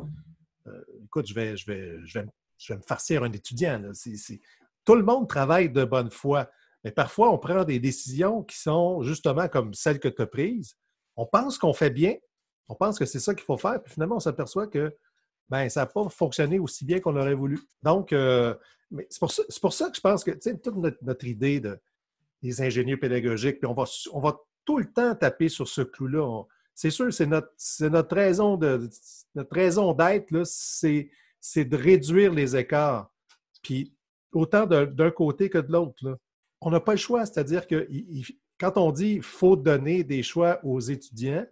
euh, 0.66 0.84
écoute, 1.04 1.26
je 1.26 1.34
vais, 1.34 1.56
je, 1.56 1.66
vais, 1.66 1.98
je, 2.04 2.18
vais, 2.18 2.76
me 2.76 2.82
farcir 2.82 3.22
un 3.22 3.32
étudiant. 3.32 3.80
Tout 4.84 4.94
le 4.94 5.02
monde 5.02 5.28
travaille 5.28 5.70
de 5.70 5.84
bonne 5.84 6.10
foi. 6.10 6.50
Mais 6.82 6.90
parfois, 6.90 7.30
on 7.32 7.38
prend 7.38 7.64
des 7.64 7.78
décisions 7.78 8.42
qui 8.42 8.58
sont 8.58 9.02
justement 9.02 9.48
comme 9.48 9.72
celles 9.72 9.98
que 9.98 10.08
tu 10.08 10.20
as 10.20 10.26
prises. 10.26 10.76
On 11.16 11.24
pense 11.24 11.56
qu'on 11.56 11.72
fait 11.72 11.90
bien, 11.90 12.14
on 12.68 12.74
pense 12.74 12.98
que 12.98 13.06
c'est 13.06 13.20
ça 13.20 13.34
qu'il 13.34 13.44
faut 13.44 13.56
faire, 13.56 13.82
puis 13.82 13.94
finalement, 13.94 14.16
on 14.16 14.20
s'aperçoit 14.20 14.66
que 14.66 14.94
ben, 15.48 15.68
ça 15.68 15.80
n'a 15.80 15.86
pas 15.86 16.08
fonctionné 16.08 16.58
aussi 16.58 16.84
bien 16.84 17.00
qu'on 17.00 17.16
aurait 17.16 17.34
voulu. 17.34 17.60
Donc, 17.82 18.12
euh, 18.12 18.54
c'est 19.08 19.20
pour, 19.60 19.72
ça 19.72 19.90
que 19.90 19.96
je 19.96 20.00
pense 20.00 20.24
que 20.24 20.32
toute 20.32 21.02
notre 21.02 21.24
idée 21.26 21.60
de, 21.60 21.78
les 22.44 22.62
ingénieurs 22.62 23.00
pédagogiques, 23.00 23.58
puis 23.58 23.66
on 23.66 23.74
va, 23.74 23.84
on 24.12 24.20
va 24.20 24.38
tout 24.64 24.78
le 24.78 24.92
temps 24.92 25.14
taper 25.14 25.48
sur 25.48 25.66
ce 25.66 25.80
clou-là. 25.80 26.44
C'est 26.74 26.90
sûr, 26.90 27.12
c'est 27.12 27.26
notre, 27.26 27.52
notre 27.80 28.14
raison 28.14 28.56
de 28.56 28.88
notre 29.34 29.54
raison 29.54 29.92
d'être, 29.92 30.42
c'est, 30.44 31.10
c'est 31.40 31.64
de 31.64 31.76
réduire 31.76 32.32
les 32.32 32.56
écarts. 32.56 33.10
Puis 33.62 33.94
autant 34.32 34.66
d'un 34.66 35.10
côté 35.10 35.48
que 35.48 35.58
de 35.58 35.72
l'autre. 35.72 36.18
on 36.60 36.70
n'a 36.70 36.80
pas 36.80 36.92
le 36.92 36.98
choix. 36.98 37.24
C'est-à-dire 37.26 37.66
que 37.66 37.88
quand 38.58 38.76
on 38.76 38.92
dit 38.92 39.14
qu'il 39.14 39.22
faut 39.22 39.56
donner 39.56 40.04
des 40.04 40.22
choix 40.22 40.60
aux 40.64 40.80
étudiants, 40.80 41.46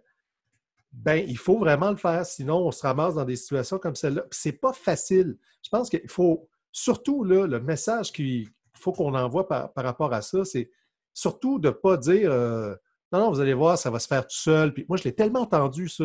ben, 0.91 1.25
il 1.27 1.37
faut 1.37 1.57
vraiment 1.57 1.89
le 1.89 1.97
faire, 1.97 2.23
sinon 2.23 2.67
on 2.67 2.71
se 2.71 2.83
ramasse 2.83 3.15
dans 3.15 3.25
des 3.25 3.35
situations 3.35 3.79
comme 3.79 3.95
celle-là. 3.95 4.25
Ce 4.29 4.49
n'est 4.49 4.53
pas 4.53 4.73
facile. 4.73 5.37
Je 5.63 5.69
pense 5.69 5.89
qu'il 5.89 6.07
faut 6.07 6.47
surtout 6.71 7.23
là, 7.23 7.47
le 7.47 7.59
message 7.59 8.11
qu'il 8.11 8.49
faut 8.77 8.91
qu'on 8.91 9.15
envoie 9.15 9.47
par, 9.47 9.71
rapport 9.75 10.13
à 10.13 10.21
ça, 10.21 10.45
c'est 10.45 10.69
surtout 11.13 11.59
de 11.59 11.69
ne 11.69 11.73
pas 11.73 11.97
dire 11.97 12.31
euh, 12.31 12.75
non, 13.11 13.19
non, 13.19 13.31
vous 13.31 13.39
allez 13.39 13.53
voir, 13.53 13.77
ça 13.77 13.91
va 13.91 13.99
se 13.99 14.07
faire 14.07 14.23
tout 14.23 14.35
seul. 14.35 14.73
Moi, 14.89 14.97
je 14.97 15.03
l'ai 15.03 15.13
tellement 15.13 15.41
entendu, 15.41 15.87
ça. 15.87 16.03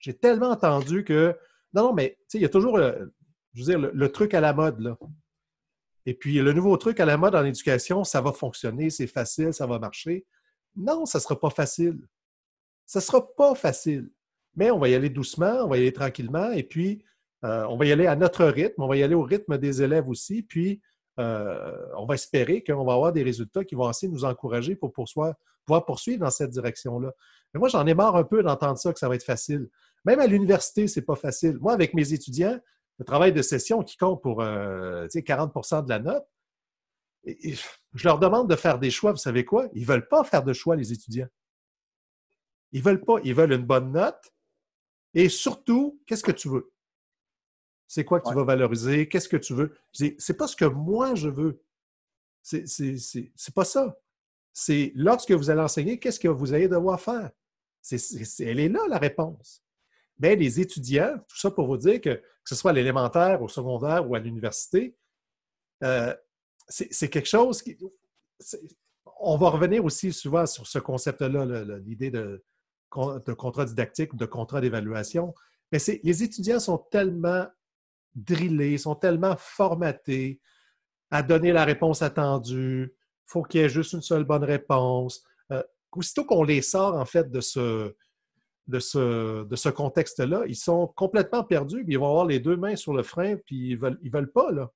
J'ai 0.00 0.14
tellement 0.14 0.50
entendu 0.50 1.04
que 1.04 1.36
non, 1.72 1.84
non, 1.84 1.92
mais 1.94 2.18
il 2.34 2.40
y 2.40 2.44
a 2.44 2.48
toujours, 2.48 2.76
le, 2.76 3.14
je 3.54 3.60
veux 3.60 3.66
dire, 3.66 3.90
le, 3.92 4.12
truc 4.12 4.34
à 4.34 4.40
la 4.40 4.52
mode. 4.52 4.80
Là. 4.80 4.98
Et 6.04 6.14
puis, 6.14 6.34
le 6.40 6.52
nouveau 6.52 6.76
truc 6.76 6.98
à 6.98 7.04
la 7.04 7.16
mode 7.16 7.36
en 7.36 7.44
éducation, 7.44 8.02
ça 8.02 8.20
va 8.20 8.32
fonctionner, 8.32 8.90
c'est 8.90 9.06
facile, 9.06 9.54
ça 9.54 9.66
va 9.66 9.78
marcher. 9.78 10.26
Non, 10.74 11.06
ça 11.06 11.18
ne 11.18 11.22
sera 11.22 11.38
pas 11.38 11.50
facile. 11.50 11.98
Ça 12.84 12.98
ne 12.98 13.04
sera 13.04 13.34
pas 13.34 13.54
facile. 13.54 14.10
Mais 14.56 14.72
on 14.72 14.80
va 14.80 14.88
y 14.88 14.94
aller 14.94 15.08
doucement, 15.08 15.64
on 15.64 15.68
va 15.68 15.78
y 15.78 15.82
aller 15.82 15.92
tranquillement, 15.92 16.50
et 16.50 16.64
puis 16.64 17.04
euh, 17.44 17.64
on 17.68 17.76
va 17.76 17.86
y 17.86 17.92
aller 17.92 18.06
à 18.06 18.16
notre 18.16 18.44
rythme, 18.44 18.82
on 18.82 18.88
va 18.88 18.96
y 18.96 19.02
aller 19.02 19.14
au 19.14 19.22
rythme 19.22 19.56
des 19.56 19.82
élèves 19.82 20.08
aussi, 20.08 20.42
puis 20.42 20.82
euh, 21.18 21.76
on 21.96 22.06
va 22.06 22.14
espérer 22.14 22.62
qu'on 22.64 22.84
va 22.84 22.94
avoir 22.94 23.12
des 23.12 23.22
résultats 23.22 23.64
qui 23.64 23.74
vont 23.74 23.86
assez 23.86 24.08
nous 24.08 24.24
encourager 24.24 24.76
pour 24.76 24.92
pouvoir 24.92 25.34
poursuivre 25.84 26.20
dans 26.20 26.30
cette 26.30 26.50
direction-là. 26.50 27.12
Mais 27.52 27.60
moi, 27.60 27.68
j'en 27.68 27.86
ai 27.86 27.94
marre 27.94 28.16
un 28.16 28.24
peu 28.24 28.42
d'entendre 28.42 28.78
ça, 28.78 28.92
que 28.92 28.98
ça 28.98 29.08
va 29.08 29.14
être 29.14 29.24
facile. 29.24 29.68
Même 30.04 30.20
à 30.20 30.26
l'université, 30.26 30.88
ce 30.88 31.00
n'est 31.00 31.06
pas 31.06 31.16
facile. 31.16 31.58
Moi, 31.60 31.72
avec 31.72 31.94
mes 31.94 32.12
étudiants, 32.12 32.58
le 32.98 33.04
travail 33.04 33.32
de 33.32 33.42
session 33.42 33.82
qui 33.82 33.96
compte 33.96 34.22
pour 34.22 34.42
40% 34.42 34.44
euh, 34.44 35.82
de 35.82 35.88
la 35.88 35.98
note, 35.98 36.26
je 37.24 38.04
leur 38.04 38.18
demande 38.18 38.48
de 38.48 38.56
faire 38.56 38.78
des 38.78 38.90
choix. 38.90 39.12
Vous 39.12 39.18
savez 39.18 39.44
quoi? 39.44 39.68
Ils 39.74 39.82
ne 39.82 39.86
veulent 39.86 40.08
pas 40.08 40.24
faire 40.24 40.42
de 40.42 40.52
choix, 40.52 40.76
les 40.76 40.92
étudiants. 40.92 41.28
Ils 42.72 42.80
ne 42.80 42.84
veulent 42.84 43.04
pas. 43.04 43.16
Ils 43.22 43.34
veulent 43.34 43.52
une 43.52 43.66
bonne 43.66 43.92
note. 43.92 44.32
Et 45.14 45.28
surtout, 45.28 46.00
qu'est-ce 46.06 46.24
que 46.24 46.32
tu 46.32 46.48
veux? 46.48 46.72
C'est 47.92 48.06
quoi 48.06 48.20
que 48.20 48.28
tu 48.30 48.34
vas 48.34 48.44
valoriser? 48.44 49.06
Qu'est-ce 49.06 49.28
que 49.28 49.36
tu 49.36 49.52
veux? 49.52 49.76
C'est 49.92 50.38
pas 50.38 50.48
ce 50.48 50.56
que 50.56 50.64
moi 50.64 51.14
je 51.14 51.28
veux. 51.28 51.62
C'est 52.40 53.52
pas 53.54 53.66
ça. 53.66 53.98
C'est 54.50 54.92
lorsque 54.94 55.30
vous 55.32 55.50
allez 55.50 55.60
enseigner, 55.60 55.98
qu'est-ce 55.98 56.18
que 56.18 56.28
vous 56.28 56.54
allez 56.54 56.68
devoir 56.68 56.98
faire? 56.98 57.30
elle 57.90 58.60
est 58.60 58.70
là, 58.70 58.80
la 58.88 58.96
réponse. 58.96 59.62
Mais 60.18 60.36
les 60.36 60.58
étudiants, 60.58 61.18
tout 61.28 61.36
ça 61.36 61.50
pour 61.50 61.66
vous 61.66 61.76
dire 61.76 62.00
que, 62.00 62.14
que 62.14 62.22
ce 62.46 62.54
soit 62.54 62.70
à 62.70 62.74
l'élémentaire, 62.74 63.42
au 63.42 63.48
secondaire 63.48 64.08
ou 64.08 64.14
à 64.14 64.20
l'université, 64.20 64.96
euh, 65.84 66.16
c'est 66.68 67.10
quelque 67.10 67.28
chose 67.28 67.60
qui. 67.60 67.76
On 69.20 69.36
va 69.36 69.50
revenir 69.50 69.84
aussi 69.84 70.14
souvent 70.14 70.46
sur 70.46 70.66
ce 70.66 70.78
concept-là, 70.78 71.44
l'idée 71.80 72.10
de, 72.10 72.42
de 72.96 73.32
contrat 73.34 73.66
didactique, 73.66 74.16
de 74.16 74.24
contrat 74.24 74.62
d'évaluation. 74.62 75.34
Mais 75.70 75.78
les 76.02 76.22
étudiants 76.22 76.58
sont 76.58 76.78
tellement 76.78 77.46
drillés, 78.14 78.78
sont 78.78 78.94
tellement 78.94 79.36
formatés 79.36 80.40
à 81.10 81.22
donner 81.22 81.52
la 81.52 81.64
réponse 81.64 82.02
attendue. 82.02 82.94
Il 82.94 83.26
faut 83.26 83.42
qu'il 83.42 83.60
y 83.60 83.64
ait 83.64 83.68
juste 83.68 83.92
une 83.92 84.02
seule 84.02 84.24
bonne 84.24 84.44
réponse. 84.44 85.22
Euh, 85.50 85.62
aussitôt 85.92 86.24
qu'on 86.24 86.42
les 86.42 86.62
sort, 86.62 86.96
en 86.96 87.04
fait, 87.04 87.30
de 87.30 87.40
ce, 87.40 87.94
de 88.66 88.78
ce, 88.78 89.44
de 89.44 89.56
ce 89.56 89.68
contexte-là, 89.68 90.44
ils 90.46 90.56
sont 90.56 90.86
complètement 90.88 91.44
perdus, 91.44 91.84
ils 91.86 91.98
vont 91.98 92.08
avoir 92.08 92.26
les 92.26 92.40
deux 92.40 92.56
mains 92.56 92.76
sur 92.76 92.94
le 92.94 93.02
frein, 93.02 93.36
puis 93.36 93.70
ils 93.70 93.76
ne 93.76 93.80
veulent, 93.80 93.98
ils 94.02 94.10
veulent 94.10 94.32
pas, 94.32 94.50
là. 94.52 94.70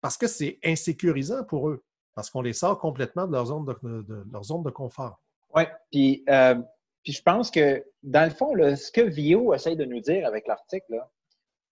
Parce 0.00 0.16
que 0.16 0.26
c'est 0.26 0.58
insécurisant 0.64 1.44
pour 1.44 1.68
eux, 1.68 1.84
parce 2.14 2.30
qu'on 2.30 2.42
les 2.42 2.54
sort 2.54 2.78
complètement 2.78 3.26
de 3.26 3.32
leur 3.32 3.46
zone 3.46 3.66
de, 3.66 4.24
leur 4.32 4.44
zone 4.44 4.62
de 4.62 4.70
confort. 4.70 5.22
Oui, 5.54 5.64
puis 5.90 6.24
euh, 6.28 6.54
puis 7.02 7.12
je 7.12 7.22
pense 7.22 7.50
que, 7.50 7.84
dans 8.02 8.24
le 8.28 8.34
fond, 8.34 8.52
ce 8.54 8.90
que 8.92 9.00
Vio 9.00 9.54
essaye 9.54 9.76
de 9.76 9.84
nous 9.84 10.00
dire 10.00 10.26
avec 10.26 10.46
l'article, 10.46 11.02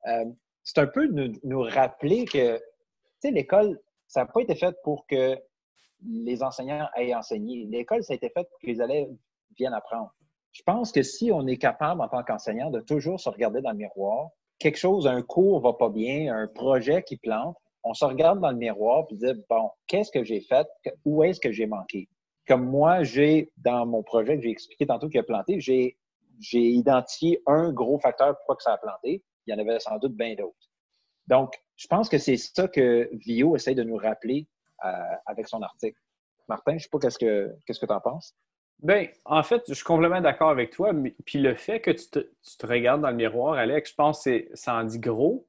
euh, 0.06 0.24
c'est 0.64 0.78
un 0.78 0.86
peu 0.86 1.08
de 1.08 1.32
nous, 1.44 1.62
rappeler 1.62 2.24
que 2.24 2.60
l'école, 3.24 3.78
ça 4.06 4.20
n'a 4.20 4.26
pas 4.26 4.40
été 4.40 4.54
fait 4.54 4.76
pour 4.82 5.06
que 5.06 5.38
les 6.06 6.42
enseignants 6.42 6.88
aient 6.96 7.14
enseigné. 7.14 7.66
L'école, 7.66 8.02
ça 8.02 8.12
a 8.12 8.16
été 8.16 8.28
fait 8.28 8.48
pour 8.48 8.58
que 8.60 8.66
les 8.66 8.80
élèves 8.80 9.08
viennent 9.56 9.74
apprendre. 9.74 10.14
Je 10.52 10.62
pense 10.62 10.92
que 10.92 11.02
si 11.02 11.30
on 11.32 11.46
est 11.46 11.56
capable, 11.56 12.00
en 12.00 12.08
tant 12.08 12.22
qu'enseignant, 12.22 12.70
de 12.70 12.80
toujours 12.80 13.20
se 13.20 13.28
regarder 13.28 13.60
dans 13.60 13.70
le 13.70 13.76
miroir, 13.76 14.30
quelque 14.58 14.78
chose, 14.78 15.06
un 15.06 15.22
cours 15.22 15.60
va 15.60 15.72
pas 15.72 15.88
bien, 15.88 16.34
un 16.34 16.46
projet 16.46 17.02
qui 17.02 17.16
plante, 17.16 17.56
on 17.84 17.94
se 17.94 18.04
regarde 18.04 18.40
dans 18.40 18.50
le 18.50 18.56
miroir 18.56 19.06
et 19.10 19.16
dit 19.16 19.44
bon, 19.48 19.70
qu'est-ce 19.86 20.10
que 20.10 20.24
j'ai 20.24 20.40
fait? 20.40 20.66
Où 21.04 21.22
est-ce 21.22 21.40
que 21.40 21.52
j'ai 21.52 21.66
manqué? 21.66 22.08
comme 22.48 22.64
moi, 22.64 23.04
j'ai, 23.04 23.52
dans 23.58 23.86
mon 23.86 24.02
projet 24.02 24.36
que 24.36 24.42
j'ai 24.42 24.50
expliqué 24.50 24.86
tantôt 24.86 25.08
qui 25.08 25.18
a 25.18 25.22
planté, 25.22 25.60
j'ai, 25.60 25.96
identifié 26.50 27.42
un 27.46 27.72
gros 27.72 27.98
facteur 27.98 28.36
pourquoi 28.38 28.56
que 28.56 28.62
ça 28.62 28.72
a 28.72 28.78
planté. 28.78 29.22
Il 29.48 29.52
y 29.52 29.54
en 29.54 29.58
avait 29.58 29.80
sans 29.80 29.98
doute 29.98 30.14
bien 30.14 30.34
d'autres. 30.34 30.68
Donc, 31.26 31.54
je 31.76 31.86
pense 31.86 32.08
que 32.08 32.18
c'est 32.18 32.36
ça 32.36 32.68
que 32.68 33.08
Vio 33.12 33.56
essaie 33.56 33.74
de 33.74 33.82
nous 33.82 33.96
rappeler 33.96 34.46
euh, 34.84 34.90
avec 35.26 35.48
son 35.48 35.62
article. 35.62 35.98
Martin, 36.48 36.72
je 36.72 36.76
ne 36.76 36.80
sais 36.80 36.88
pas 36.90 36.98
qu'est-ce 36.98 37.18
que 37.18 37.54
qu'est-ce 37.66 37.80
que 37.80 37.86
tu 37.86 37.92
en 37.92 38.00
penses? 38.00 38.34
Bien, 38.80 39.08
en 39.24 39.42
fait, 39.42 39.62
je 39.68 39.74
suis 39.74 39.84
complètement 39.84 40.20
d'accord 40.20 40.50
avec 40.50 40.70
toi. 40.70 40.92
puis 41.24 41.38
le 41.38 41.54
fait 41.54 41.80
que 41.80 41.90
tu 41.90 42.08
te, 42.10 42.66
regardes 42.66 43.00
dans 43.02 43.10
le 43.10 43.16
miroir, 43.16 43.54
Alex, 43.54 43.90
je 43.90 43.94
pense 43.94 44.22
que 44.22 44.48
ça 44.54 44.74
en 44.74 44.84
dit 44.84 44.98
gros. 44.98 45.48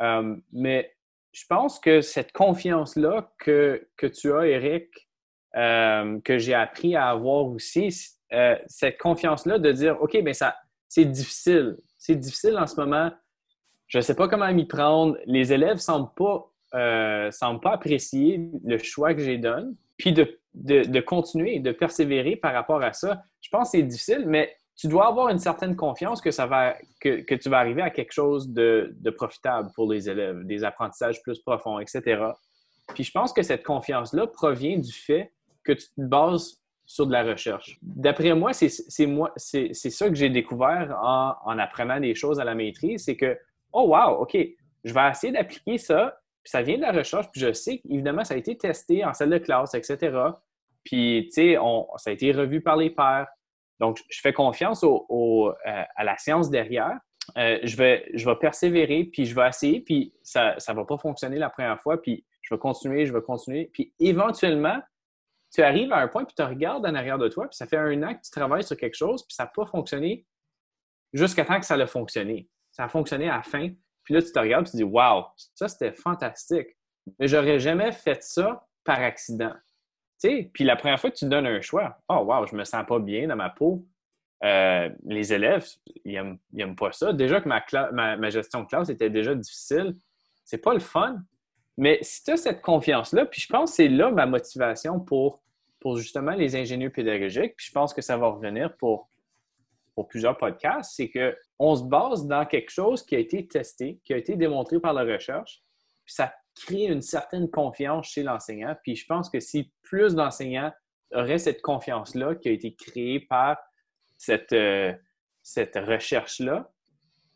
Euh, 0.00 0.36
mais 0.52 0.94
je 1.32 1.44
pense 1.46 1.78
que 1.78 2.00
cette 2.00 2.32
confiance-là 2.32 3.32
que, 3.38 3.88
que 3.96 4.06
tu 4.06 4.32
as, 4.32 4.46
Eric, 4.46 5.08
euh, 5.56 6.20
que 6.20 6.38
j'ai 6.38 6.54
appris 6.54 6.96
à 6.96 7.10
avoir 7.10 7.46
aussi, 7.46 7.90
cette 8.66 8.98
confiance-là 8.98 9.58
de 9.58 9.70
dire, 9.70 10.00
OK, 10.02 10.16
bien, 10.22 10.32
c'est 10.88 11.04
difficile. 11.04 11.76
C'est 11.96 12.16
difficile 12.16 12.58
en 12.58 12.66
ce 12.66 12.76
moment. 12.80 13.12
Je 13.86 13.98
ne 13.98 14.02
sais 14.02 14.14
pas 14.14 14.28
comment 14.28 14.52
m'y 14.52 14.66
prendre. 14.66 15.16
Les 15.26 15.52
élèves 15.52 15.76
ne 15.76 15.80
semblent 15.80 16.14
pas, 16.16 16.50
euh, 16.74 17.30
semblent 17.30 17.60
pas 17.60 17.72
apprécier 17.72 18.50
le 18.64 18.78
choix 18.78 19.14
que 19.14 19.20
j'ai 19.20 19.38
donne. 19.38 19.74
Puis 19.96 20.12
de, 20.12 20.38
de, 20.54 21.00
continuer, 21.00 21.60
de 21.60 21.72
persévérer 21.72 22.36
par 22.36 22.52
rapport 22.52 22.82
à 22.82 22.92
ça. 22.92 23.22
Je 23.40 23.48
pense 23.50 23.70
que 23.70 23.78
c'est 23.78 23.82
difficile, 23.82 24.24
mais 24.26 24.56
tu 24.76 24.88
dois 24.88 25.06
avoir 25.06 25.28
une 25.28 25.38
certaine 25.38 25.76
confiance 25.76 26.20
que, 26.20 26.30
ça 26.30 26.46
va, 26.46 26.74
que, 27.00 27.20
que 27.20 27.34
tu 27.34 27.48
vas 27.48 27.58
arriver 27.58 27.82
à 27.82 27.90
quelque 27.90 28.12
chose 28.12 28.48
de, 28.48 28.92
de, 28.98 29.10
profitable 29.10 29.70
pour 29.74 29.90
les 29.90 30.10
élèves, 30.10 30.44
des 30.44 30.64
apprentissages 30.64 31.22
plus 31.22 31.38
profonds, 31.38 31.78
etc. 31.78 32.24
Puis 32.94 33.04
je 33.04 33.12
pense 33.12 33.32
que 33.32 33.42
cette 33.42 33.62
confiance-là 33.62 34.26
provient 34.26 34.78
du 34.78 34.92
fait 34.92 35.32
que 35.62 35.72
tu 35.72 35.86
te 35.86 35.92
bases 36.00 36.60
sur 36.86 37.06
de 37.06 37.12
la 37.12 37.22
recherche. 37.22 37.78
D'après 37.82 38.34
moi, 38.34 38.52
c'est 38.52 38.68
ça 38.68 40.08
que 40.08 40.14
j'ai 40.14 40.28
découvert 40.28 40.98
en, 41.02 41.58
apprenant 41.58 42.00
des 42.00 42.14
choses 42.14 42.40
à 42.40 42.44
la 42.44 42.54
maîtrise, 42.54 43.04
c'est 43.04 43.16
que, 43.16 43.38
oh 43.74 43.88
wow, 43.88 44.22
OK, 44.22 44.36
je 44.84 44.94
vais 44.94 45.10
essayer 45.10 45.32
d'appliquer 45.32 45.78
ça, 45.78 46.18
puis 46.42 46.50
ça 46.50 46.62
vient 46.62 46.76
de 46.76 46.82
la 46.82 46.92
recherche, 46.92 47.26
puis 47.30 47.40
je 47.40 47.52
sais 47.52 47.78
qu'évidemment, 47.78 48.24
ça 48.24 48.34
a 48.34 48.36
été 48.36 48.56
testé 48.56 49.04
en 49.04 49.12
salle 49.12 49.30
de 49.30 49.38
classe, 49.38 49.74
etc. 49.74 50.16
Puis, 50.84 51.28
tu 51.34 51.54
sais, 51.54 51.58
ça 51.96 52.10
a 52.10 52.12
été 52.12 52.32
revu 52.32 52.60
par 52.60 52.76
les 52.76 52.90
pairs. 52.90 53.26
Donc, 53.80 54.00
je 54.08 54.20
fais 54.20 54.32
confiance 54.32 54.84
au, 54.84 55.52
euh, 55.66 55.82
à 55.96 56.04
la 56.04 56.16
science 56.18 56.50
derrière. 56.50 56.98
Euh, 57.38 57.58
je, 57.62 57.76
vais, 57.76 58.10
je 58.14 58.28
vais 58.28 58.36
persévérer, 58.36 59.04
puis 59.04 59.24
je 59.24 59.34
vais 59.34 59.48
essayer, 59.48 59.80
puis 59.80 60.14
ça 60.22 60.56
ne 60.68 60.74
va 60.74 60.84
pas 60.84 60.98
fonctionner 60.98 61.38
la 61.38 61.48
première 61.48 61.80
fois, 61.80 62.00
puis 62.00 62.24
je 62.42 62.54
vais 62.54 62.58
continuer, 62.58 63.06
je 63.06 63.12
vais 63.12 63.22
continuer. 63.22 63.70
Puis 63.72 63.94
éventuellement, 63.98 64.78
tu 65.52 65.62
arrives 65.62 65.92
à 65.92 65.98
un 65.98 66.08
point, 66.08 66.24
puis 66.24 66.34
tu 66.36 66.42
regardes 66.42 66.84
en 66.84 66.94
arrière 66.94 67.18
de 67.18 67.28
toi, 67.28 67.48
puis 67.48 67.56
ça 67.56 67.66
fait 67.66 67.78
un 67.78 68.02
an 68.02 68.14
que 68.14 68.20
tu 68.20 68.30
travailles 68.30 68.64
sur 68.64 68.76
quelque 68.76 68.96
chose, 68.96 69.24
puis 69.26 69.34
ça 69.34 69.44
n'a 69.44 69.50
pas 69.54 69.64
fonctionné 69.64 70.26
jusqu'à 71.14 71.44
temps 71.44 71.58
que 71.58 71.66
ça 71.66 71.74
a 71.74 71.86
fonctionné. 71.86 72.48
Ça 72.74 72.84
a 72.84 72.88
fonctionné 72.88 73.30
à 73.30 73.36
la 73.36 73.42
fin, 73.42 73.70
puis 74.02 74.14
là, 74.14 74.20
tu 74.20 74.32
te 74.32 74.38
regardes, 74.38 74.66
et 74.66 74.70
tu 74.70 74.72
te 74.72 74.76
dis, 74.78 74.82
Wow, 74.82 75.26
ça, 75.54 75.68
c'était 75.68 75.92
fantastique. 75.92 76.76
Mais 77.18 77.28
j'aurais 77.28 77.60
jamais 77.60 77.92
fait 77.92 78.20
ça 78.22 78.66
par 78.82 79.00
accident. 79.00 79.54
Tu 80.20 80.28
sais, 80.28 80.50
puis 80.52 80.64
la 80.64 80.74
première 80.74 80.98
fois 80.98 81.10
que 81.10 81.16
tu 81.16 81.26
donnes 81.26 81.46
un 81.46 81.60
choix, 81.60 81.98
oh 82.08 82.24
wow, 82.26 82.46
je 82.46 82.56
me 82.56 82.64
sens 82.64 82.84
pas 82.86 82.98
bien 82.98 83.28
dans 83.28 83.36
ma 83.36 83.50
peau. 83.50 83.86
Euh, 84.42 84.90
les 85.04 85.32
élèves, 85.32 85.66
ils 86.04 86.38
n'aiment 86.52 86.76
pas 86.76 86.92
ça. 86.92 87.12
Déjà 87.12 87.40
que 87.40 87.48
ma, 87.48 88.16
ma, 88.16 88.30
gestion 88.30 88.62
de 88.62 88.66
classe 88.66 88.88
était 88.88 89.08
déjà 89.08 89.34
difficile. 89.34 89.94
C'est 90.44 90.58
pas 90.58 90.74
le 90.74 90.80
fun. 90.80 91.22
Mais 91.76 91.98
si 92.02 92.24
tu 92.24 92.32
as 92.32 92.36
cette 92.36 92.60
confiance-là, 92.60 93.26
puis 93.26 93.40
je 93.40 93.48
pense 93.48 93.70
que 93.70 93.76
c'est 93.76 93.88
là 93.88 94.10
ma 94.10 94.26
motivation 94.26 95.00
pour 95.00 95.44
pour 95.80 95.98
justement 95.98 96.32
les 96.32 96.56
ingénieurs 96.56 96.92
pédagogiques, 96.92 97.56
puis 97.56 97.66
je 97.66 97.72
pense 97.72 97.92
que 97.92 98.00
ça 98.00 98.16
va 98.16 98.28
revenir 98.28 98.74
pour, 98.78 99.10
pour 99.94 100.08
plusieurs 100.08 100.36
podcasts, 100.36 100.92
c'est 100.96 101.10
qu'on 101.10 101.76
se 101.76 101.84
base 101.84 102.26
dans 102.26 102.44
quelque 102.46 102.70
chose 102.70 103.04
qui 103.04 103.14
a 103.14 103.18
été 103.18 103.46
testé, 103.46 104.00
qui 104.04 104.12
a 104.12 104.16
été 104.16 104.36
démontré 104.36 104.80
par 104.80 104.92
la 104.92 105.02
recherche, 105.02 105.62
puis 106.04 106.14
ça 106.14 106.34
crée 106.54 106.84
une 106.84 107.02
certaine 107.02 107.50
confiance 107.50 108.08
chez 108.08 108.22
l'enseignant. 108.22 108.74
Puis 108.82 108.96
je 108.96 109.06
pense 109.06 109.30
que 109.30 109.40
si 109.40 109.72
plus 109.82 110.14
d'enseignants 110.14 110.72
auraient 111.12 111.38
cette 111.38 111.62
confiance-là 111.62 112.34
qui 112.34 112.48
a 112.48 112.52
été 112.52 112.74
créée 112.74 113.20
par 113.20 113.56
cette, 114.18 114.52
euh, 114.52 114.92
cette 115.42 115.76
recherche-là, 115.76 116.70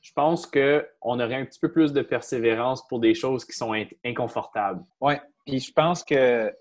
je 0.00 0.12
pense 0.12 0.46
qu'on 0.46 1.20
aurait 1.20 1.34
un 1.34 1.44
petit 1.44 1.58
peu 1.58 1.72
plus 1.72 1.92
de 1.92 2.02
persévérance 2.02 2.86
pour 2.88 3.00
des 3.00 3.14
choses 3.14 3.44
qui 3.44 3.52
sont 3.52 3.74
inconfortables. 4.04 4.82
Oui, 5.00 5.14
Puis 5.44 5.60
je 5.60 5.72
pense 5.72 6.04
que 6.04 6.54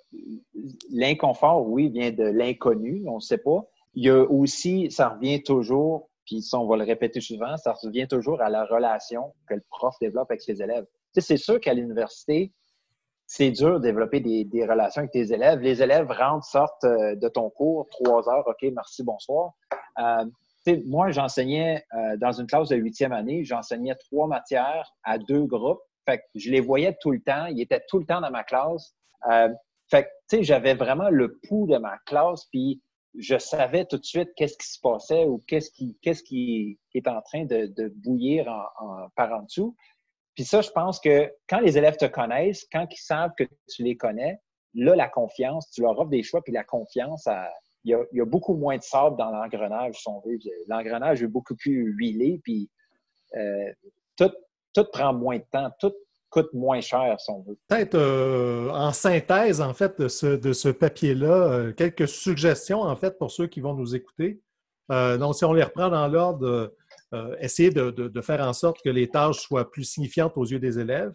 l'inconfort, 0.91 1.67
oui, 1.67 1.89
vient 1.89 2.11
de 2.11 2.23
l'inconnu, 2.23 3.03
on 3.07 3.15
ne 3.15 3.19
sait 3.19 3.37
pas. 3.37 3.63
Il 3.97 4.05
y 4.05 4.11
a 4.11 4.21
aussi, 4.23 4.91
ça 4.91 5.09
revient 5.09 5.41
toujours, 5.41 6.11
puis 6.23 6.43
ça, 6.43 6.59
on 6.59 6.67
va 6.67 6.77
le 6.77 6.83
répéter 6.83 7.19
souvent, 7.19 7.57
ça 7.57 7.73
revient 7.73 8.07
toujours 8.07 8.39
à 8.43 8.49
la 8.51 8.63
relation 8.63 9.33
que 9.49 9.55
le 9.55 9.63
prof 9.71 9.95
développe 9.99 10.29
avec 10.29 10.43
ses 10.43 10.61
élèves. 10.61 10.85
Tu 11.15 11.19
sais, 11.19 11.21
c'est 11.21 11.37
sûr 11.37 11.59
qu'à 11.59 11.73
l'université, 11.73 12.53
c'est 13.25 13.49
dur 13.49 13.79
de 13.79 13.87
développer 13.87 14.19
des, 14.19 14.65
relations 14.67 14.99
avec 14.99 15.11
tes 15.13 15.33
élèves. 15.33 15.61
Les 15.61 15.81
élèves 15.81 16.11
rentrent, 16.11 16.45
sortent 16.45 16.83
euh, 16.83 17.15
de 17.15 17.27
ton 17.27 17.49
cours, 17.49 17.87
trois 17.89 18.29
heures, 18.29 18.47
OK, 18.47 18.69
merci, 18.71 19.03
bonsoir. 19.03 19.53
Euh, 19.97 20.25
moi, 20.85 21.09
j'enseignais 21.09 21.83
euh, 21.95 22.17
dans 22.17 22.33
une 22.33 22.45
classe 22.45 22.69
de 22.69 22.75
huitième 22.75 23.13
année, 23.13 23.43
j'enseignais 23.45 23.95
trois 23.95 24.27
matières 24.27 24.93
à 25.03 25.17
deux 25.17 25.45
groupes. 25.45 25.81
Fait 26.05 26.19
que 26.19 26.23
je 26.35 26.51
les 26.51 26.59
voyais 26.59 26.95
tout 27.01 27.09
le 27.09 27.19
temps. 27.19 27.47
Ils 27.47 27.61
étaient 27.61 27.81
tout 27.89 27.97
le 27.97 28.05
temps 28.05 28.21
dans 28.21 28.29
ma 28.29 28.43
classe. 28.43 28.93
Euh, 29.31 29.49
fait 29.89 30.03
que, 30.03 30.09
tu 30.29 30.37
sais, 30.37 30.43
j'avais 30.43 30.75
vraiment 30.75 31.09
le 31.09 31.39
pouls 31.47 31.65
de 31.65 31.77
ma 31.77 31.97
classe, 32.05 32.45
puis 32.51 32.79
je 33.17 33.37
savais 33.37 33.85
tout 33.85 33.97
de 33.97 34.05
suite 34.05 34.29
qu'est-ce 34.35 34.57
qui 34.57 34.67
se 34.67 34.79
passait 34.79 35.25
ou 35.25 35.43
qu'est-ce 35.47 35.71
qui, 35.71 36.77
est 36.93 37.07
en 37.07 37.21
train 37.21 37.45
de, 37.45 37.93
bouillir 37.95 38.47
en, 38.47 39.09
par 39.15 39.31
en 39.33 39.43
dessous. 39.43 39.75
Puis 40.35 40.45
ça, 40.45 40.61
je 40.61 40.69
pense 40.69 40.99
que 40.99 41.33
quand 41.49 41.59
les 41.59 41.77
élèves 41.77 41.97
te 41.97 42.05
connaissent, 42.05 42.67
quand 42.71 42.85
ils 42.91 43.01
savent 43.01 43.31
que 43.37 43.43
tu 43.69 43.83
les 43.83 43.97
connais, 43.97 44.39
là, 44.75 44.95
la 44.95 45.09
confiance, 45.09 45.71
tu 45.71 45.81
leur 45.81 45.97
offres 45.97 46.11
des 46.11 46.21
choix, 46.21 46.43
puis 46.43 46.53
la 46.53 46.63
confiance, 46.63 47.27
il, 47.83 47.97
y 48.11 48.21
a, 48.21 48.25
beaucoup 48.25 48.55
moins 48.55 48.77
de 48.77 48.83
sable 48.83 49.17
dans 49.17 49.31
l'engrenage, 49.31 49.95
si 49.95 50.07
on 50.07 50.19
veut. 50.19 50.37
L'engrenage 50.67 51.23
est 51.23 51.27
beaucoup 51.27 51.55
plus 51.55 51.91
huilé, 51.97 52.39
puis 52.43 52.69
euh, 53.35 53.73
tout, 54.15 54.31
tout 54.73 54.85
prend 54.91 55.13
moins 55.13 55.37
de 55.37 55.45
temps, 55.51 55.71
coûte 56.29 56.53
moins 56.53 56.81
cher, 56.81 57.19
si 57.19 57.31
on 57.31 57.41
veut. 57.41 57.57
Peut-être 57.67 57.95
euh, 57.95 58.69
en 58.69 58.91
synthèse, 58.91 59.61
en 59.61 59.73
fait, 59.73 59.99
de 59.99 60.07
ce, 60.07 60.27
de 60.27 60.53
ce 60.53 60.69
papier-là, 60.69 61.51
euh, 61.51 61.73
quelques 61.73 62.07
suggestions, 62.07 62.81
en 62.81 62.95
fait, 62.95 63.17
pour 63.17 63.31
ceux 63.31 63.47
qui 63.47 63.61
vont 63.61 63.73
nous 63.73 63.95
écouter. 63.95 64.41
donc, 64.89 65.35
si 65.35 65.45
on 65.45 65.53
les 65.53 65.63
reprend 65.63 65.89
dans 65.89 66.07
l'ordre, 66.07 66.73
essayer 67.39 67.69
de, 67.69 67.91
de, 67.91 68.21
faire 68.21 68.41
en 68.41 68.53
sorte 68.53 68.77
que 68.83 68.89
les 68.89 69.09
tâches 69.09 69.39
soient 69.39 69.71
plus 69.71 69.83
signifiantes 69.83 70.33
aux 70.35 70.45
yeux 70.45 70.59
des 70.59 70.79
élèves, 70.79 71.13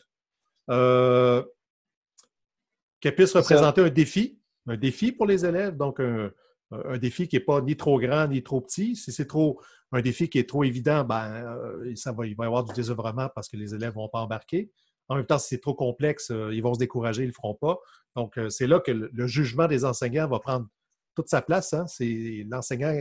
qu'elles 3.00 3.14
puissent 3.14 3.34
représenter 3.34 3.82
un 3.82 3.90
défi, 3.90 4.38
un 4.66 4.76
défi 4.76 5.12
pour 5.12 5.26
les 5.26 5.44
élèves, 5.44 5.76
donc 5.76 6.00
un, 6.00 6.30
un 6.72 6.98
défi 6.98 7.28
qui 7.28 7.36
n'est 7.36 7.44
pas 7.44 7.60
ni 7.60 7.76
trop 7.76 7.98
grand 7.98 8.26
ni 8.28 8.42
trop 8.42 8.60
petit. 8.60 8.96
Si 8.96 9.12
c'est 9.12 9.26
trop 9.26 9.60
un 9.92 10.00
défi 10.00 10.28
qui 10.28 10.38
est 10.38 10.48
trop 10.48 10.64
évident, 10.64 11.04
ben, 11.04 11.30
euh, 11.30 11.94
ça 11.96 12.12
va, 12.12 12.26
il 12.26 12.34
va 12.34 12.44
y 12.44 12.46
avoir 12.46 12.64
du 12.64 12.72
désœuvrement 12.72 13.28
parce 13.34 13.48
que 13.48 13.56
les 13.56 13.74
élèves 13.74 13.90
ne 13.90 13.96
vont 13.96 14.08
pas 14.08 14.20
embarquer. 14.20 14.70
En 15.12 15.16
même 15.16 15.26
temps, 15.26 15.38
si 15.38 15.48
c'est 15.48 15.60
trop 15.60 15.74
complexe, 15.74 16.30
euh, 16.30 16.54
ils 16.54 16.62
vont 16.62 16.74
se 16.74 16.78
décourager, 16.78 17.22
ils 17.22 17.26
ne 17.26 17.30
le 17.30 17.34
feront 17.34 17.54
pas. 17.54 17.78
Donc, 18.16 18.38
euh, 18.38 18.48
c'est 18.50 18.66
là 18.66 18.80
que 18.80 18.90
le, 18.90 19.26
jugement 19.26 19.66
des 19.66 19.84
enseignants 19.84 20.28
va 20.28 20.38
prendre 20.38 20.66
toute 21.14 21.28
sa 21.28 21.42
place. 21.42 21.72
Hein. 21.72 21.86
C'est, 21.86 22.46
l'enseignant, 22.48 22.94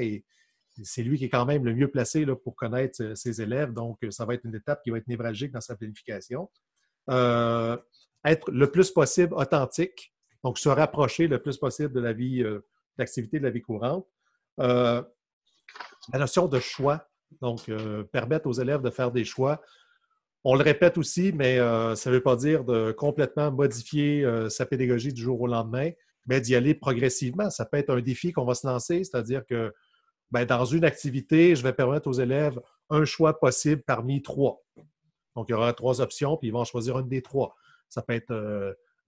c'est 0.83 1.03
lui 1.03 1.17
qui 1.17 1.25
est 1.25 1.29
quand 1.29 1.45
même 1.45 1.65
le 1.65 1.73
mieux 1.73 1.89
placé 1.89 2.25
là, 2.25 2.35
pour 2.35 2.55
connaître 2.55 3.15
ses 3.15 3.41
élèves. 3.41 3.73
Donc, 3.73 3.99
ça 4.09 4.25
va 4.25 4.33
être 4.33 4.45
une 4.45 4.55
étape 4.55 4.81
qui 4.83 4.89
va 4.89 4.97
être 4.97 5.07
névralgique 5.07 5.51
dans 5.51 5.61
sa 5.61 5.75
planification. 5.75 6.49
être 7.07 8.51
le 8.51 8.65
plus 8.71 8.91
possible 8.91 9.33
authentique, 9.33 10.13
donc 10.43 10.59
se 10.59 10.69
rapprocher 10.69 11.27
le 11.27 11.41
plus 11.41 11.57
possible 11.57 11.93
de 11.93 11.99
la 11.99 12.13
vie 12.13 12.43
d'activité 12.97 13.39
de 13.39 13.43
la 13.45 13.51
vie 13.51 13.61
courante. 13.61 14.05
Euh, 14.59 15.01
la 16.13 16.19
notion 16.19 16.47
de 16.47 16.59
choix, 16.59 17.07
donc 17.41 17.69
euh, 17.69 18.03
permettre 18.03 18.47
aux 18.47 18.53
élèves 18.53 18.81
de 18.81 18.89
faire 18.89 19.11
des 19.11 19.23
choix. 19.23 19.61
On 20.43 20.55
le 20.55 20.63
répète 20.63 20.97
aussi, 20.97 21.31
mais 21.33 21.59
euh, 21.59 21.95
ça 21.95 22.09
ne 22.09 22.15
veut 22.15 22.23
pas 22.23 22.35
dire 22.35 22.63
de 22.63 22.91
complètement 22.91 23.51
modifier 23.51 24.25
sa 24.49 24.65
pédagogie 24.65 25.13
du 25.13 25.21
jour 25.21 25.39
au 25.41 25.47
lendemain, 25.47 25.91
mais 26.25 26.41
d'y 26.41 26.55
aller 26.55 26.73
progressivement. 26.73 27.49
Ça 27.49 27.65
peut 27.65 27.77
être 27.77 27.91
un 27.91 28.01
défi 28.01 28.31
qu'on 28.31 28.45
va 28.45 28.55
se 28.55 28.65
lancer, 28.65 29.03
c'est-à-dire 29.03 29.45
que 29.45 29.73
ben, 30.31 30.45
dans 30.45 30.65
une 30.65 30.85
activité, 30.85 31.55
je 31.55 31.63
vais 31.63 31.73
permettre 31.73 32.07
aux 32.07 32.13
élèves 32.13 32.59
un 32.89 33.05
choix 33.05 33.39
possible 33.39 33.83
parmi 33.85 34.21
trois. 34.21 34.63
Donc, 35.35 35.47
il 35.49 35.51
y 35.51 35.55
aura 35.55 35.73
trois 35.73 36.01
options, 36.01 36.37
puis 36.37 36.47
ils 36.47 36.53
vont 36.53 36.63
choisir 36.63 36.97
une 36.99 37.07
des 37.07 37.21
trois. 37.21 37.55
Ça 37.89 38.01
peut 38.01 38.13
être 38.13 38.33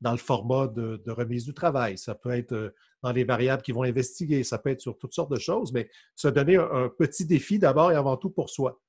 dans 0.04 0.12
le 0.12 0.18
format 0.18 0.68
de, 0.68 1.02
remise 1.08 1.46
du 1.46 1.54
travail, 1.54 1.98
ça 1.98 2.14
peut 2.14 2.32
être 2.32 2.52
euh, 2.52 2.76
dans 3.02 3.14
les 3.14 3.24
variables 3.24 3.64
qu'ils 3.64 3.74
vont 3.74 3.84
investiguer, 3.84 4.44
ça 4.44 4.58
peut 4.58 4.70
être 4.70 4.82
sur 4.82 4.98
toutes 4.98 5.14
sortes 5.14 5.32
de 5.32 5.40
choses, 5.40 5.72
mais 5.72 5.90
se 6.14 6.28
donner 6.28 6.58
un, 6.58 6.90
petit 6.90 7.26
défi 7.26 7.58
d'abord 7.58 7.92
et 7.92 7.96
avant 7.96 8.18
tout 8.18 8.30
pour 8.30 8.50
soi. 8.50 8.80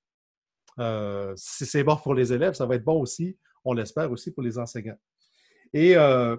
Euh, 0.79 1.33
si 1.37 1.67
c'est 1.67 1.85
bon 1.85 1.97
pour 1.97 2.15
les 2.15 2.33
élèves, 2.33 2.55
ça 2.55 2.67
va 2.67 2.75
être 2.75 2.85
bon 2.85 3.01
aussi, 3.01 3.39
on 3.65 3.73
l'espère 3.73 4.11
aussi 4.11 4.33
pour 4.33 4.43
les 4.43 4.59
enseignants. 4.59 4.99
Et 5.73 5.97
euh, 5.97 6.37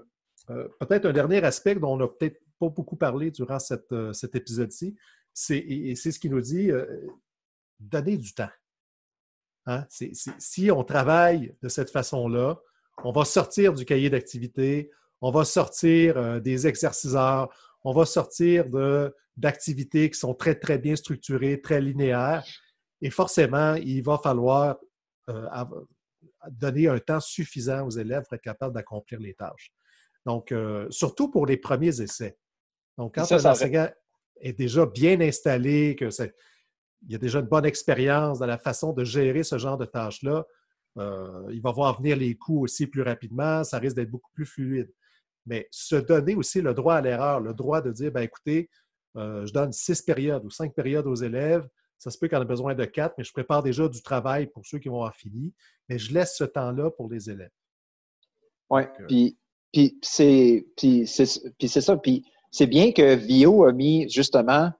peut-être 0.47 1.05
un 1.05 1.13
dernier 1.13 1.43
aspect 1.43 1.75
dont 1.75 1.93
on 1.93 1.97
n'a 1.97 2.07
peut-être 2.07 2.39
pas 2.59 2.69
beaucoup 2.69 2.95
parlé 2.95 3.31
durant 3.31 3.59
cet 3.59 4.35
épisode-ci, 4.35 4.95
c'est, 5.33 5.61
ce 5.95 6.19
qui 6.19 6.29
nous 6.29 6.41
dit, 6.41 6.71
donner 7.79 8.17
du 8.17 8.33
temps. 8.33 8.49
Hein? 9.67 9.85
si 9.89 10.69
on 10.69 10.83
travaille 10.83 11.55
de 11.61 11.69
cette 11.69 11.89
façon-là, 11.89 12.59
on 13.03 13.11
va 13.11 13.25
sortir 13.25 13.73
du 13.73 13.83
cahier 13.83 14.09
d'activité, 14.09 14.91
on 15.21 15.31
va 15.31 15.43
sortir 15.43 16.17
euh, 16.17 16.39
des 16.39 16.67
exerciceurs, 16.67 17.49
on 17.83 17.93
va 17.93 18.05
sortir 18.05 18.65
d'activités 19.37 20.09
qui 20.09 20.19
sont 20.19 20.33
très, 20.33 20.55
très 20.55 20.77
bien 20.77 20.95
structurées, 20.95 21.61
très 21.61 21.81
linéaires. 21.81 22.43
Et 23.01 23.09
forcément, 23.09 23.75
il 23.75 24.01
va 24.01 24.17
falloir 24.17 24.77
euh, 25.29 25.47
donner 26.49 26.87
un 26.87 26.99
temps 26.99 27.19
suffisant 27.19 27.85
aux 27.85 27.91
élèves 27.91 28.23
pour 28.23 28.33
être 28.33 28.41
capables 28.41 28.73
d'accomplir 28.73 29.19
les 29.19 29.33
tâches. 29.33 29.71
Donc, 30.25 30.51
euh, 30.51 30.87
surtout 30.89 31.29
pour 31.29 31.45
les 31.45 31.57
premiers 31.57 32.01
essais. 32.01 32.37
Donc, 32.97 33.15
quand 33.15 33.31
un 33.31 33.45
enseignant 33.51 33.89
est 34.41 34.53
déjà 34.53 34.85
bien 34.85 35.19
installé, 35.21 35.95
que 35.95 36.09
il 37.07 37.11
y 37.11 37.15
a 37.15 37.19
déjà 37.19 37.39
une 37.39 37.45
bonne 37.45 37.65
expérience 37.65 38.39
dans 38.39 38.45
la 38.45 38.57
façon 38.57 38.91
de 38.93 39.03
gérer 39.03 39.43
ce 39.43 39.57
genre 39.57 39.77
de 39.77 39.85
tâches-là, 39.85 40.45
euh, 40.97 41.45
il 41.51 41.61
va 41.61 41.71
voir 41.71 41.97
venir 41.97 42.17
les 42.17 42.35
coûts 42.35 42.63
aussi 42.63 42.87
plus 42.87 43.01
rapidement, 43.01 43.63
ça 43.63 43.77
risque 43.79 43.95
d'être 43.95 44.09
beaucoup 44.09 44.31
plus 44.33 44.45
fluide. 44.45 44.91
Mais 45.45 45.67
se 45.69 45.95
donner 45.95 46.35
aussi 46.35 46.61
le 46.61 46.73
droit 46.73 46.95
à 46.95 47.01
l'erreur, 47.01 47.39
le 47.39 47.53
droit 47.53 47.81
de 47.81 47.91
dire, 47.91 48.11
ben, 48.11 48.21
écoutez, 48.21 48.69
euh, 49.17 49.45
je 49.45 49.53
donne 49.53 49.71
six 49.71 50.01
périodes 50.01 50.43
ou 50.45 50.49
cinq 50.49 50.73
périodes 50.73 51.05
aux 51.05 51.15
élèves. 51.15 51.67
Ça 51.97 52.11
se 52.11 52.17
peut 52.17 52.27
qu'on 52.27 52.41
ait 52.41 52.45
besoin 52.45 52.75
de 52.75 52.85
quatre, 52.85 53.15
mais 53.17 53.23
je 53.23 53.31
prépare 53.31 53.63
déjà 53.63 53.87
du 53.87 54.01
travail 54.01 54.47
pour 54.47 54.65
ceux 54.65 54.79
qui 54.79 54.89
vont 54.89 54.95
avoir 54.95 55.15
fini. 55.15 55.53
Mais 55.89 55.97
je 55.97 56.13
laisse 56.13 56.35
ce 56.37 56.43
temps-là 56.43 56.91
pour 56.91 57.09
les 57.09 57.29
élèves. 57.29 57.51
Oui, 58.69 58.81
euh, 59.01 59.31
puis, 59.71 59.99
c'est 60.01 60.65
ça. 61.81 61.97
Puis 61.97 62.25
c'est 62.51 62.67
bien 62.67 62.91
que 62.91 63.15
Vio 63.15 63.65
a 63.65 63.73
mis 63.73 64.09
justement 64.09 64.71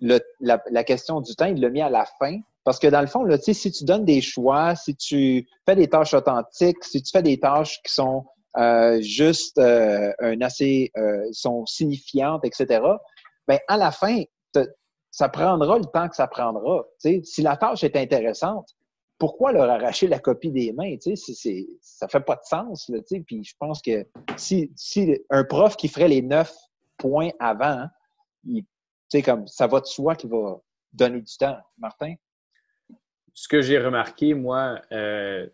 la, 0.00 0.20
la, 0.40 0.84
question 0.84 1.20
du 1.20 1.34
temps, 1.34 1.46
il 1.46 1.60
l'a 1.60 1.70
mis 1.70 1.80
à 1.80 1.90
la 1.90 2.04
fin 2.18 2.38
parce 2.64 2.78
que 2.78 2.86
dans 2.86 3.02
le 3.02 3.06
fond, 3.06 3.24
là, 3.24 3.36
si 3.38 3.70
tu 3.70 3.84
donnes 3.84 4.06
des 4.06 4.22
choix, 4.22 4.74
si 4.74 4.96
tu 4.96 5.46
fais 5.66 5.76
des 5.76 5.88
tâches 5.88 6.14
authentiques, 6.14 6.82
si 6.82 7.02
tu 7.02 7.10
fais 7.10 7.22
des 7.22 7.38
tâches 7.38 7.80
qui 7.82 7.92
sont 7.92 8.24
euh, 8.56 9.00
juste 9.02 9.58
euh, 9.58 10.12
un 10.20 10.40
assez 10.40 10.90
euh, 10.96 11.26
sont 11.32 11.66
signifiantes, 11.66 12.44
etc., 12.44 12.80
ben 13.46 13.58
à 13.68 13.76
la 13.76 13.90
fin, 13.90 14.22
ça 15.14 15.28
prendra 15.28 15.78
le 15.78 15.84
temps 15.84 16.08
que 16.08 16.16
ça 16.16 16.26
prendra. 16.26 16.84
Si 16.98 17.40
la 17.40 17.56
tâche 17.56 17.84
est 17.84 17.94
intéressante, 17.94 18.74
pourquoi 19.16 19.52
leur 19.52 19.70
arracher 19.70 20.08
la 20.08 20.18
copie 20.18 20.50
des 20.50 20.72
mains? 20.72 20.96
Ça 20.98 21.12
c'est, 21.14 21.68
ça 21.80 22.08
fait 22.08 22.18
pas 22.20 22.34
de 22.34 22.42
sens. 22.42 22.90
Puis 23.24 23.44
je 23.44 23.54
pense 23.56 23.80
que 23.80 24.04
si, 24.36 24.72
un 25.30 25.44
prof 25.44 25.76
qui 25.76 25.86
ferait 25.86 26.08
les 26.08 26.20
neuf 26.20 26.52
points 26.96 27.30
avant, 27.38 27.86
il, 28.42 28.64
comme 29.24 29.46
ça 29.46 29.68
va 29.68 29.78
de 29.78 29.86
soi 29.86 30.16
qu'il 30.16 30.30
va 30.30 30.60
donner 30.92 31.20
du 31.20 31.36
temps. 31.36 31.58
Martin? 31.78 32.16
ce 33.36 33.46
que 33.46 33.62
j'ai 33.62 33.78
remarqué, 33.78 34.34
moi, 34.34 34.80
euh, 34.90 35.46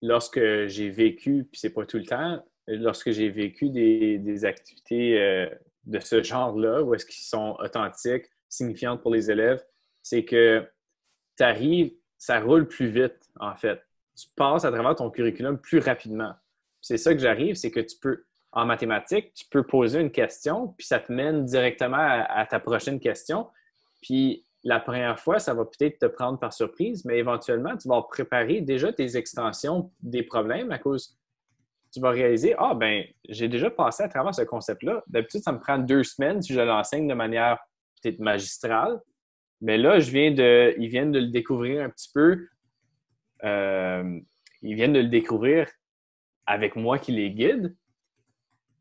lorsque 0.00 0.40
j'ai 0.66 0.88
vécu, 0.88 1.46
puis 1.50 1.60
c'est 1.60 1.70
pas 1.70 1.84
tout 1.84 1.98
le 1.98 2.06
temps, 2.06 2.42
lorsque 2.66 3.10
j'ai 3.10 3.28
vécu 3.28 3.68
des, 3.68 4.44
activités 4.46 5.20
euh, 5.20 5.48
de 5.84 6.00
ce 6.00 6.22
genre-là, 6.22 6.82
où 6.82 6.94
est-ce 6.94 7.04
qu'ils 7.04 7.24
sont 7.24 7.56
authentiques, 7.60 8.26
signifiantes 8.54 9.02
pour 9.02 9.12
les 9.12 9.30
élèves, 9.30 9.64
c'est 10.02 10.24
que 10.24 10.66
tu 11.36 11.42
arrives, 11.42 11.92
ça 12.18 12.40
roule 12.40 12.68
plus 12.68 12.88
vite, 12.88 13.18
en 13.40 13.54
fait. 13.56 13.82
Tu 14.16 14.26
passes 14.36 14.64
à 14.64 14.70
travers 14.70 14.94
ton 14.94 15.10
curriculum 15.10 15.58
plus 15.58 15.78
rapidement. 15.80 16.34
C'est 16.80 16.98
ça 16.98 17.14
que 17.14 17.20
j'arrive, 17.20 17.56
c'est 17.56 17.70
que 17.70 17.80
tu 17.80 17.96
peux, 18.00 18.24
en 18.52 18.66
mathématiques, 18.66 19.34
tu 19.34 19.46
peux 19.50 19.64
poser 19.64 20.00
une 20.00 20.12
question, 20.12 20.68
puis 20.78 20.86
ça 20.86 21.00
te 21.00 21.12
mène 21.12 21.44
directement 21.44 21.96
à, 21.96 22.22
à 22.22 22.46
ta 22.46 22.60
prochaine 22.60 23.00
question. 23.00 23.48
Puis 24.02 24.44
la 24.64 24.80
première 24.80 25.20
fois, 25.20 25.38
ça 25.38 25.52
va 25.52 25.64
peut-être 25.64 25.98
te 25.98 26.06
prendre 26.06 26.38
par 26.38 26.52
surprise, 26.52 27.04
mais 27.04 27.18
éventuellement, 27.18 27.76
tu 27.76 27.86
vas 27.88 28.02
préparer 28.02 28.62
déjà 28.62 28.92
tes 28.92 29.16
extensions 29.16 29.90
des 30.00 30.22
problèmes 30.22 30.72
à 30.72 30.78
cause. 30.78 31.18
Tu 31.92 32.00
vas 32.00 32.10
réaliser, 32.10 32.54
ah, 32.58 32.74
ben, 32.74 33.04
j'ai 33.28 33.46
déjà 33.46 33.70
passé 33.70 34.02
à 34.02 34.08
travers 34.08 34.34
ce 34.34 34.42
concept-là. 34.42 35.04
D'habitude, 35.06 35.42
ça 35.42 35.52
me 35.52 35.60
prend 35.60 35.78
deux 35.78 36.02
semaines 36.02 36.40
si 36.40 36.54
je 36.54 36.60
l'enseigne 36.60 37.06
de 37.06 37.14
manière 37.14 37.58
peut-être 38.04 38.20
magistrale. 38.20 39.00
Mais 39.60 39.78
là, 39.78 39.98
je 39.98 40.10
viens 40.10 40.30
de, 40.30 40.74
ils 40.78 40.88
viennent 40.88 41.12
de 41.12 41.20
le 41.20 41.28
découvrir 41.28 41.82
un 41.82 41.90
petit 41.90 42.10
peu. 42.12 42.46
Euh, 43.44 44.20
ils 44.62 44.74
viennent 44.74 44.92
de 44.92 45.00
le 45.00 45.08
découvrir 45.08 45.68
avec 46.46 46.76
moi 46.76 46.98
qui 46.98 47.12
les 47.12 47.30
guide. 47.30 47.74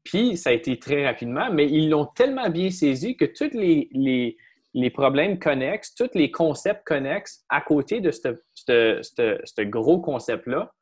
Puis 0.04 0.36
ça 0.36 0.50
a 0.50 0.54
été 0.54 0.78
très 0.78 1.06
rapidement, 1.06 1.50
mais 1.52 1.70
ils 1.70 1.90
l'ont 1.90 2.06
tellement 2.06 2.50
bien 2.50 2.70
saisi 2.70 3.16
que 3.16 3.24
tous 3.24 3.58
les, 3.58 3.88
les, 3.94 4.36
les, 4.74 4.90
problèmes 4.90 5.40
connexes, 5.40 5.96
tous 5.96 6.10
les 6.14 6.30
concepts 6.30 6.86
connexes 6.86 7.46
à 7.48 7.62
côté 7.62 8.02
de 8.02 8.12
ce 8.12 9.62
gros 9.62 10.02
concept-là 10.02 10.74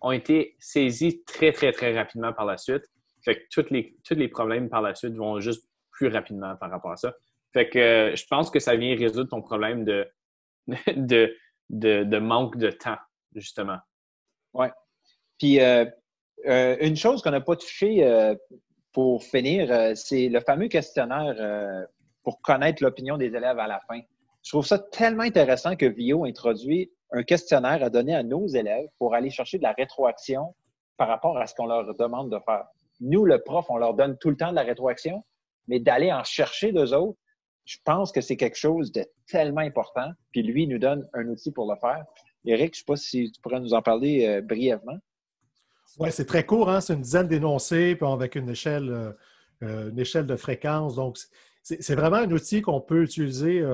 ont 0.00 0.10
été 0.10 0.56
saisis 0.58 1.22
très, 1.24 1.52
très, 1.52 1.70
très 1.70 1.96
rapidement 1.96 2.32
par 2.32 2.46
la 2.46 2.56
suite. 2.56 2.82
Fait 3.24 3.36
que 3.36 3.60
les, 3.70 3.96
tous 4.04 4.14
les 4.14 4.28
problèmes 4.28 4.68
par 4.68 4.82
la 4.82 4.94
suite 4.94 5.14
vont 5.14 5.38
juste 5.38 5.68
plus 5.92 6.08
rapidement 6.08 6.56
par 6.56 6.70
rapport 6.70 6.92
à 6.92 6.96
ça. 6.96 7.14
Fait 7.54 7.68
que 7.68 7.78
euh, 7.78 8.16
je 8.16 8.26
pense 8.26 8.50
que 8.50 8.58
ça 8.58 8.74
vient 8.74 8.96
résoudre 8.96 9.30
ton 9.30 9.40
problème 9.40 9.84
de, 9.84 10.10
de, 10.96 11.32
de, 11.70 12.18
manque 12.18 12.56
de 12.56 12.70
temps, 12.70 12.98
justement. 13.34 13.78
Oui. 14.52 14.66
Puis, 15.38 15.60
euh, 15.60 15.86
euh, 16.46 16.76
une 16.80 16.96
chose 16.96 17.22
qu'on 17.22 17.30
n'a 17.30 17.40
pas 17.40 17.56
touchée 17.56 18.04
pour 18.92 19.22
finir, 19.22 19.96
c'est 19.96 20.28
le 20.28 20.40
fameux 20.40 20.68
questionnaire 20.68 21.86
pour 22.22 22.40
connaître 22.42 22.82
l'opinion 22.82 23.16
des 23.16 23.26
élèves 23.26 23.58
à 23.58 23.66
la 23.66 23.80
fin. 23.88 24.00
Je 24.42 24.50
trouve 24.50 24.66
ça 24.66 24.78
tellement 24.78 25.22
intéressant 25.22 25.74
que 25.76 25.86
VIO 25.86 26.24
introduit 26.24 26.92
un 27.12 27.22
questionnaire 27.22 27.82
à 27.82 27.88
donner 27.88 28.14
à 28.14 28.22
nos 28.22 28.46
élèves 28.46 28.88
pour 28.98 29.14
aller 29.14 29.30
chercher 29.30 29.58
de 29.58 29.62
la 29.62 29.72
rétroaction 29.72 30.54
par 30.96 31.08
rapport 31.08 31.38
à 31.38 31.46
ce 31.46 31.54
qu'on 31.54 31.66
leur 31.66 31.94
demande 31.94 32.30
de 32.30 32.38
faire. 32.44 32.64
Nous, 33.00 33.24
le 33.24 33.42
prof, 33.42 33.66
on 33.68 33.76
leur 33.76 33.94
donne 33.94 34.18
tout 34.18 34.30
le 34.30 34.36
temps 34.36 34.50
de 34.50 34.56
la 34.56 34.62
rétroaction, 34.62 35.24
mais 35.66 35.80
d'aller 35.80 36.12
en 36.12 36.24
chercher 36.24 36.72
d'eux 36.72 36.92
autres, 36.92 37.18
je 37.64 37.78
pense 37.84 38.12
que 38.12 38.20
c'est 38.20 38.36
quelque 38.36 38.58
chose 38.58 38.92
de 38.92 39.06
tellement 39.26 39.62
important. 39.62 40.10
Puis 40.32 40.42
lui, 40.42 40.64
il 40.64 40.68
nous 40.68 40.78
donne 40.78 41.08
un 41.14 41.26
outil 41.28 41.50
pour 41.50 41.70
le 41.70 41.78
faire. 41.78 42.04
Eric, 42.44 42.74
je 42.74 42.80
ne 42.80 42.80
sais 42.80 42.84
pas 42.86 42.96
si 42.96 43.32
tu 43.32 43.40
pourrais 43.40 43.60
nous 43.60 43.72
en 43.72 43.82
parler 43.82 44.26
euh, 44.26 44.42
brièvement. 44.42 44.98
Oui, 45.98 46.10
c'est 46.12 46.26
très 46.26 46.44
court, 46.44 46.68
hein? 46.68 46.80
c'est 46.80 46.94
une 46.94 47.00
dizaine 47.00 47.28
d'énoncés, 47.28 47.94
puis 47.94 48.06
avec 48.06 48.34
une 48.34 48.48
échelle, 48.50 48.90
euh, 48.90 49.12
euh, 49.62 49.90
une 49.90 49.98
échelle 49.98 50.26
de 50.26 50.36
fréquence. 50.36 50.96
Donc, 50.96 51.18
c'est 51.62 51.94
vraiment 51.94 52.16
un 52.16 52.30
outil 52.30 52.60
qu'on 52.60 52.80
peut 52.80 53.04
utiliser 53.04 53.64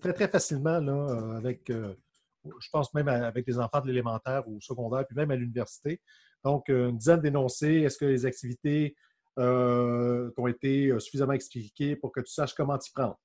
très, 0.00 0.12
très 0.12 0.26
facilement 0.26 0.80
là, 0.80 1.36
avec, 1.36 1.70
je 1.70 2.68
pense 2.72 2.92
même 2.94 3.06
avec 3.06 3.46
des 3.46 3.60
enfants 3.60 3.80
de 3.80 3.86
l'élémentaire 3.86 4.42
ou 4.48 4.60
secondaire, 4.60 5.06
puis 5.06 5.14
même 5.14 5.30
à 5.30 5.36
l'université. 5.36 6.00
Donc, 6.42 6.68
une 6.68 6.98
dizaine 6.98 7.20
d'énoncés. 7.20 7.82
Est-ce 7.82 7.96
que 7.96 8.06
les 8.06 8.26
activités 8.26 8.96
euh, 9.38 10.32
ont 10.36 10.48
été 10.48 10.98
suffisamment 10.98 11.34
expliquées 11.34 11.94
pour 11.94 12.10
que 12.10 12.18
tu 12.18 12.32
saches 12.32 12.54
comment 12.54 12.76
t'y 12.76 12.90
prendre? 12.90 13.16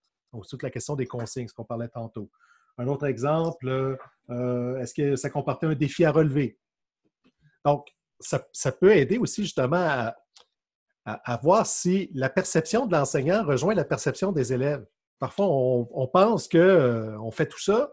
Toute 0.42 0.64
la 0.64 0.70
question 0.70 0.96
des 0.96 1.06
consignes, 1.06 1.48
ce 1.48 1.54
qu'on 1.54 1.66
parlait 1.66 1.88
tantôt. 1.88 2.30
Un 2.78 2.88
autre 2.88 3.06
exemple, 3.06 3.98
euh, 4.30 4.78
est-ce 4.80 4.94
que 4.94 5.16
ça 5.16 5.30
comportait 5.30 5.68
un 5.68 5.76
défi 5.76 6.06
à 6.06 6.12
relever? 6.12 6.58
Donc, 7.64 7.88
ça, 8.20 8.72
peut 8.72 8.96
aider 8.96 9.18
aussi 9.18 9.44
justement 9.44 10.14
à, 11.06 11.38
voir 11.42 11.66
si 11.66 12.10
la 12.14 12.30
perception 12.30 12.86
de 12.86 12.94
l'enseignant 12.94 13.44
rejoint 13.44 13.74
la 13.74 13.84
perception 13.84 14.32
des 14.32 14.54
élèves. 14.54 14.86
Parfois, 15.20 15.48
on, 15.50 16.08
pense 16.08 16.48
qu'on 16.48 16.58
euh, 16.58 17.32
fait 17.32 17.46
tout 17.46 17.60
ça, 17.60 17.92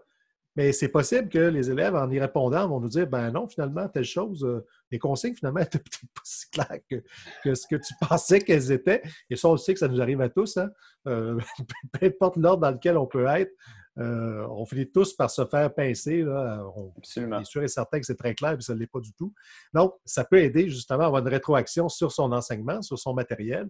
mais 0.61 0.73
c'est 0.73 0.89
possible 0.89 1.31
que 1.31 1.39
les 1.39 1.71
élèves, 1.71 1.95
en 1.95 2.11
y 2.11 2.21
répondant, 2.21 2.69
vont 2.69 2.81
nous 2.81 2.91
dire 2.91 3.07
ben 3.07 3.31
non, 3.31 3.49
finalement, 3.49 3.89
telle 3.89 4.05
chose, 4.05 4.45
euh, 4.45 4.63
les 4.91 4.99
consignes, 4.99 5.35
finalement, 5.35 5.61
n'étaient 5.61 5.79
peut-être 5.79 6.13
pas 6.15 6.21
si 6.23 6.51
claires 6.51 6.81
que, 6.87 7.55
ce 7.55 7.67
que 7.67 7.77
tu 7.77 7.95
pensais 8.07 8.41
qu'elles 8.41 8.71
étaient. 8.71 9.01
Et 9.31 9.37
ça, 9.37 9.49
on 9.49 9.57
sait 9.57 9.73
que 9.73 9.81
ça 9.81 9.89
nous 9.89 10.03
arrive 10.03 10.21
à 10.21 10.29
tous. 10.29 10.59
Hein. 10.59 10.69
Euh, 11.09 11.39
peu 11.99 12.07
importe 12.07 12.37
l'ordre 12.37 12.61
dans 12.61 12.73
lequel 12.73 12.99
on 12.99 13.07
peut 13.07 13.25
être, 13.25 13.53
euh, 13.97 14.47
on 14.51 14.67
finit 14.67 14.91
tous 14.91 15.15
par 15.15 15.31
se 15.31 15.47
faire 15.47 15.73
pincer. 15.73 16.25
Là. 16.25 16.63
On 16.77 16.93
est 17.41 17.45
sûr 17.45 17.63
et 17.63 17.69
certain 17.69 17.99
que 17.99 18.05
c'est 18.05 18.19
très 18.19 18.35
clair, 18.35 18.53
mais 18.55 18.61
ça 18.61 18.75
ne 18.75 18.81
l'est 18.81 18.87
pas 18.87 19.01
du 19.01 19.15
tout. 19.15 19.33
Donc, 19.73 19.95
ça 20.05 20.25
peut 20.25 20.41
aider 20.41 20.69
justement 20.69 21.05
à 21.05 21.07
avoir 21.07 21.23
une 21.23 21.29
rétroaction 21.29 21.89
sur 21.89 22.13
son 22.13 22.33
enseignement, 22.33 22.83
sur 22.83 22.99
son 22.99 23.15
matériel, 23.15 23.67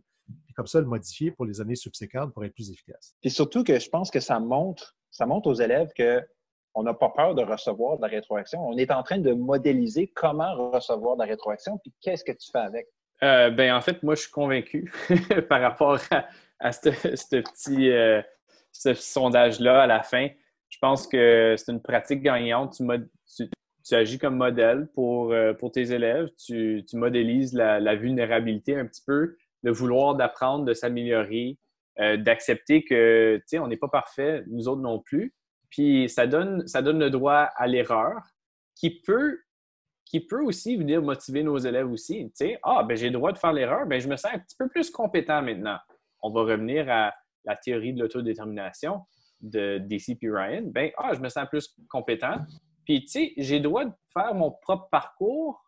et 0.49 0.53
comme 0.55 0.67
ça, 0.67 0.81
le 0.81 0.87
modifier 0.89 1.31
pour 1.31 1.47
les 1.47 1.61
années 1.61 1.77
subséquentes 1.77 2.35
pour 2.35 2.45
être 2.45 2.53
plus 2.53 2.73
efficace. 2.73 3.15
Et 3.23 3.31
surtout 3.31 3.63
que 3.63 3.79
je 3.79 3.89
pense 3.89 4.11
que 4.11 4.19
ça 4.19 4.41
montre, 4.41 4.97
ça 5.13 5.25
montre 5.25 5.49
aux 5.49 5.55
élèves 5.55 5.91
que 5.97 6.21
on 6.75 6.83
n'a 6.83 6.95
pas 6.95 7.11
peur 7.11 7.35
de 7.35 7.43
recevoir 7.43 7.97
de 7.97 8.03
la 8.03 8.09
rétroaction. 8.09 8.61
On 8.67 8.77
est 8.77 8.91
en 8.91 9.03
train 9.03 9.19
de 9.19 9.33
modéliser 9.33 10.09
comment 10.15 10.71
recevoir 10.71 11.17
de 11.17 11.23
la 11.23 11.29
rétroaction, 11.29 11.79
puis 11.79 11.93
qu'est-ce 12.01 12.25
que 12.25 12.33
tu 12.33 12.51
fais 12.51 12.59
avec? 12.59 12.87
Euh, 13.23 13.51
ben, 13.51 13.75
en 13.75 13.81
fait, 13.81 14.03
moi, 14.03 14.15
je 14.15 14.23
suis 14.23 14.31
convaincu 14.31 14.93
par 15.49 15.61
rapport 15.61 15.99
à, 16.61 16.73
ce, 16.73 16.89
petit 17.41 17.91
euh, 17.91 18.23
sondage-là 18.73 19.83
à 19.83 19.87
la 19.87 20.03
fin. 20.03 20.29
Je 20.69 20.79
pense 20.81 21.07
que 21.07 21.55
c'est 21.59 21.73
une 21.73 21.83
pratique 21.83 22.23
gagnante. 22.23 22.81
Tu, 23.85 23.95
agis 23.95 24.19
comme 24.19 24.37
modèle 24.37 24.89
pour, 24.95 25.33
euh, 25.33 25.53
pour 25.53 25.73
tes 25.73 25.93
élèves. 25.93 26.29
Tu, 26.47 26.85
modélises 26.95 27.53
la, 27.53 27.95
vulnérabilité 27.97 28.77
un 28.77 28.87
petit 28.87 29.03
peu, 29.07 29.37
le 29.63 29.73
vouloir 29.73 30.15
d'apprendre, 30.15 30.65
de 30.65 30.73
s'améliorer, 30.73 31.59
d'accepter 31.99 32.83
que, 32.83 33.37
tu 33.41 33.43
sais, 33.47 33.59
on 33.59 33.67
n'est 33.67 33.77
pas 33.77 33.89
parfait, 33.89 34.43
nous 34.47 34.69
autres 34.69 34.81
non 34.81 35.01
plus 35.01 35.35
puis 35.71 36.09
ça 36.09 36.27
donne, 36.27 36.67
ça 36.67 36.83
donne 36.83 36.99
le 36.99 37.11
droit 37.11 37.49
à 37.57 37.67
l'erreur 37.67 38.21
qui 38.75 39.01
peut, 39.01 39.39
qui 40.05 40.21
peut 40.21 40.43
aussi 40.43 40.77
venir 40.77 41.03
motiver 41.03 41.43
nos 41.43 41.59
élèves 41.59 41.91
aussi. 41.91 42.27
Tu 42.31 42.47
sais, 42.47 42.59
ah, 42.63 42.83
ben 42.83 42.97
j'ai 42.97 43.09
le 43.09 43.15
droit 43.15 43.33
de 43.33 43.39
faire 43.39 43.53
l'erreur, 43.53 43.87
ben 43.87 44.01
je 44.01 44.09
me 44.09 44.17
sens 44.17 44.33
un 44.33 44.39
petit 44.39 44.57
peu 44.59 44.69
plus 44.69 44.91
compétent 44.91 45.43
maintenant. 45.43 45.79
On 46.23 46.31
va 46.31 46.43
revenir 46.43 46.91
à 46.91 47.15
la 47.45 47.57
théorie 47.57 47.93
de 47.93 48.01
l'autodétermination 48.01 49.03
de 49.41 49.79
DCP 49.79 50.31
Ryan. 50.31 50.63
Ben, 50.67 50.91
ah, 50.99 51.13
je 51.15 51.21
me 51.21 51.29
sens 51.29 51.47
plus 51.49 51.75
compétent. 51.89 52.37
Puis, 52.85 53.05
tu 53.05 53.09
sais, 53.09 53.33
j'ai 53.37 53.59
le 53.59 53.65
droit 53.65 53.85
de 53.85 53.93
faire 54.13 54.35
mon 54.35 54.51
propre 54.51 54.89
parcours, 54.91 55.65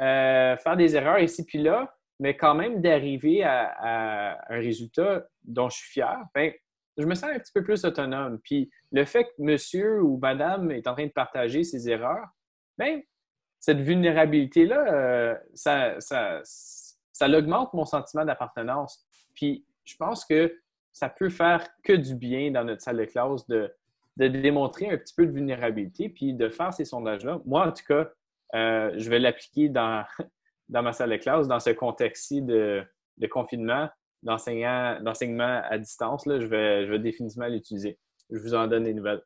euh, 0.00 0.56
faire 0.56 0.76
des 0.76 0.96
erreurs 0.96 1.20
ici 1.20 1.44
puis 1.44 1.62
là, 1.62 1.94
mais 2.20 2.36
quand 2.36 2.54
même 2.54 2.80
d'arriver 2.80 3.42
à, 3.42 3.72
à, 3.78 4.54
un 4.54 4.58
résultat 4.58 5.24
dont 5.44 5.68
je 5.68 5.76
suis 5.76 5.90
fier. 5.90 6.18
Ben, 6.34 6.52
je 6.96 7.04
me 7.06 7.14
sens 7.14 7.30
un 7.30 7.38
petit 7.38 7.52
peu 7.52 7.62
plus 7.62 7.84
autonome. 7.84 8.38
Puis 8.40 8.70
le 8.92 9.04
fait 9.04 9.24
que 9.24 9.30
monsieur 9.38 10.02
ou 10.02 10.18
madame 10.18 10.70
est 10.70 10.86
en 10.86 10.94
train 10.94 11.06
de 11.06 11.12
partager 11.12 11.64
ses 11.64 11.88
erreurs, 11.88 12.28
bien, 12.78 13.00
cette 13.58 13.80
vulnérabilité-là, 13.80 14.92
euh, 14.92 15.34
ça, 15.54 15.98
ça, 16.00 16.40
ça 16.44 17.28
augmente 17.28 17.72
mon 17.72 17.84
sentiment 17.84 18.24
d'appartenance. 18.24 19.06
Puis 19.34 19.64
je 19.84 19.96
pense 19.96 20.24
que 20.24 20.54
ça 20.92 21.08
peut 21.08 21.30
faire 21.30 21.66
que 21.82 21.92
du 21.92 22.14
bien 22.14 22.50
dans 22.50 22.64
notre 22.64 22.82
salle 22.82 22.98
de 22.98 23.04
classe 23.04 23.46
de, 23.48 23.72
de 24.16 24.28
démontrer 24.28 24.90
un 24.90 24.96
petit 24.96 25.14
peu 25.14 25.26
de 25.26 25.32
vulnérabilité 25.32 26.08
puis 26.08 26.34
de 26.34 26.48
faire 26.48 26.72
ces 26.72 26.84
sondages-là. 26.84 27.40
Moi, 27.44 27.66
en 27.66 27.72
tout 27.72 27.84
cas, 27.88 28.10
euh, 28.54 28.92
je 28.96 29.10
vais 29.10 29.18
l'appliquer 29.18 29.68
dans, 29.68 30.04
dans 30.68 30.82
ma 30.82 30.92
salle 30.92 31.10
de 31.10 31.16
classe, 31.16 31.48
dans 31.48 31.60
ce 31.60 31.70
contexte-ci 31.70 32.42
de, 32.42 32.84
de 33.18 33.26
confinement 33.26 33.88
d'enseignement 34.24 35.60
à 35.68 35.78
distance, 35.78 36.26
là, 36.26 36.40
je, 36.40 36.46
vais, 36.46 36.86
je 36.86 36.90
vais 36.90 36.98
définitivement 36.98 37.46
l'utiliser. 37.46 37.98
Je 38.30 38.38
vous 38.38 38.54
en 38.54 38.66
donne 38.66 38.84
des 38.84 38.94
nouvelles. 38.94 39.22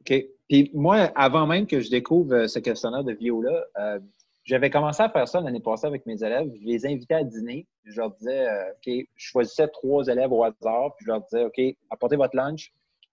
OK. 0.00 0.24
Puis 0.48 0.70
moi, 0.74 1.10
avant 1.14 1.46
même 1.46 1.66
que 1.66 1.80
je 1.80 1.90
découvre 1.90 2.34
euh, 2.34 2.46
ce 2.46 2.58
questionnaire 2.58 3.04
de 3.04 3.12
Vio-là, 3.12 3.64
euh, 3.78 3.98
j'avais 4.44 4.70
commencé 4.70 5.02
à 5.02 5.10
faire 5.10 5.26
ça 5.26 5.40
l'année 5.40 5.60
passée 5.60 5.86
avec 5.86 6.06
mes 6.06 6.22
élèves. 6.22 6.48
Je 6.54 6.64
les 6.64 6.86
invitais 6.86 7.14
à 7.14 7.24
dîner. 7.24 7.66
Je 7.84 8.00
leur 8.00 8.12
disais, 8.12 8.46
euh, 8.48 8.70
OK, 8.70 9.06
je 9.16 9.26
choisissais 9.26 9.66
trois 9.68 10.06
élèves 10.06 10.32
au 10.32 10.44
hasard, 10.44 10.94
puis 10.96 11.04
je 11.04 11.10
leur 11.10 11.20
disais, 11.22 11.44
OK, 11.44 11.60
apportez 11.90 12.16
votre 12.16 12.36
lunch, 12.36 12.72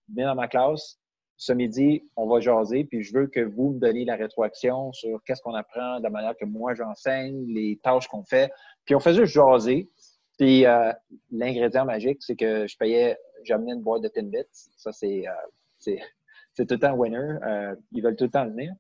venez 0.10 0.26
dans 0.26 0.36
ma 0.36 0.48
classe. 0.48 1.00
Ce 1.36 1.52
midi, 1.52 2.04
on 2.16 2.28
va 2.28 2.40
jaser, 2.40 2.84
puis 2.84 3.02
je 3.02 3.14
veux 3.14 3.26
que 3.26 3.40
vous 3.40 3.72
me 3.72 3.80
donniez 3.80 4.06
la 4.06 4.16
rétroaction 4.16 4.94
sur 4.94 5.22
qu'est-ce 5.24 5.42
qu'on 5.42 5.56
apprend 5.56 5.98
de 5.98 6.04
la 6.04 6.12
manière 6.12 6.38
que 6.38 6.46
moi 6.46 6.76
j'enseigne, 6.76 7.48
les 7.48 7.80
tâches 7.84 8.08
qu'on 8.08 8.24
fait. 8.24 8.52
Puis 8.86 8.94
on 8.94 9.00
faisait 9.00 9.26
juste 9.26 9.34
jaser. 9.34 9.90
Puis 10.38 10.66
euh, 10.66 10.92
l'ingrédient 11.32 11.86
magique, 11.86 12.22
c'est 12.22 12.36
que 12.36 12.68
je 12.68 12.78
payais, 12.78 13.18
j'amenais 13.44 13.74
une 13.74 13.82
boîte 13.82 14.02
de 14.02 14.08
Timbits. 14.08 14.46
Ça, 14.78 14.92
c'est, 14.92 15.28
euh, 15.28 15.32
c'est, 15.78 16.00
tout 16.58 16.66
le 16.70 16.80
temps 16.80 16.94
winner. 16.94 17.18
Euh, 17.18 17.76
ils 17.92 18.04
veulent 18.04 18.16
tout 18.16 18.26
le 18.26 18.32
temps 18.32 18.48
venir. 18.48 18.74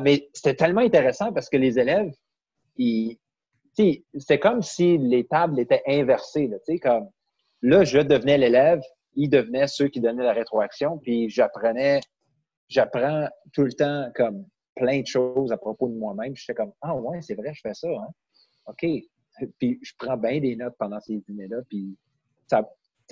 mais 0.00 0.28
c'était 0.32 0.54
tellement 0.54 0.82
intéressant 0.82 1.32
parce 1.32 1.48
que 1.48 1.56
les 1.56 1.78
élèves, 1.78 2.12
ils, 2.76 3.18
c'était 3.74 4.38
comme 4.38 4.62
si 4.62 4.98
les 4.98 5.26
tables 5.26 5.58
étaient 5.58 5.82
inversées. 5.86 6.48
Là, 6.48 6.58
comme, 6.82 7.08
là, 7.62 7.84
je 7.84 7.98
devenais 7.98 8.38
l'élève, 8.38 8.82
ils 9.14 9.28
devenaient 9.28 9.66
ceux 9.66 9.88
qui 9.88 10.00
donnaient 10.00 10.24
la 10.24 10.32
rétroaction, 10.32 10.98
puis 10.98 11.28
j'apprenais, 11.30 12.00
j'apprends 12.68 13.28
tout 13.52 13.64
le 13.64 13.72
temps 13.72 14.10
comme 14.14 14.44
plein 14.74 15.00
de 15.00 15.06
choses 15.06 15.52
à 15.52 15.56
propos 15.56 15.88
de 15.88 15.94
moi-même. 15.94 16.34
Je 16.36 16.44
fais 16.44 16.54
comme, 16.54 16.72
ah 16.80 16.94
ouais, 16.94 17.20
c'est 17.22 17.34
vrai, 17.34 17.52
je 17.54 17.60
fais 17.62 17.74
ça. 17.74 17.88
Hein? 17.88 18.08
OK, 18.66 18.86
puis 19.58 19.78
je 19.82 19.92
prends 19.98 20.16
bien 20.16 20.40
des 20.40 20.56
notes 20.56 20.74
pendant 20.78 21.00
ces 21.00 21.22
dîners-là. 21.28 21.58
Puis 21.68 21.96
ça, 22.48 22.68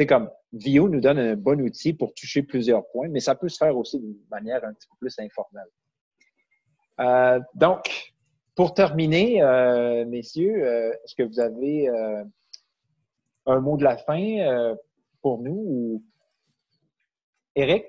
comme 0.07 0.31
Vio 0.53 0.89
nous 0.89 1.01
donne 1.01 1.19
un 1.19 1.37
bon 1.37 1.61
outil 1.61 1.93
pour 1.93 2.15
toucher 2.15 2.43
plusieurs 2.43 2.87
points, 2.89 3.09
mais 3.09 3.21
ça 3.21 3.35
peut 3.35 3.49
se 3.49 3.57
faire 3.57 3.77
aussi 3.77 3.99
d'une 4.01 4.17
manière 4.31 4.65
un 4.65 4.73
petit 4.73 4.89
peu 4.89 4.97
plus 4.99 5.19
informelle. 5.19 5.69
Euh, 7.01 7.41
donc, 7.55 8.15
pour 8.55 8.75
terminer, 8.75 9.43
euh, 9.43 10.05
messieurs, 10.07 10.65
euh, 10.65 10.93
est-ce 11.05 11.15
que 11.15 11.23
vous 11.23 11.41
avez 11.41 11.89
un 13.47 13.61
mot 13.61 13.77
de 13.77 13.85
la 13.85 13.97
fin 13.97 14.75
pour 15.23 15.41
nous 15.43 15.65
ou 15.67 16.05
Eric? 17.55 17.87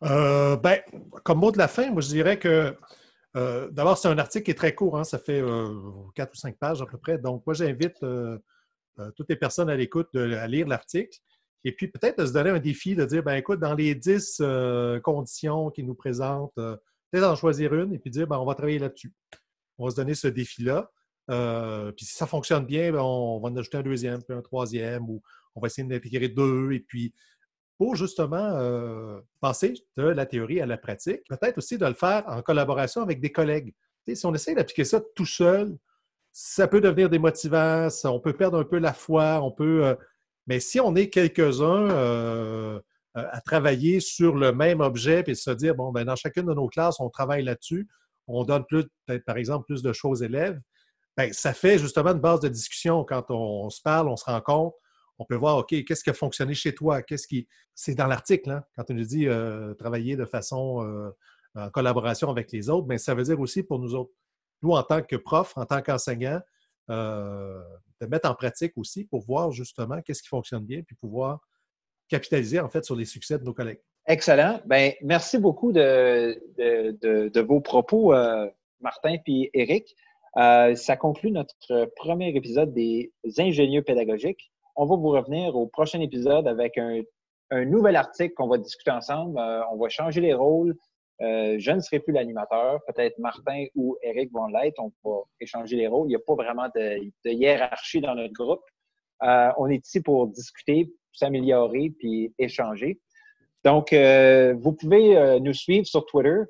ben, 0.00 0.80
comme 1.24 1.38
mot 1.38 1.50
de 1.50 1.58
la 1.58 1.68
fin, 1.68 1.90
moi 1.90 2.00
je 2.00 2.08
dirais 2.08 2.38
que 2.38 2.76
Euh, 3.36 3.68
d'abord, 3.70 3.98
c'est 3.98 4.08
un 4.08 4.18
article 4.18 4.44
qui 4.44 4.50
est 4.50 4.54
très 4.54 4.74
court, 4.74 4.98
hein, 4.98 5.04
ça 5.04 5.18
fait 5.18 5.42
quatre 6.14 6.32
ou 6.32 6.36
cinq 6.36 6.56
pages 6.58 6.80
à 6.80 6.86
peu 6.86 6.98
près. 6.98 7.18
Donc, 7.18 7.44
moi, 7.46 7.54
j'invite 7.54 8.04
toutes 9.14 9.28
les 9.28 9.36
personnes 9.36 9.68
à 9.68 9.76
l'écoute 9.76 10.14
à 10.14 10.46
lire 10.46 10.66
l'article. 10.66 11.18
Et 11.64 11.72
puis, 11.72 11.88
peut-être 11.88 12.18
de 12.18 12.26
se 12.26 12.32
donner 12.32 12.50
un 12.50 12.58
défi 12.58 12.94
de 12.94 13.04
dire, 13.04 13.22
ben 13.22 13.34
écoute, 13.34 13.60
dans 13.60 13.74
les 13.74 13.94
dix 13.94 14.40
conditions 15.02 15.70
qu'ils 15.70 15.86
nous 15.86 15.94
présentent, 15.94 16.54
peut-être 16.54 17.24
en 17.24 17.36
choisir 17.36 17.74
une 17.74 17.92
et 17.92 17.98
puis 17.98 18.10
dire, 18.10 18.26
ben, 18.26 18.38
on 18.38 18.46
va 18.46 18.54
travailler 18.54 18.78
là-dessus. 18.78 19.12
On 19.78 19.84
va 19.84 19.90
se 19.90 19.96
donner 19.96 20.14
ce 20.14 20.28
défi-là. 20.28 20.90
puis 21.28 22.06
si 22.06 22.14
ça 22.14 22.26
fonctionne 22.26 22.64
bien, 22.64 22.92
ben, 22.92 23.00
on 23.00 23.40
va 23.40 23.50
en 23.50 23.56
ajouter 23.56 23.78
un 23.78 23.82
deuxième, 23.82 24.22
puis 24.22 24.36
un 24.36 24.42
troisième, 24.42 25.08
ou 25.10 25.22
on 25.54 25.60
va 25.60 25.66
essayer 25.66 25.86
d'intégrer 25.86 26.28
deux. 26.28 26.72
Et 26.72 26.80
puis, 26.80 27.12
pour 27.78 27.94
justement 27.94 28.36
euh, 28.36 29.20
passer 29.40 29.74
de 29.96 30.04
la 30.04 30.26
théorie 30.26 30.60
à 30.60 30.66
la 30.66 30.78
pratique. 30.78 31.20
Peut-être 31.28 31.58
aussi 31.58 31.78
de 31.78 31.86
le 31.86 31.94
faire 31.94 32.24
en 32.26 32.42
collaboration 32.42 33.02
avec 33.02 33.20
des 33.20 33.30
collègues. 33.30 33.74
si 34.12 34.26
on 34.26 34.34
essaie 34.34 34.54
d'appliquer 34.54 34.84
ça 34.84 35.00
tout 35.14 35.26
seul, 35.26 35.76
ça 36.32 36.68
peut 36.68 36.80
devenir 36.80 37.08
démotivant, 37.08 37.88
on 38.04 38.20
peut 38.20 38.32
perdre 38.32 38.58
un 38.58 38.64
peu 38.64 38.78
la 38.78 38.92
foi, 38.92 39.40
on 39.42 39.50
peut. 39.50 39.86
Euh, 39.86 39.94
mais 40.46 40.60
si 40.60 40.80
on 40.80 40.94
est 40.94 41.08
quelques-uns 41.08 41.90
euh, 41.90 42.80
à 43.14 43.40
travailler 43.40 44.00
sur 44.00 44.36
le 44.36 44.52
même 44.52 44.80
objet 44.80 45.24
et 45.26 45.34
se 45.34 45.50
dire, 45.50 45.74
bon, 45.74 45.92
ben, 45.92 46.04
dans 46.04 46.16
chacune 46.16 46.46
de 46.46 46.54
nos 46.54 46.68
classes, 46.68 47.00
on 47.00 47.08
travaille 47.08 47.42
là-dessus, 47.42 47.88
on 48.26 48.44
donne 48.44 48.64
plus, 48.66 48.84
par 49.26 49.36
exemple, 49.36 49.64
plus 49.66 49.82
de 49.82 49.92
choses 49.92 50.22
aux 50.22 50.24
élèves, 50.24 50.60
bien, 51.16 51.32
ça 51.32 51.52
fait 51.52 51.78
justement 51.78 52.10
une 52.10 52.20
base 52.20 52.40
de 52.40 52.48
discussion. 52.48 53.04
Quand 53.04 53.30
on 53.30 53.70
se 53.70 53.80
parle, 53.80 54.08
on 54.08 54.16
se 54.16 54.24
rend 54.24 54.40
compte, 54.40 54.74
on 55.18 55.24
peut 55.24 55.36
voir, 55.36 55.58
OK, 55.58 55.68
qu'est-ce 55.84 56.04
qui 56.04 56.10
a 56.10 56.14
fonctionné 56.14 56.54
chez 56.54 56.74
toi? 56.74 57.02
Qu'est-ce 57.02 57.26
qui. 57.26 57.48
C'est 57.74 57.94
dans 57.94 58.06
l'article, 58.06 58.50
hein, 58.50 58.64
quand 58.74 58.90
on 58.90 58.94
nous 58.94 59.04
dit 59.04 59.26
euh, 59.26 59.74
travailler 59.74 60.16
de 60.16 60.24
façon 60.24 60.82
euh, 60.84 61.10
en 61.54 61.70
collaboration 61.70 62.30
avec 62.30 62.52
les 62.52 62.68
autres, 62.68 62.86
mais 62.86 62.98
ça 62.98 63.14
veut 63.14 63.24
dire 63.24 63.40
aussi 63.40 63.62
pour 63.62 63.78
nous 63.78 63.94
autres, 63.94 64.12
nous, 64.62 64.72
en 64.72 64.82
tant 64.82 65.02
que 65.02 65.16
prof, 65.16 65.52
en 65.56 65.64
tant 65.64 65.82
qu'enseignant, 65.82 66.40
euh, 66.90 67.62
de 68.00 68.06
mettre 68.06 68.30
en 68.30 68.34
pratique 68.34 68.72
aussi 68.76 69.04
pour 69.04 69.24
voir 69.24 69.52
justement 69.52 70.00
qu'est-ce 70.02 70.22
qui 70.22 70.28
fonctionne 70.28 70.64
bien, 70.64 70.82
puis 70.82 70.96
pouvoir 70.96 71.40
capitaliser 72.08 72.60
en 72.60 72.68
fait 72.68 72.84
sur 72.84 72.94
les 72.94 73.04
succès 73.04 73.38
de 73.38 73.44
nos 73.44 73.54
collègues. 73.54 73.80
Excellent. 74.06 74.60
Ben, 74.66 74.92
merci 75.02 75.38
beaucoup 75.38 75.72
de, 75.72 76.40
de, 76.56 77.40
vos 77.40 77.60
propos, 77.60 78.14
Martin 78.80 79.16
puis 79.24 79.50
Eric. 79.52 79.96
ça 80.36 80.96
conclut 80.96 81.32
notre 81.32 81.90
premier 81.96 82.28
épisode 82.36 82.72
des 82.72 83.12
ingénieux 83.38 83.82
pédagogiques 83.82 84.52
on 84.76 84.84
va 84.84 84.96
vous 84.96 85.08
revenir 85.08 85.56
au 85.56 85.66
prochain 85.66 86.00
épisode 86.00 86.46
avec 86.46 86.78
un, 86.78 87.02
nouvel 87.64 87.96
article 87.96 88.34
qu'on 88.34 88.48
va 88.48 88.58
discuter 88.58 88.90
ensemble. 88.90 89.38
Euh, 89.38 89.62
on 89.72 89.76
va 89.76 89.88
changer 89.88 90.20
les 90.20 90.34
rôles. 90.34 90.76
Euh, 91.22 91.56
je 91.58 91.70
ne 91.70 91.80
serai 91.80 92.00
plus 92.00 92.12
l'animateur. 92.12 92.80
Peut-être 92.86 93.18
Martin 93.18 93.66
ou 93.74 93.96
Eric 94.02 94.30
vont 94.32 94.48
l'être. 94.48 94.80
On 94.80 94.92
va 95.04 95.22
échanger 95.40 95.76
les 95.76 95.86
rôles. 95.86 96.08
Il 96.08 96.10
n'y 96.10 96.16
a 96.16 96.20
pas 96.26 96.34
vraiment 96.34 96.68
de, 96.74 97.10
hiérarchie 97.24 98.00
dans 98.00 98.14
notre 98.14 98.32
groupe. 98.32 98.62
Euh, 99.22 99.50
on 99.56 99.68
est 99.70 99.86
ici 99.86 100.00
pour 100.00 100.26
discuter, 100.26 100.92
s'améliorer 101.12 101.92
puis 101.98 102.34
échanger. 102.38 103.00
Donc, 103.64 103.92
vous 103.92 104.72
pouvez 104.74 105.40
nous 105.40 105.54
suivre 105.54 105.86
sur 105.86 106.04
Twitter. 106.06 106.42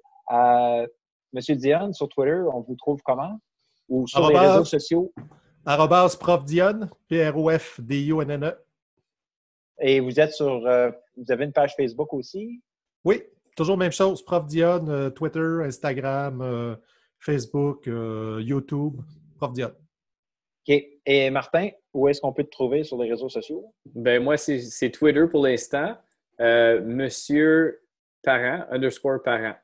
Monsieur 1.33 1.57
Dion, 1.57 1.93
sur 1.93 2.09
Twitter, 2.09 2.43
on 2.53 2.61
vous 2.61 2.77
trouve 2.77 3.01
comment? 3.03 3.39
Ou 3.89 4.07
sur 4.07 4.29
les 4.29 4.39
réseaux 4.39 4.64
sociaux? 4.64 5.12
Arrobas 5.68 6.16
Prof 6.20 6.44
Dion, 6.44 6.88
P-R-O-F-D-I-O-N-N-E. 7.08 8.56
Et 9.80 9.98
vous 9.98 10.20
êtes 10.20 10.32
sur. 10.32 10.64
Euh, 10.64 10.92
vous 11.16 11.32
avez 11.32 11.44
une 11.44 11.52
page 11.52 11.74
Facebook 11.74 12.14
aussi? 12.14 12.62
Oui, 13.04 13.24
toujours 13.56 13.76
même 13.76 13.90
chose. 13.90 14.24
Prof 14.24 14.46
Dion, 14.46 14.86
euh, 14.88 15.10
Twitter, 15.10 15.64
Instagram, 15.64 16.40
euh, 16.40 16.76
Facebook, 17.18 17.86
YouTube, 17.86 19.00
Prof 19.38 19.52
Dion. 19.54 19.72
OK. 20.68 20.84
Et 21.04 21.30
Martin, 21.30 21.70
où 21.92 22.06
est-ce 22.06 22.20
qu'on 22.20 22.32
peut 22.32 22.44
te 22.44 22.50
trouver 22.50 22.84
sur 22.84 23.02
les 23.02 23.10
réseaux 23.10 23.28
sociaux? 23.28 23.74
Ben 23.92 24.22
moi, 24.22 24.36
c'est 24.36 24.90
Twitter 24.90 25.26
pour 25.28 25.44
l'instant. 25.44 25.96
Monsieur 26.38 27.82
Parent, 28.22 28.66
underscore 28.70 29.20
Parent. 29.24 29.56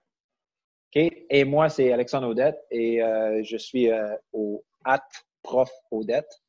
OK. 0.94 1.12
Et 1.30 1.44
moi, 1.44 1.68
c'est 1.68 1.92
Alexandre 1.92 2.28
Audette 2.28 2.58
et 2.72 2.98
je 3.44 3.56
suis 3.56 3.88
au 4.32 4.64
at 4.84 5.04
prof 5.42 5.70
Odette. 5.90 6.42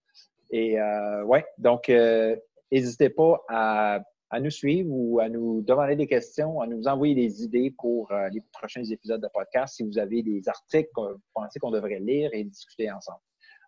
Et 0.52 0.80
euh, 0.80 1.24
ouais, 1.24 1.46
donc 1.58 1.90
euh, 1.90 2.36
n'hésitez 2.72 3.10
pas 3.10 3.44
à, 3.50 4.00
nous 4.40 4.52
suivre 4.52 4.90
ou 4.92 5.20
à 5.20 5.30
nous 5.30 5.62
demander 5.62 5.96
des 5.96 6.08
questions, 6.08 6.60
à 6.62 6.68
nous 6.68 6.88
envoyer 6.88 7.16
des 7.16 7.44
idées 7.44 7.74
pour 7.78 8.12
euh, 8.12 8.30
les 8.30 8.42
prochains 8.52 8.84
épisodes 8.84 9.22
de 9.22 9.28
podcast 9.34 9.76
si 9.76 9.84
vous 9.84 9.98
avez 9.98 10.24
des 10.24 10.42
articles 10.48 10.90
que 10.96 11.14
vous 11.14 11.22
pensez 11.34 11.60
qu'on 11.60 11.72
devrait 11.72 12.00
lire 12.00 12.30
et 12.34 12.44
discuter 12.44 12.92
ensemble. 12.92 13.20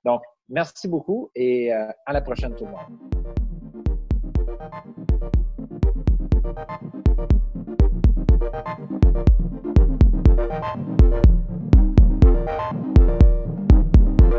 Donc, 0.03 0.21
merci 0.49 0.88
beaucoup 0.88 1.32
et 1.34 1.71
à 1.71 2.13
la 2.13 2.21
prochaine 2.21 2.55
tout 2.55 2.65
le 2.65 2.71
monde. 2.71 3.15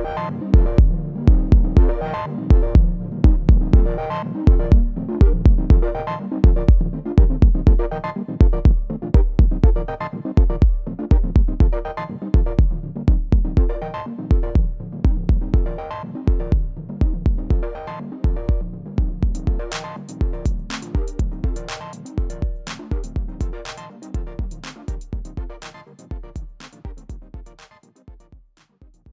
Thank 0.05 0.36
you. 8.16 8.26